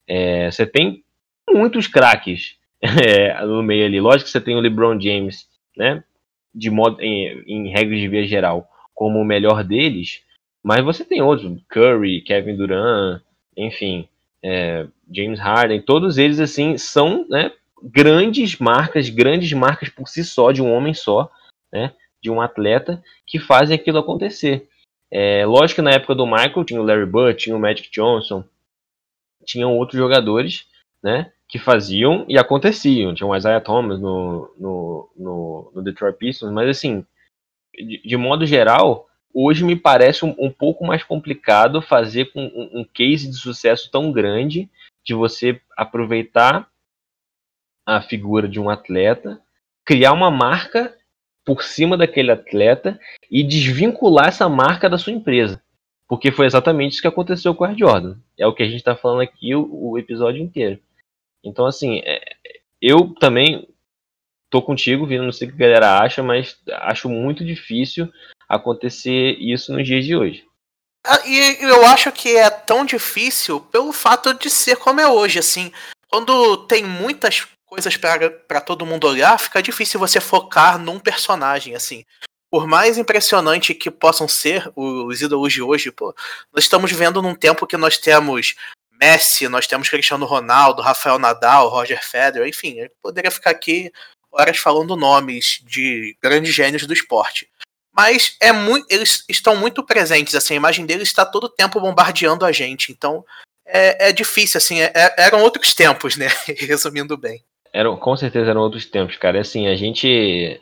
é, 0.08 0.50
você 0.50 0.66
tem 0.66 1.04
muitos 1.50 1.88
craques 1.88 2.58
é, 2.82 3.46
no 3.46 3.62
meio 3.62 3.86
ali. 3.86 4.00
Lógico 4.00 4.24
que 4.24 4.30
você 4.30 4.40
tem 4.40 4.56
o 4.56 4.62
LeBron 4.62 4.98
James, 4.98 5.50
né? 5.76 6.02
De 6.54 6.70
modo, 6.70 7.02
em, 7.02 7.44
em 7.46 7.70
regras 7.70 8.00
de 8.00 8.08
via 8.08 8.26
geral, 8.26 8.70
como 8.94 9.20
o 9.20 9.26
melhor 9.26 9.62
deles, 9.62 10.24
mas 10.64 10.82
você 10.86 11.04
tem 11.04 11.22
outros, 11.22 11.62
Curry, 11.68 12.22
Kevin 12.22 12.56
Durant, 12.56 13.22
enfim, 13.58 14.08
é, 14.42 14.88
James 15.12 15.40
Harden, 15.40 15.82
todos 15.82 16.18
eles 16.18 16.40
assim 16.40 16.78
são 16.78 17.28
né, 17.28 17.52
grandes 17.86 18.58
marcas, 18.58 19.10
grandes 19.10 19.54
marcas 19.54 19.90
por 19.90 20.08
si 20.08 20.24
só, 20.24 20.52
de 20.52 20.62
um 20.62 20.74
homem 20.74 20.94
só, 20.94 21.32
né, 21.72 21.94
de 22.22 22.32
um 22.32 22.42
atleta, 22.42 23.04
que 23.26 23.40
fazem 23.40 23.76
aquilo 23.76 24.00
acontecer. 24.00 24.68
É, 25.12 25.46
lógico 25.46 25.76
que 25.76 25.82
na 25.84 25.92
época 25.92 26.16
do 26.16 26.26
Michael 26.26 26.66
tinha 26.66 26.82
o 26.82 26.84
Larry 26.84 27.06
Bird, 27.06 27.36
tinha 27.36 27.56
o 27.56 27.60
Magic 27.60 27.90
Johnson, 27.92 28.44
tinham 29.46 29.78
outros 29.78 30.00
jogadores, 30.00 30.68
né, 31.04 31.32
que 31.48 31.60
faziam 31.60 32.26
e 32.28 32.38
aconteciam. 32.38 33.14
Tinha 33.14 33.28
o 33.28 33.36
Isaiah 33.36 33.62
Thomas 33.62 34.00
no, 34.00 34.52
no, 34.58 35.10
no, 35.16 35.72
no 35.76 35.84
Detroit 35.84 36.18
Pistons, 36.18 36.52
mas 36.52 36.68
assim, 36.68 37.06
de, 37.76 38.02
de, 38.04 38.18
modo 38.18 38.46
geral, 38.46 39.08
hoje 39.32 39.64
me 39.64 39.76
parece 39.76 40.26
um, 40.26 40.36
um 40.40 40.52
pouco 40.52 40.86
mais 40.86 41.04
complicado 41.04 41.82
fazer 41.82 42.32
com 42.32 42.42
um, 42.42 42.80
um, 42.80 42.84
case 42.84 43.30
de 43.30 43.36
sucesso 43.36 43.92
tão 43.92 44.12
grande 44.12 44.68
de 45.04 45.14
você 45.14 45.62
aproveitar 45.78 46.68
a 47.86 48.02
figura 48.02 48.48
de 48.48 48.60
um 48.60 48.70
atleta, 48.70 49.40
criar 49.86 50.14
uma 50.14 50.32
marca 50.32 50.96
por 51.46 51.64
cima 51.64 51.96
daquele 51.96 52.32
atleta 52.32 53.00
e 53.30 53.44
desvincular 53.44 54.30
essa 54.30 54.50
marca 54.50 54.90
da 54.90 54.98
sua 54.98 55.14
empresa. 55.14 55.62
Porque 56.08 56.32
foi 56.32 56.46
exatamente 56.46 56.94
isso 56.94 57.02
que 57.02 57.08
aconteceu 57.08 57.54
com 57.54 57.64
Air 57.64 57.78
Jordan. 57.78 58.18
É 58.38 58.48
o 58.48 58.54
que 58.54 58.64
a 58.64 58.66
gente 58.66 58.78
está 58.78 58.96
falando 58.96 59.22
aqui 59.22 59.56
o, 59.56 59.68
o 59.72 59.98
episódio 59.98 60.42
inteiro. 60.42 60.80
Então, 61.44 61.66
assim, 61.66 62.00
é, 62.04 62.22
eu 62.82 63.14
também 63.20 63.68
tô 64.50 64.62
contigo, 64.62 65.06
vindo, 65.06 65.24
não 65.24 65.32
sei 65.32 65.48
o 65.48 65.52
que 65.52 65.64
a 65.64 65.68
galera 65.68 66.00
acha, 66.00 66.24
mas 66.24 66.60
acho 66.72 67.10
muito 67.10 67.44
difícil 67.44 68.12
acontecer 68.48 69.38
isso 69.40 69.74
nos 69.74 69.86
dias 69.86 70.06
de 70.06 70.16
hoje. 70.16 70.46
Ah, 71.06 71.22
e 71.28 71.64
eu 71.64 71.86
acho 71.86 72.12
que 72.12 72.36
é 72.36 72.50
tão 72.50 72.84
difícil 72.84 73.60
pelo 73.60 73.92
fato 73.92 74.34
de 74.34 74.50
ser 74.50 74.78
como 74.78 75.00
é 75.00 75.08
hoje, 75.08 75.38
assim. 75.38 75.72
Quando 76.10 76.58
tem 76.66 76.84
muitas 76.84 77.48
coisas 77.66 77.98
para 77.98 78.62
todo 78.62 78.86
mundo 78.86 79.08
olhar, 79.08 79.40
fica 79.40 79.62
difícil 79.62 80.00
você 80.00 80.20
focar 80.20 80.78
num 80.78 81.00
personagem, 81.00 81.76
assim. 81.76 82.06
Por 82.50 82.68
mais 82.68 82.98
impressionante 82.98 83.74
que 83.74 83.92
possam 83.92 84.28
ser 84.28 84.72
os 84.76 85.22
ídolos 85.22 85.52
de 85.52 85.62
hoje, 85.62 85.92
pô, 85.92 86.16
nós 86.54 86.64
estamos 86.64 86.92
vivendo 86.92 87.22
num 87.22 87.36
tempo 87.36 87.68
que 87.68 87.76
nós 87.76 87.98
temos 87.98 88.56
Messi, 89.00 89.48
nós 89.48 89.68
temos 89.68 89.90
Cristiano 89.90 90.26
Ronaldo, 90.26 90.82
Rafael 90.82 91.20
Nadal, 91.20 91.68
Roger 91.68 92.02
Federer, 92.04 92.48
enfim, 92.48 92.80
eu 92.80 92.90
poderia 93.02 93.32
ficar 93.32 93.50
aqui 93.50 93.92
horas 94.32 94.58
falando 94.58 94.96
nomes 94.96 95.62
de 95.66 96.18
grandes 96.22 96.54
gênios 96.54 96.86
do 96.86 96.94
esporte. 96.94 97.50
Mas 97.92 98.36
é 98.42 98.52
muito, 98.52 98.86
eles 98.90 99.24
estão 99.30 99.56
muito 99.56 99.84
presentes, 99.84 100.36
assim, 100.36 100.54
a 100.54 100.58
imagem 100.58 100.86
deles 100.86 101.08
está 101.08 101.26
todo 101.26 101.50
tempo 101.50 101.80
bombardeando 101.80 102.46
a 102.46 102.52
gente, 102.52 102.92
então 102.92 103.26
é, 103.66 104.10
é 104.10 104.12
difícil, 104.12 104.58
assim, 104.58 104.82
é, 104.82 104.92
é 104.94 105.16
eram 105.18 105.42
outros 105.42 105.74
tempos, 105.74 106.16
né? 106.16 106.28
Resumindo 106.60 107.18
bem. 107.18 107.44
Eram, 107.76 107.98
com 107.98 108.16
certeza 108.16 108.52
eram 108.52 108.62
outros 108.62 108.86
tempos, 108.86 109.18
cara. 109.18 109.42
Assim, 109.42 109.68
a 109.68 109.76
gente, 109.76 110.62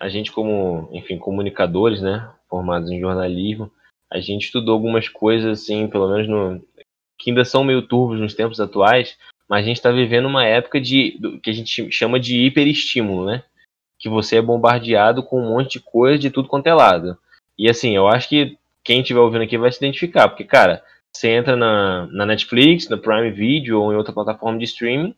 a 0.00 0.08
gente 0.08 0.32
como, 0.32 0.88
enfim, 0.90 1.16
comunicadores, 1.16 2.02
né, 2.02 2.28
formados 2.50 2.90
em 2.90 2.98
jornalismo, 2.98 3.70
a 4.10 4.18
gente 4.18 4.46
estudou 4.46 4.74
algumas 4.74 5.08
coisas, 5.08 5.62
assim, 5.62 5.86
pelo 5.86 6.08
menos 6.08 6.26
no, 6.26 6.60
que 7.16 7.30
ainda 7.30 7.44
são 7.44 7.62
meio 7.62 7.82
turbos 7.82 8.18
nos 8.18 8.34
tempos 8.34 8.58
atuais, 8.58 9.16
mas 9.48 9.62
a 9.62 9.68
gente 9.68 9.76
está 9.76 9.92
vivendo 9.92 10.26
uma 10.26 10.44
época 10.44 10.80
de 10.80 11.16
do, 11.20 11.38
que 11.38 11.48
a 11.48 11.52
gente 11.52 11.92
chama 11.92 12.18
de 12.18 12.44
hiperestímulo, 12.46 13.26
né? 13.26 13.44
Que 13.96 14.08
você 14.08 14.38
é 14.38 14.42
bombardeado 14.42 15.22
com 15.22 15.40
um 15.40 15.50
monte 15.50 15.78
de 15.78 15.84
coisa 15.84 16.18
de 16.18 16.28
tudo 16.28 16.48
quanto 16.48 16.66
é 16.66 16.74
lado. 16.74 17.16
E 17.56 17.70
assim, 17.70 17.94
eu 17.94 18.08
acho 18.08 18.28
que 18.28 18.58
quem 18.82 19.02
estiver 19.02 19.20
ouvindo 19.20 19.42
aqui 19.42 19.56
vai 19.56 19.70
se 19.70 19.78
identificar, 19.78 20.28
porque, 20.28 20.42
cara, 20.42 20.82
você 21.12 21.28
entra 21.28 21.54
na, 21.54 22.08
na 22.10 22.26
Netflix, 22.26 22.88
no 22.88 22.98
Prime 22.98 23.30
Video 23.30 23.80
ou 23.80 23.92
em 23.92 23.96
outra 23.96 24.12
plataforma 24.12 24.58
de 24.58 24.64
streaming, 24.64 25.14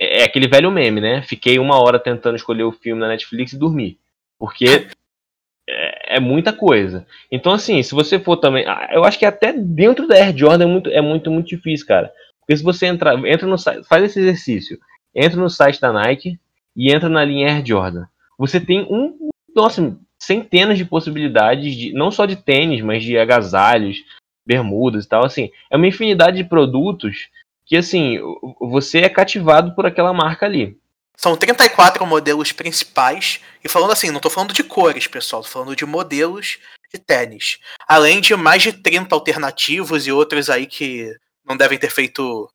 é, 0.00 0.20
é 0.20 0.24
aquele 0.24 0.48
velho 0.48 0.70
meme, 0.70 1.00
né? 1.00 1.22
Fiquei 1.22 1.58
uma 1.58 1.78
hora 1.78 1.98
tentando 1.98 2.36
escolher 2.36 2.62
o 2.62 2.72
filme 2.72 3.00
na 3.00 3.08
Netflix 3.08 3.52
e 3.52 3.58
dormi. 3.58 3.98
Porque 4.38 4.88
é, 5.68 6.16
é, 6.16 6.20
muita 6.20 6.52
coisa. 6.52 7.06
Então, 7.30 7.52
assim, 7.52 7.82
se 7.82 7.94
você 7.94 8.18
for 8.18 8.38
também. 8.38 8.66
Ah, 8.66 8.88
eu 8.92 9.04
acho 9.04 9.18
que 9.18 9.26
até 9.26 9.52
dentro 9.52 10.08
da 10.08 10.14
Air 10.14 10.36
Jordan 10.36 10.64
é 10.64 10.68
muito, 10.68 10.90
é 10.90 11.00
muito, 11.02 11.30
muito 11.30 11.48
difícil, 11.48 11.86
cara. 11.86 12.10
Porque 12.40 12.56
se 12.56 12.62
você 12.62 12.86
entrar, 12.86 13.14
entra 13.26 13.46
no 13.46 13.58
site, 13.58 13.86
faz 13.86 14.02
esse 14.02 14.18
exercício, 14.18 14.78
entra 15.14 15.38
no 15.38 15.50
site 15.50 15.80
da 15.80 15.92
Nike 15.92 16.40
e 16.74 16.92
entra 16.92 17.08
na 17.08 17.24
linha 17.24 17.52
Air 17.52 17.64
Jordan. 17.64 18.06
Você 18.38 18.58
tem 18.58 18.82
um. 18.90 19.30
Nossa, 19.54 19.96
centenas 20.18 20.78
de 20.78 20.84
possibilidades, 20.84 21.74
de, 21.74 21.92
não 21.92 22.10
só 22.10 22.24
de 22.24 22.36
tênis, 22.36 22.80
mas 22.82 23.02
de 23.02 23.18
agasalhos, 23.18 23.98
bermudas 24.46 25.04
e 25.04 25.08
tal. 25.08 25.24
Assim, 25.24 25.50
é 25.70 25.76
uma 25.76 25.86
infinidade 25.86 26.36
de 26.36 26.44
produtos 26.44 27.28
que, 27.70 27.76
assim, 27.76 28.18
você 28.58 28.98
é 28.98 29.08
cativado 29.08 29.76
por 29.76 29.86
aquela 29.86 30.12
marca 30.12 30.44
ali. 30.44 30.76
São 31.16 31.36
34 31.36 32.04
modelos 32.04 32.50
principais. 32.50 33.40
E 33.62 33.68
falando 33.68 33.92
assim, 33.92 34.08
não 34.08 34.16
estou 34.16 34.30
falando 34.30 34.52
de 34.52 34.64
cores, 34.64 35.06
pessoal, 35.06 35.40
estou 35.40 35.62
falando 35.62 35.76
de 35.76 35.86
modelos 35.86 36.58
de 36.92 36.98
tênis. 36.98 37.60
Além 37.86 38.20
de 38.20 38.34
mais 38.34 38.60
de 38.60 38.72
30 38.72 39.14
alternativos 39.14 40.04
e 40.04 40.10
outros 40.10 40.50
aí 40.50 40.66
que 40.66 41.14
não 41.46 41.56
devem 41.56 41.78
ter 41.78 41.90
feito 41.90 42.50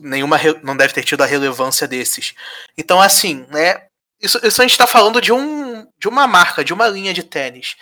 nenhuma. 0.00 0.38
não 0.62 0.76
deve 0.76 0.94
ter 0.94 1.02
tido 1.02 1.22
a 1.22 1.26
relevância 1.26 1.88
desses. 1.88 2.32
Então, 2.78 3.00
assim, 3.00 3.44
né? 3.48 3.88
Isso, 4.22 4.38
isso 4.46 4.62
a 4.62 4.64
gente 4.64 4.72
está 4.72 4.86
falando 4.86 5.20
de 5.20 5.32
um, 5.32 5.84
de 5.98 6.06
uma 6.06 6.28
marca, 6.28 6.62
de 6.62 6.72
uma 6.72 6.86
linha 6.86 7.12
de 7.12 7.24
tênis. 7.24 7.74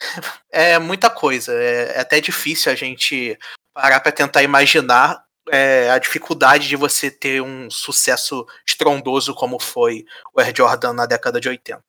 É 0.50 0.78
muita 0.78 1.10
coisa. 1.10 1.52
É, 1.52 1.96
é 1.96 2.00
até 2.00 2.20
difícil 2.20 2.70
a 2.70 2.74
gente 2.74 3.38
parar 3.72 4.00
para 4.00 4.12
tentar 4.12 4.42
imaginar 4.42 5.24
é, 5.50 5.90
a 5.90 5.98
dificuldade 5.98 6.68
de 6.68 6.76
você 6.76 7.10
ter 7.10 7.42
um 7.42 7.70
sucesso 7.70 8.46
estrondoso 8.66 9.34
como 9.34 9.58
foi 9.58 10.04
o 10.34 10.40
Air 10.40 10.54
Jordan 10.56 10.92
na 10.92 11.06
década 11.06 11.40
de 11.40 11.48
80. 11.48 11.82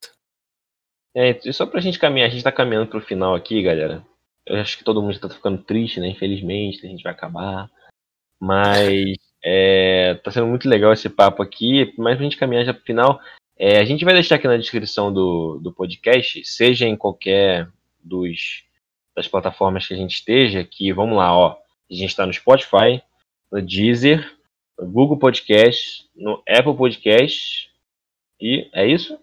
É, 1.16 1.40
e 1.46 1.54
só 1.54 1.66
pra 1.66 1.80
gente 1.80 1.98
caminhar, 1.98 2.28
a 2.28 2.30
gente 2.30 2.44
tá 2.44 2.52
caminhando 2.52 2.88
pro 2.88 3.00
final 3.00 3.34
aqui, 3.36 3.62
galera. 3.62 4.06
Eu 4.46 4.58
acho 4.58 4.78
que 4.78 4.84
todo 4.84 5.02
mundo 5.02 5.18
tá 5.18 5.30
ficando 5.30 5.64
triste, 5.64 6.00
né? 6.00 6.10
Infelizmente, 6.10 6.86
a 6.86 6.90
gente 6.90 7.04
vai 7.04 7.14
acabar. 7.14 7.70
Mas 8.40 9.16
é, 9.44 10.16
tá 10.24 10.30
sendo 10.30 10.48
muito 10.48 10.68
legal 10.68 10.92
esse 10.92 11.10
papo 11.10 11.42
aqui. 11.42 11.94
Mas 11.98 12.16
pra 12.16 12.24
gente 12.24 12.38
caminhar 12.38 12.66
já 12.66 12.74
pro 12.74 12.84
final, 12.84 13.20
é, 13.58 13.80
a 13.80 13.86
gente 13.86 14.04
vai 14.04 14.14
deixar 14.14 14.36
aqui 14.36 14.48
na 14.48 14.58
descrição 14.58 15.12
do, 15.12 15.58
do 15.60 15.74
podcast, 15.74 16.44
seja 16.44 16.86
em 16.86 16.98
qualquer 16.98 17.70
dos, 18.04 18.66
das 19.16 19.28
plataformas 19.28 19.88
que 19.88 19.94
a 19.94 19.98
gente 19.98 20.16
esteja, 20.16 20.64
que 20.64 20.92
vamos 20.92 21.18
lá, 21.18 21.36
ó. 21.36 21.58
A 21.90 21.94
gente 21.94 22.10
está 22.10 22.26
no 22.26 22.34
Spotify, 22.34 23.02
no 23.52 23.62
Deezer, 23.62 24.36
no 24.78 24.88
Google 24.88 25.18
Podcast, 25.18 26.08
no 26.16 26.42
Apple 26.48 26.76
Podcast. 26.76 27.70
E 28.40 28.70
é 28.74 28.86
isso? 28.86 29.18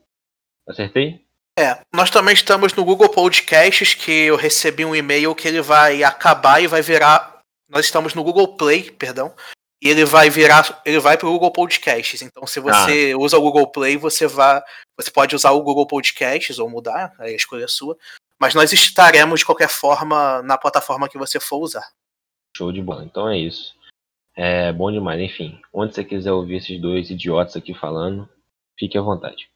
Acertei? 0.66 1.20
É, 1.58 1.80
nós 1.92 2.10
também 2.10 2.32
estamos 2.32 2.72
no 2.72 2.84
Google 2.84 3.10
Podcasts, 3.10 3.94
que 3.94 4.10
eu 4.10 4.36
recebi 4.36 4.84
um 4.84 4.96
e-mail 4.96 5.34
que 5.34 5.46
ele 5.46 5.60
vai 5.60 6.02
acabar 6.02 6.62
e 6.62 6.66
vai 6.66 6.80
virar. 6.80 7.40
Nós 7.68 7.84
estamos 7.84 8.14
no 8.14 8.24
Google 8.24 8.56
Play, 8.56 8.90
perdão. 8.90 9.34
E 9.82 9.88
ele 9.88 10.04
vai 10.04 10.30
virar. 10.30 10.80
Ele 10.86 10.98
vai 10.98 11.18
para 11.18 11.28
o 11.28 11.32
Google 11.32 11.50
Podcasts. 11.50 12.22
Então, 12.22 12.46
se 12.46 12.60
você 12.60 13.12
ah. 13.14 13.18
usa 13.18 13.36
o 13.36 13.42
Google 13.42 13.66
Play, 13.66 13.96
você 13.96 14.26
vai. 14.26 14.62
Você 14.96 15.10
pode 15.10 15.34
usar 15.34 15.50
o 15.50 15.62
Google 15.62 15.86
Podcasts 15.86 16.58
ou 16.58 16.70
mudar, 16.70 17.12
aí 17.18 17.32
a 17.32 17.36
escolha 17.36 17.64
é 17.64 17.68
sua. 17.68 17.98
Mas 18.40 18.54
nós 18.54 18.72
estaremos 18.72 19.40
de 19.40 19.46
qualquer 19.46 19.68
forma 19.68 20.42
na 20.42 20.56
plataforma 20.56 21.08
que 21.08 21.18
você 21.18 21.38
for 21.38 21.58
usar. 21.58 21.86
Show 22.56 22.72
de 22.72 22.80
bola. 22.80 23.04
Então 23.04 23.28
é 23.28 23.38
isso. 23.38 23.74
É 24.34 24.72
bom 24.72 24.90
demais. 24.90 25.20
Enfim, 25.20 25.60
onde 25.72 25.94
você 25.94 26.04
quiser 26.04 26.32
ouvir 26.32 26.56
esses 26.56 26.80
dois 26.80 27.10
idiotas 27.10 27.56
aqui 27.56 27.74
falando, 27.74 28.28
fique 28.78 28.96
à 28.96 29.02
vontade. 29.02 29.48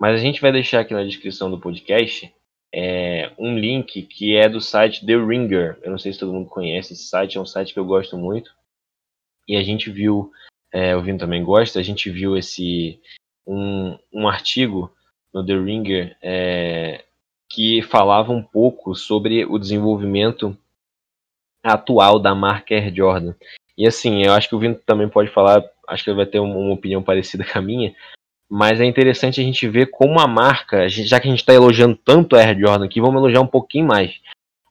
Mas 0.00 0.14
a 0.14 0.22
gente 0.22 0.40
vai 0.40 0.52
deixar 0.52 0.80
aqui 0.80 0.94
na 0.94 1.04
descrição 1.04 1.50
do 1.50 1.60
podcast 1.60 2.32
é, 2.74 3.32
um 3.38 3.56
link 3.58 4.02
que 4.02 4.36
é 4.36 4.48
do 4.48 4.60
site 4.60 5.04
The 5.04 5.16
Ringer. 5.16 5.78
Eu 5.82 5.90
não 5.90 5.98
sei 5.98 6.12
se 6.12 6.18
todo 6.18 6.32
mundo 6.32 6.48
conhece 6.48 6.92
esse 6.92 7.04
site, 7.04 7.36
é 7.36 7.40
um 7.40 7.46
site 7.46 7.72
que 7.72 7.78
eu 7.78 7.84
gosto 7.84 8.16
muito. 8.16 8.50
E 9.46 9.56
a 9.56 9.62
gente 9.62 9.90
viu, 9.90 10.32
é, 10.72 10.96
o 10.96 11.02
Vino 11.02 11.18
também 11.18 11.44
gosta, 11.44 11.78
a 11.78 11.82
gente 11.82 12.08
viu 12.10 12.36
esse 12.36 13.00
um, 13.46 13.98
um 14.12 14.28
artigo 14.28 14.90
no 15.34 15.44
The 15.44 15.54
Ringer 15.54 16.16
é, 16.22 17.04
que 17.50 17.82
falava 17.82 18.32
um 18.32 18.42
pouco 18.42 18.94
sobre 18.94 19.44
o 19.44 19.58
desenvolvimento 19.58 20.56
atual 21.62 22.18
da 22.18 22.34
marca 22.34 22.74
Air 22.74 22.94
Jordan. 22.94 23.34
E 23.76 23.86
assim, 23.86 24.24
eu 24.24 24.32
acho 24.32 24.48
que 24.48 24.54
o 24.54 24.58
Vino 24.58 24.74
também 24.86 25.08
pode 25.08 25.30
falar, 25.30 25.62
acho 25.88 26.04
que 26.04 26.10
ele 26.10 26.16
vai 26.16 26.26
ter 26.26 26.38
uma, 26.38 26.54
uma 26.54 26.74
opinião 26.74 27.02
parecida 27.02 27.44
com 27.50 27.58
a 27.58 27.62
minha, 27.62 27.94
mas 28.50 28.80
é 28.80 28.84
interessante 28.84 29.40
a 29.40 29.44
gente 29.44 29.66
ver 29.68 29.86
como 29.86 30.20
a 30.20 30.26
marca, 30.26 30.88
já 30.88 31.18
que 31.18 31.26
a 31.26 31.30
gente 31.30 31.40
está 31.40 31.54
elogiando 31.54 31.96
tanto 31.96 32.36
a 32.36 32.40
Air 32.40 32.58
Jordan 32.58 32.84
aqui, 32.84 33.00
vamos 33.00 33.16
elogiar 33.16 33.40
um 33.40 33.46
pouquinho 33.46 33.86
mais. 33.86 34.20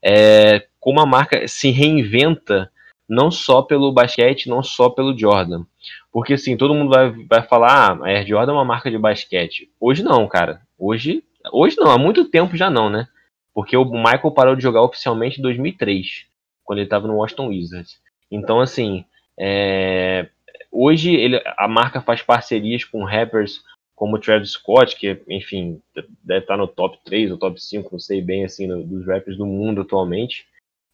É, 0.04 0.68
como 0.80 1.00
a 1.00 1.06
marca 1.06 1.48
se 1.48 1.72
reinventa 1.72 2.72
não 3.10 3.30
só 3.30 3.62
pelo 3.62 3.92
basquete, 3.92 4.48
não 4.48 4.64
só 4.64 4.90
pelo 4.90 5.18
Jordan. 5.18 5.66
Porque 6.12 6.34
assim, 6.34 6.56
todo 6.56 6.74
mundo 6.74 6.92
vai, 6.92 7.10
vai 7.28 7.42
falar, 7.42 7.92
ah, 7.92 8.06
a 8.06 8.08
Air 8.08 8.28
Jordan 8.28 8.54
é 8.54 8.56
uma 8.56 8.66
marca 8.66 8.90
de 8.90 8.98
basquete. 8.98 9.70
Hoje 9.80 10.04
não, 10.04 10.28
cara. 10.28 10.62
Hoje, 10.78 11.24
hoje 11.52 11.76
não, 11.78 11.92
há 11.92 11.98
muito 11.98 12.26
tempo 12.26 12.56
já 12.56 12.70
não, 12.70 12.90
né? 12.90 13.08
Porque 13.54 13.76
o 13.76 13.84
Michael 13.84 14.32
parou 14.32 14.56
de 14.56 14.64
jogar 14.64 14.82
oficialmente 14.84 15.40
em 15.40 15.42
2003, 15.42 16.26
quando 16.64 16.80
ele 16.80 16.86
estava 16.86 17.08
no 17.08 17.16
Washington 17.16 17.48
Wizards. 17.48 18.00
Então, 18.32 18.60
assim, 18.60 19.04
é, 19.38 20.28
hoje 20.72 21.14
ele, 21.14 21.42
a 21.58 21.68
marca 21.68 22.02
faz 22.02 22.22
parcerias 22.22 22.84
com 22.86 23.04
rappers 23.04 23.62
como 23.96 24.18
Travis 24.18 24.52
Scott, 24.52 24.96
que, 24.96 25.22
enfim, 25.30 25.80
deve 26.24 26.40
estar 26.40 26.58
no 26.58 26.68
top 26.68 26.98
3 27.06 27.30
ou 27.30 27.38
top 27.38 27.62
5, 27.62 27.90
não 27.92 28.00
sei 28.00 28.20
bem, 28.20 28.44
assim, 28.44 28.68
dos 28.84 29.06
rappers 29.06 29.38
do 29.38 29.46
mundo 29.46 29.82
atualmente. 29.82 30.48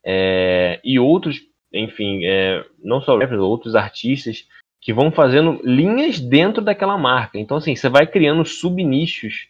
É, 0.04 0.82
e 0.84 1.00
outros, 1.00 1.40
enfim, 1.72 2.26
é, 2.26 2.66
não 2.84 3.00
só 3.02 3.18
rappers, 3.18 3.40
outros 3.40 3.76
artistas 3.76 4.46
que 4.82 4.94
vão 4.94 5.12
fazendo 5.12 5.62
linhas 5.64 6.20
dentro 6.20 6.62
daquela 6.62 6.98
marca. 6.98 7.40
Então, 7.40 7.58
assim, 7.58 7.76
você 7.76 7.88
vai 7.88 8.06
criando 8.06 8.44
subnichos, 8.46 9.48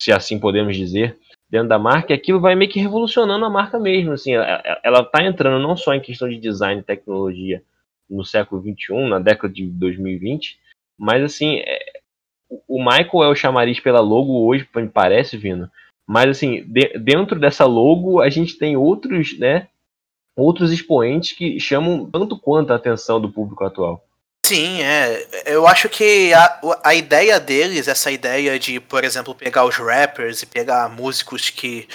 se 0.00 0.10
assim 0.10 0.38
podemos 0.38 0.76
dizer, 0.76 1.18
dentro 1.54 1.68
da 1.68 1.78
marca, 1.78 2.12
e 2.12 2.16
aquilo 2.16 2.40
vai 2.40 2.56
meio 2.56 2.68
que 2.68 2.80
revolucionando 2.80 3.44
a 3.44 3.48
marca 3.48 3.78
mesmo. 3.78 4.10
Assim, 4.10 4.32
ela 4.34 5.02
está 5.02 5.22
entrando 5.22 5.62
não 5.62 5.76
só 5.76 5.94
em 5.94 6.00
questão 6.00 6.28
de 6.28 6.36
design 6.36 6.80
e 6.80 6.84
tecnologia 6.84 7.62
no 8.10 8.24
século 8.24 8.60
21, 8.60 9.06
na 9.06 9.20
década 9.20 9.54
de 9.54 9.64
2020, 9.64 10.58
mas 10.98 11.22
assim, 11.22 11.58
é, 11.60 11.78
o 12.66 12.80
Michael 12.80 13.22
é 13.22 13.28
o 13.28 13.36
chamariz 13.36 13.78
pela 13.78 14.00
logo 14.00 14.44
hoje, 14.44 14.68
me 14.74 14.88
parece, 14.88 15.36
Vino. 15.36 15.70
Mas 16.04 16.28
assim, 16.28 16.64
de, 16.66 16.98
dentro 16.98 17.38
dessa 17.38 17.64
logo 17.66 18.20
a 18.20 18.28
gente 18.28 18.58
tem 18.58 18.76
outros, 18.76 19.38
né, 19.38 19.68
outros 20.36 20.72
expoentes 20.72 21.36
que 21.38 21.60
chamam 21.60 22.10
tanto 22.10 22.36
quanto 22.36 22.72
a 22.72 22.76
atenção 22.76 23.20
do 23.20 23.30
público 23.30 23.62
atual. 23.62 24.04
Sim, 24.44 24.82
é. 24.82 25.26
Eu 25.46 25.66
acho 25.66 25.88
que 25.88 26.34
a, 26.34 26.60
a 26.84 26.94
ideia 26.94 27.40
deles, 27.40 27.88
essa 27.88 28.10
ideia 28.10 28.58
de, 28.58 28.78
por 28.78 29.02
exemplo, 29.02 29.34
pegar 29.34 29.64
os 29.64 29.76
rappers 29.76 30.42
e 30.42 30.46
pegar 30.46 30.86
músicos 30.90 31.48
que 31.48 31.88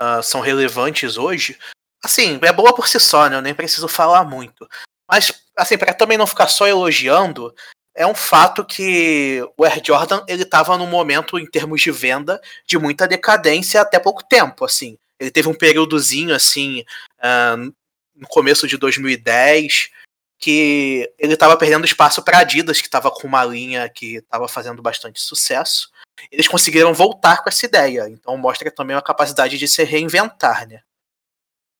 uh, 0.00 0.22
são 0.22 0.40
relevantes 0.40 1.16
hoje, 1.16 1.58
assim, 2.04 2.38
é 2.42 2.52
boa 2.52 2.72
por 2.72 2.86
si 2.86 3.00
só, 3.00 3.28
né? 3.28 3.36
Eu 3.36 3.42
nem 3.42 3.52
preciso 3.52 3.88
falar 3.88 4.22
muito. 4.22 4.68
Mas, 5.10 5.32
assim, 5.56 5.76
para 5.76 5.92
também 5.92 6.16
não 6.16 6.28
ficar 6.28 6.46
só 6.46 6.68
elogiando, 6.68 7.52
é 7.92 8.06
um 8.06 8.14
fato 8.14 8.64
que 8.64 9.42
o 9.56 9.64
Air 9.64 9.82
Jordan 9.84 10.22
ele 10.28 10.44
estava 10.44 10.78
num 10.78 10.86
momento 10.86 11.40
em 11.40 11.46
termos 11.46 11.82
de 11.82 11.90
venda 11.90 12.40
de 12.64 12.78
muita 12.78 13.08
decadência 13.08 13.80
até 13.80 13.98
pouco 13.98 14.22
tempo, 14.22 14.64
assim. 14.64 14.96
Ele 15.18 15.32
teve 15.32 15.48
um 15.48 15.54
períodozinho 15.54 16.32
assim 16.36 16.84
uh, 17.18 17.74
no 18.14 18.28
começo 18.28 18.68
de 18.68 18.76
2010 18.76 19.90
que 20.38 21.10
ele 21.18 21.34
estava 21.34 21.56
perdendo 21.56 21.86
espaço 21.86 22.22
para 22.22 22.38
Adidas, 22.38 22.80
que 22.80 22.86
estava 22.86 23.10
com 23.10 23.26
uma 23.26 23.44
linha 23.44 23.88
que 23.88 24.16
estava 24.16 24.46
fazendo 24.48 24.82
bastante 24.82 25.20
sucesso. 25.20 25.90
Eles 26.30 26.48
conseguiram 26.48 26.92
voltar 26.92 27.42
com 27.42 27.48
essa 27.48 27.66
ideia, 27.66 28.08
então 28.08 28.36
mostra 28.36 28.70
também 28.70 28.96
a 28.96 29.02
capacidade 29.02 29.58
de 29.58 29.68
se 29.68 29.82
reinventar, 29.84 30.66
né? 30.66 30.82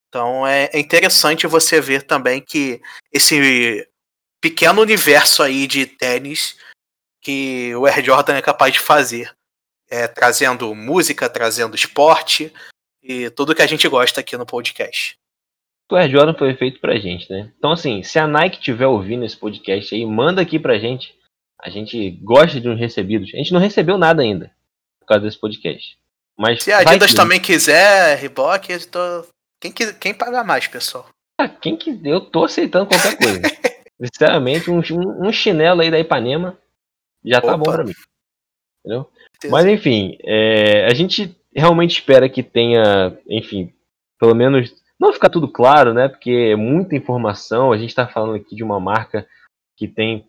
Então 0.08 0.46
é, 0.46 0.70
é 0.72 0.78
interessante 0.78 1.46
você 1.46 1.80
ver 1.80 2.02
também 2.02 2.40
que 2.40 2.80
esse 3.12 3.86
pequeno 4.40 4.80
universo 4.80 5.42
aí 5.42 5.66
de 5.66 5.86
tênis 5.86 6.56
que 7.20 7.74
o 7.74 7.86
Air 7.86 8.04
Jordan 8.04 8.36
é 8.36 8.42
capaz 8.42 8.72
de 8.72 8.80
fazer. 8.80 9.34
É, 9.88 10.08
trazendo 10.08 10.74
música, 10.74 11.28
trazendo 11.28 11.76
esporte 11.76 12.52
e 13.00 13.30
tudo 13.30 13.54
que 13.54 13.62
a 13.62 13.66
gente 13.66 13.86
gosta 13.88 14.20
aqui 14.20 14.36
no 14.36 14.44
podcast. 14.44 15.16
O 15.90 15.96
Air 15.96 16.10
Jordan 16.10 16.34
foi 16.34 16.54
feito 16.54 16.80
pra 16.80 16.98
gente, 16.98 17.30
né? 17.30 17.52
Então, 17.56 17.72
assim, 17.72 18.02
se 18.02 18.18
a 18.18 18.26
Nike 18.26 18.60
tiver 18.60 18.86
ouvindo 18.86 19.24
esse 19.24 19.36
podcast 19.36 19.94
aí, 19.94 20.04
manda 20.04 20.42
aqui 20.42 20.58
pra 20.58 20.78
gente. 20.78 21.14
A 21.62 21.70
gente 21.70 22.10
gosta 22.22 22.60
de 22.60 22.68
uns 22.68 22.78
recebidos. 22.78 23.32
A 23.32 23.36
gente 23.36 23.52
não 23.52 23.60
recebeu 23.60 23.96
nada 23.96 24.22
ainda 24.22 24.50
por 25.00 25.06
causa 25.06 25.24
desse 25.24 25.38
podcast. 25.38 25.96
Mas 26.36 26.62
se 26.62 26.72
a 26.72 26.78
Adidas 26.78 27.14
também 27.14 27.40
quiser, 27.40 28.18
Reebok, 28.18 28.86
tô... 28.88 29.24
quem, 29.60 29.72
quem 29.72 30.12
paga 30.12 30.44
mais, 30.44 30.66
pessoal? 30.66 31.08
Ah, 31.38 31.48
quem 31.48 31.76
que 31.76 31.98
eu 32.04 32.20
tô 32.20 32.44
aceitando 32.44 32.86
qualquer 32.86 33.16
coisa. 33.16 33.40
Sinceramente, 34.02 34.70
um, 34.70 34.80
um, 35.26 35.32
chinelo 35.32 35.80
aí 35.80 35.90
da 35.90 35.98
Ipanema 35.98 36.58
já 37.24 37.38
Opa. 37.38 37.46
tá 37.46 37.56
bom 37.56 37.64
pra 37.64 37.84
mim. 37.84 37.94
Entendeu? 38.84 39.10
Mas 39.50 39.66
enfim, 39.66 40.18
é, 40.22 40.86
a 40.86 40.94
gente 40.94 41.34
realmente 41.54 41.92
espera 41.92 42.28
que 42.28 42.42
tenha, 42.42 43.16
enfim, 43.28 43.72
pelo 44.18 44.34
menos 44.34 44.70
não 44.98 45.12
ficar 45.12 45.28
tudo 45.28 45.48
claro, 45.48 45.92
né? 45.92 46.08
Porque 46.08 46.30
é 46.30 46.56
muita 46.56 46.96
informação. 46.96 47.72
A 47.72 47.76
gente 47.76 47.90
está 47.90 48.06
falando 48.06 48.36
aqui 48.36 48.54
de 48.54 48.64
uma 48.64 48.80
marca 48.80 49.26
que 49.76 49.86
tem 49.86 50.26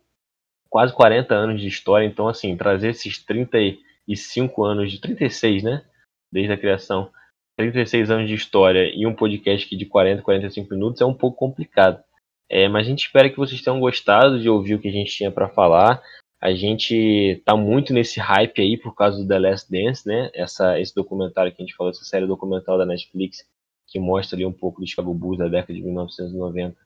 quase 0.69 0.93
40 0.93 1.33
anos 1.33 1.61
de 1.61 1.67
história, 1.67 2.05
então 2.05 2.27
assim, 2.27 2.55
trazer 2.55 2.89
esses 2.89 3.23
35 3.23 4.63
anos 4.63 4.91
de 4.91 4.99
36, 4.99 5.63
né? 5.63 5.83
Desde 6.31 6.51
a 6.51 6.57
criação, 6.57 7.09
36 7.57 8.11
anos 8.11 8.27
de 8.27 8.35
história 8.35 8.91
e 8.93 9.05
um 9.07 9.15
podcast 9.15 9.75
de 9.75 9.85
40, 9.85 10.21
45 10.21 10.73
minutos 10.73 11.01
é 11.01 11.05
um 11.05 11.13
pouco 11.13 11.37
complicado. 11.37 12.03
É, 12.49 12.67
mas 12.67 12.85
a 12.85 12.89
gente 12.89 13.05
espera 13.05 13.29
que 13.29 13.37
vocês 13.37 13.61
tenham 13.61 13.79
gostado 13.79 14.39
de 14.39 14.49
ouvir 14.49 14.75
o 14.75 14.79
que 14.79 14.87
a 14.87 14.91
gente 14.91 15.11
tinha 15.11 15.31
para 15.31 15.49
falar. 15.49 16.01
A 16.39 16.53
gente 16.53 17.41
tá 17.43 17.55
muito 17.55 17.93
nesse 17.93 18.19
hype 18.19 18.61
aí 18.61 18.77
por 18.77 18.93
causa 18.93 19.17
do 19.17 19.27
The 19.27 19.39
Last 19.39 19.71
Dance, 19.71 20.07
né? 20.07 20.29
Essa, 20.33 20.79
esse 20.79 20.93
documentário 20.93 21.51
que 21.51 21.61
a 21.61 21.65
gente 21.65 21.75
falou, 21.75 21.89
essa 21.89 22.05
série 22.05 22.27
documental 22.27 22.77
da 22.77 22.85
Netflix, 22.85 23.43
que 23.87 23.99
mostra 23.99 24.35
ali 24.35 24.45
um 24.45 24.51
pouco 24.51 24.81
do 24.81 24.87
Chicago 24.87 25.13
Bulls 25.13 25.37
da 25.37 25.47
década 25.47 25.73
de 25.73 25.81
1990 25.81 26.77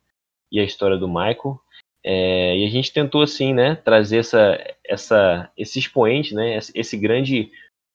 e 0.52 0.60
a 0.60 0.64
história 0.64 0.98
do 0.98 1.08
Michael. 1.08 1.60
É, 2.04 2.58
e 2.58 2.66
a 2.66 2.70
gente 2.70 2.94
tentou, 2.94 3.22
assim, 3.22 3.54
né, 3.54 3.76
trazer 3.76 4.18
essa, 4.18 4.58
essa, 4.84 5.52
esse 5.58 5.80
expoente, 5.80 6.34
né, 6.34 6.58
esse 6.74 6.98
grande 6.98 7.52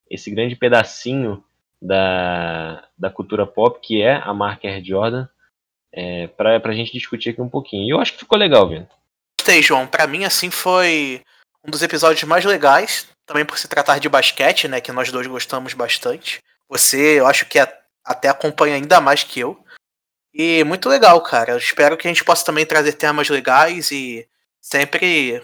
esse 0.08 0.30
grande 0.30 0.54
pedacinho 0.54 1.42
da, 1.82 2.86
da 2.96 3.10
cultura 3.10 3.44
pop 3.44 3.80
que 3.80 4.00
é 4.00 4.14
a 4.14 4.32
marca 4.32 4.68
Air 4.68 4.84
Jordan 4.84 5.26
é, 5.92 6.28
para 6.28 6.60
a 6.62 6.74
gente 6.74 6.92
discutir 6.92 7.30
aqui 7.30 7.40
um 7.40 7.48
pouquinho. 7.48 7.86
E 7.86 7.90
eu 7.90 8.00
acho 8.00 8.12
que 8.12 8.20
ficou 8.20 8.38
legal, 8.38 8.68
Vitor. 8.68 8.86
Gostei, 9.40 9.62
João. 9.62 9.86
Para 9.86 10.06
mim, 10.06 10.24
assim, 10.24 10.50
foi 10.50 11.22
um 11.66 11.70
dos 11.70 11.82
episódios 11.82 12.22
mais 12.24 12.44
legais, 12.44 13.08
também 13.24 13.44
por 13.44 13.58
se 13.58 13.66
tratar 13.66 13.98
de 13.98 14.08
basquete, 14.08 14.68
né, 14.68 14.80
que 14.80 14.92
nós 14.92 15.10
dois 15.10 15.26
gostamos 15.26 15.74
bastante. 15.74 16.40
Você, 16.68 17.18
eu 17.18 17.26
acho 17.26 17.46
que 17.46 17.58
até 18.06 18.28
acompanha 18.28 18.76
ainda 18.76 19.00
mais 19.00 19.24
que 19.24 19.40
eu. 19.40 19.62
E 20.32 20.62
muito 20.64 20.88
legal, 20.88 21.20
cara. 21.22 21.52
Eu 21.52 21.58
espero 21.58 21.96
que 21.96 22.06
a 22.06 22.10
gente 22.10 22.24
possa 22.24 22.44
também 22.44 22.64
trazer 22.64 22.92
temas 22.92 23.28
legais 23.28 23.90
e 23.90 24.28
sempre 24.60 25.42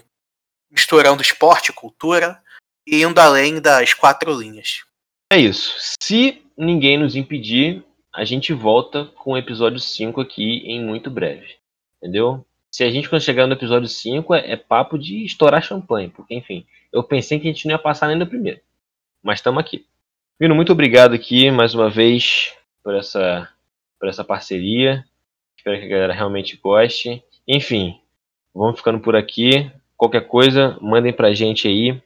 misturando 0.71 1.21
esporte, 1.21 1.73
cultura 1.73 2.41
e 2.87 3.03
indo 3.03 3.19
além 3.19 3.61
das 3.61 3.93
quatro 3.93 4.33
linhas. 4.33 4.85
É 5.33 5.39
isso. 5.39 5.75
Se 6.01 6.43
ninguém 6.57 6.99
nos 6.99 7.17
impedir, 7.17 7.85
a 8.15 8.25
gente 8.25 8.53
volta 8.53 9.07
com 9.17 9.33
o 9.33 9.39
episódio 9.39 9.81
5 9.81 10.21
aqui 10.21 10.63
em 10.67 10.85
muito 10.85 11.11
breve. 11.11 11.57
Entendeu? 11.97 12.45
Se 12.71 12.85
a 12.85 12.91
gente 12.91 13.09
quando 13.09 13.23
chegar 13.23 13.47
no 13.47 13.55
episódio 13.55 13.89
5 13.89 14.35
é, 14.35 14.53
é 14.53 14.57
papo 14.57 14.99
de 14.99 15.25
estourar 15.25 15.63
champanhe, 15.63 16.09
porque 16.09 16.35
enfim, 16.35 16.67
eu 16.93 17.03
pensei 17.03 17.39
que 17.39 17.49
a 17.49 17.53
gente 17.53 17.67
não 17.67 17.73
ia 17.73 17.79
passar 17.79 18.09
nem 18.09 18.19
no 18.19 18.27
primeiro. 18.27 18.61
Mas 19.23 19.39
estamos 19.39 19.61
aqui. 19.61 19.87
Vino, 20.41 20.55
muito 20.55 20.73
obrigado 20.73 21.15
aqui 21.15 21.51
mais 21.51 21.75
uma 21.75 21.89
vez 21.89 22.57
por 22.83 22.95
essa, 22.95 23.49
por 23.99 24.09
essa 24.09 24.25
parceria. 24.25 25.05
Espero 25.57 25.79
que 25.79 25.87
a 25.87 25.89
galera 25.89 26.13
realmente 26.13 26.57
goste. 26.57 27.23
Enfim, 27.47 28.01
vamos 28.53 28.77
ficando 28.77 29.01
por 29.01 29.15
aqui. 29.15 29.71
Qualquer 29.97 30.27
coisa, 30.27 30.77
mandem 30.81 31.13
pra 31.13 31.33
gente 31.33 31.69
aí 31.69 32.03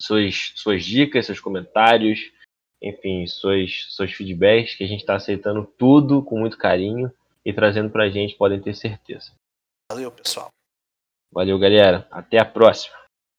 suas, 0.00 0.52
suas 0.56 0.84
dicas, 0.84 1.26
seus 1.26 1.40
comentários, 1.40 2.32
enfim, 2.80 3.26
seus, 3.26 3.94
seus 3.94 4.12
feedbacks, 4.12 4.74
que 4.74 4.84
a 4.84 4.86
gente 4.86 5.00
está 5.00 5.14
aceitando 5.14 5.66
tudo 5.78 6.22
com 6.22 6.38
muito 6.38 6.56
carinho 6.56 7.12
e 7.44 7.52
trazendo 7.52 7.90
pra 7.90 8.08
gente, 8.08 8.36
podem 8.36 8.60
ter 8.60 8.74
certeza. 8.74 9.32
Valeu, 9.90 10.10
pessoal. 10.10 10.48
Valeu, 11.30 11.58
galera. 11.58 12.06
Até 12.10 12.38
a 12.38 12.44
próxima. 12.44 12.96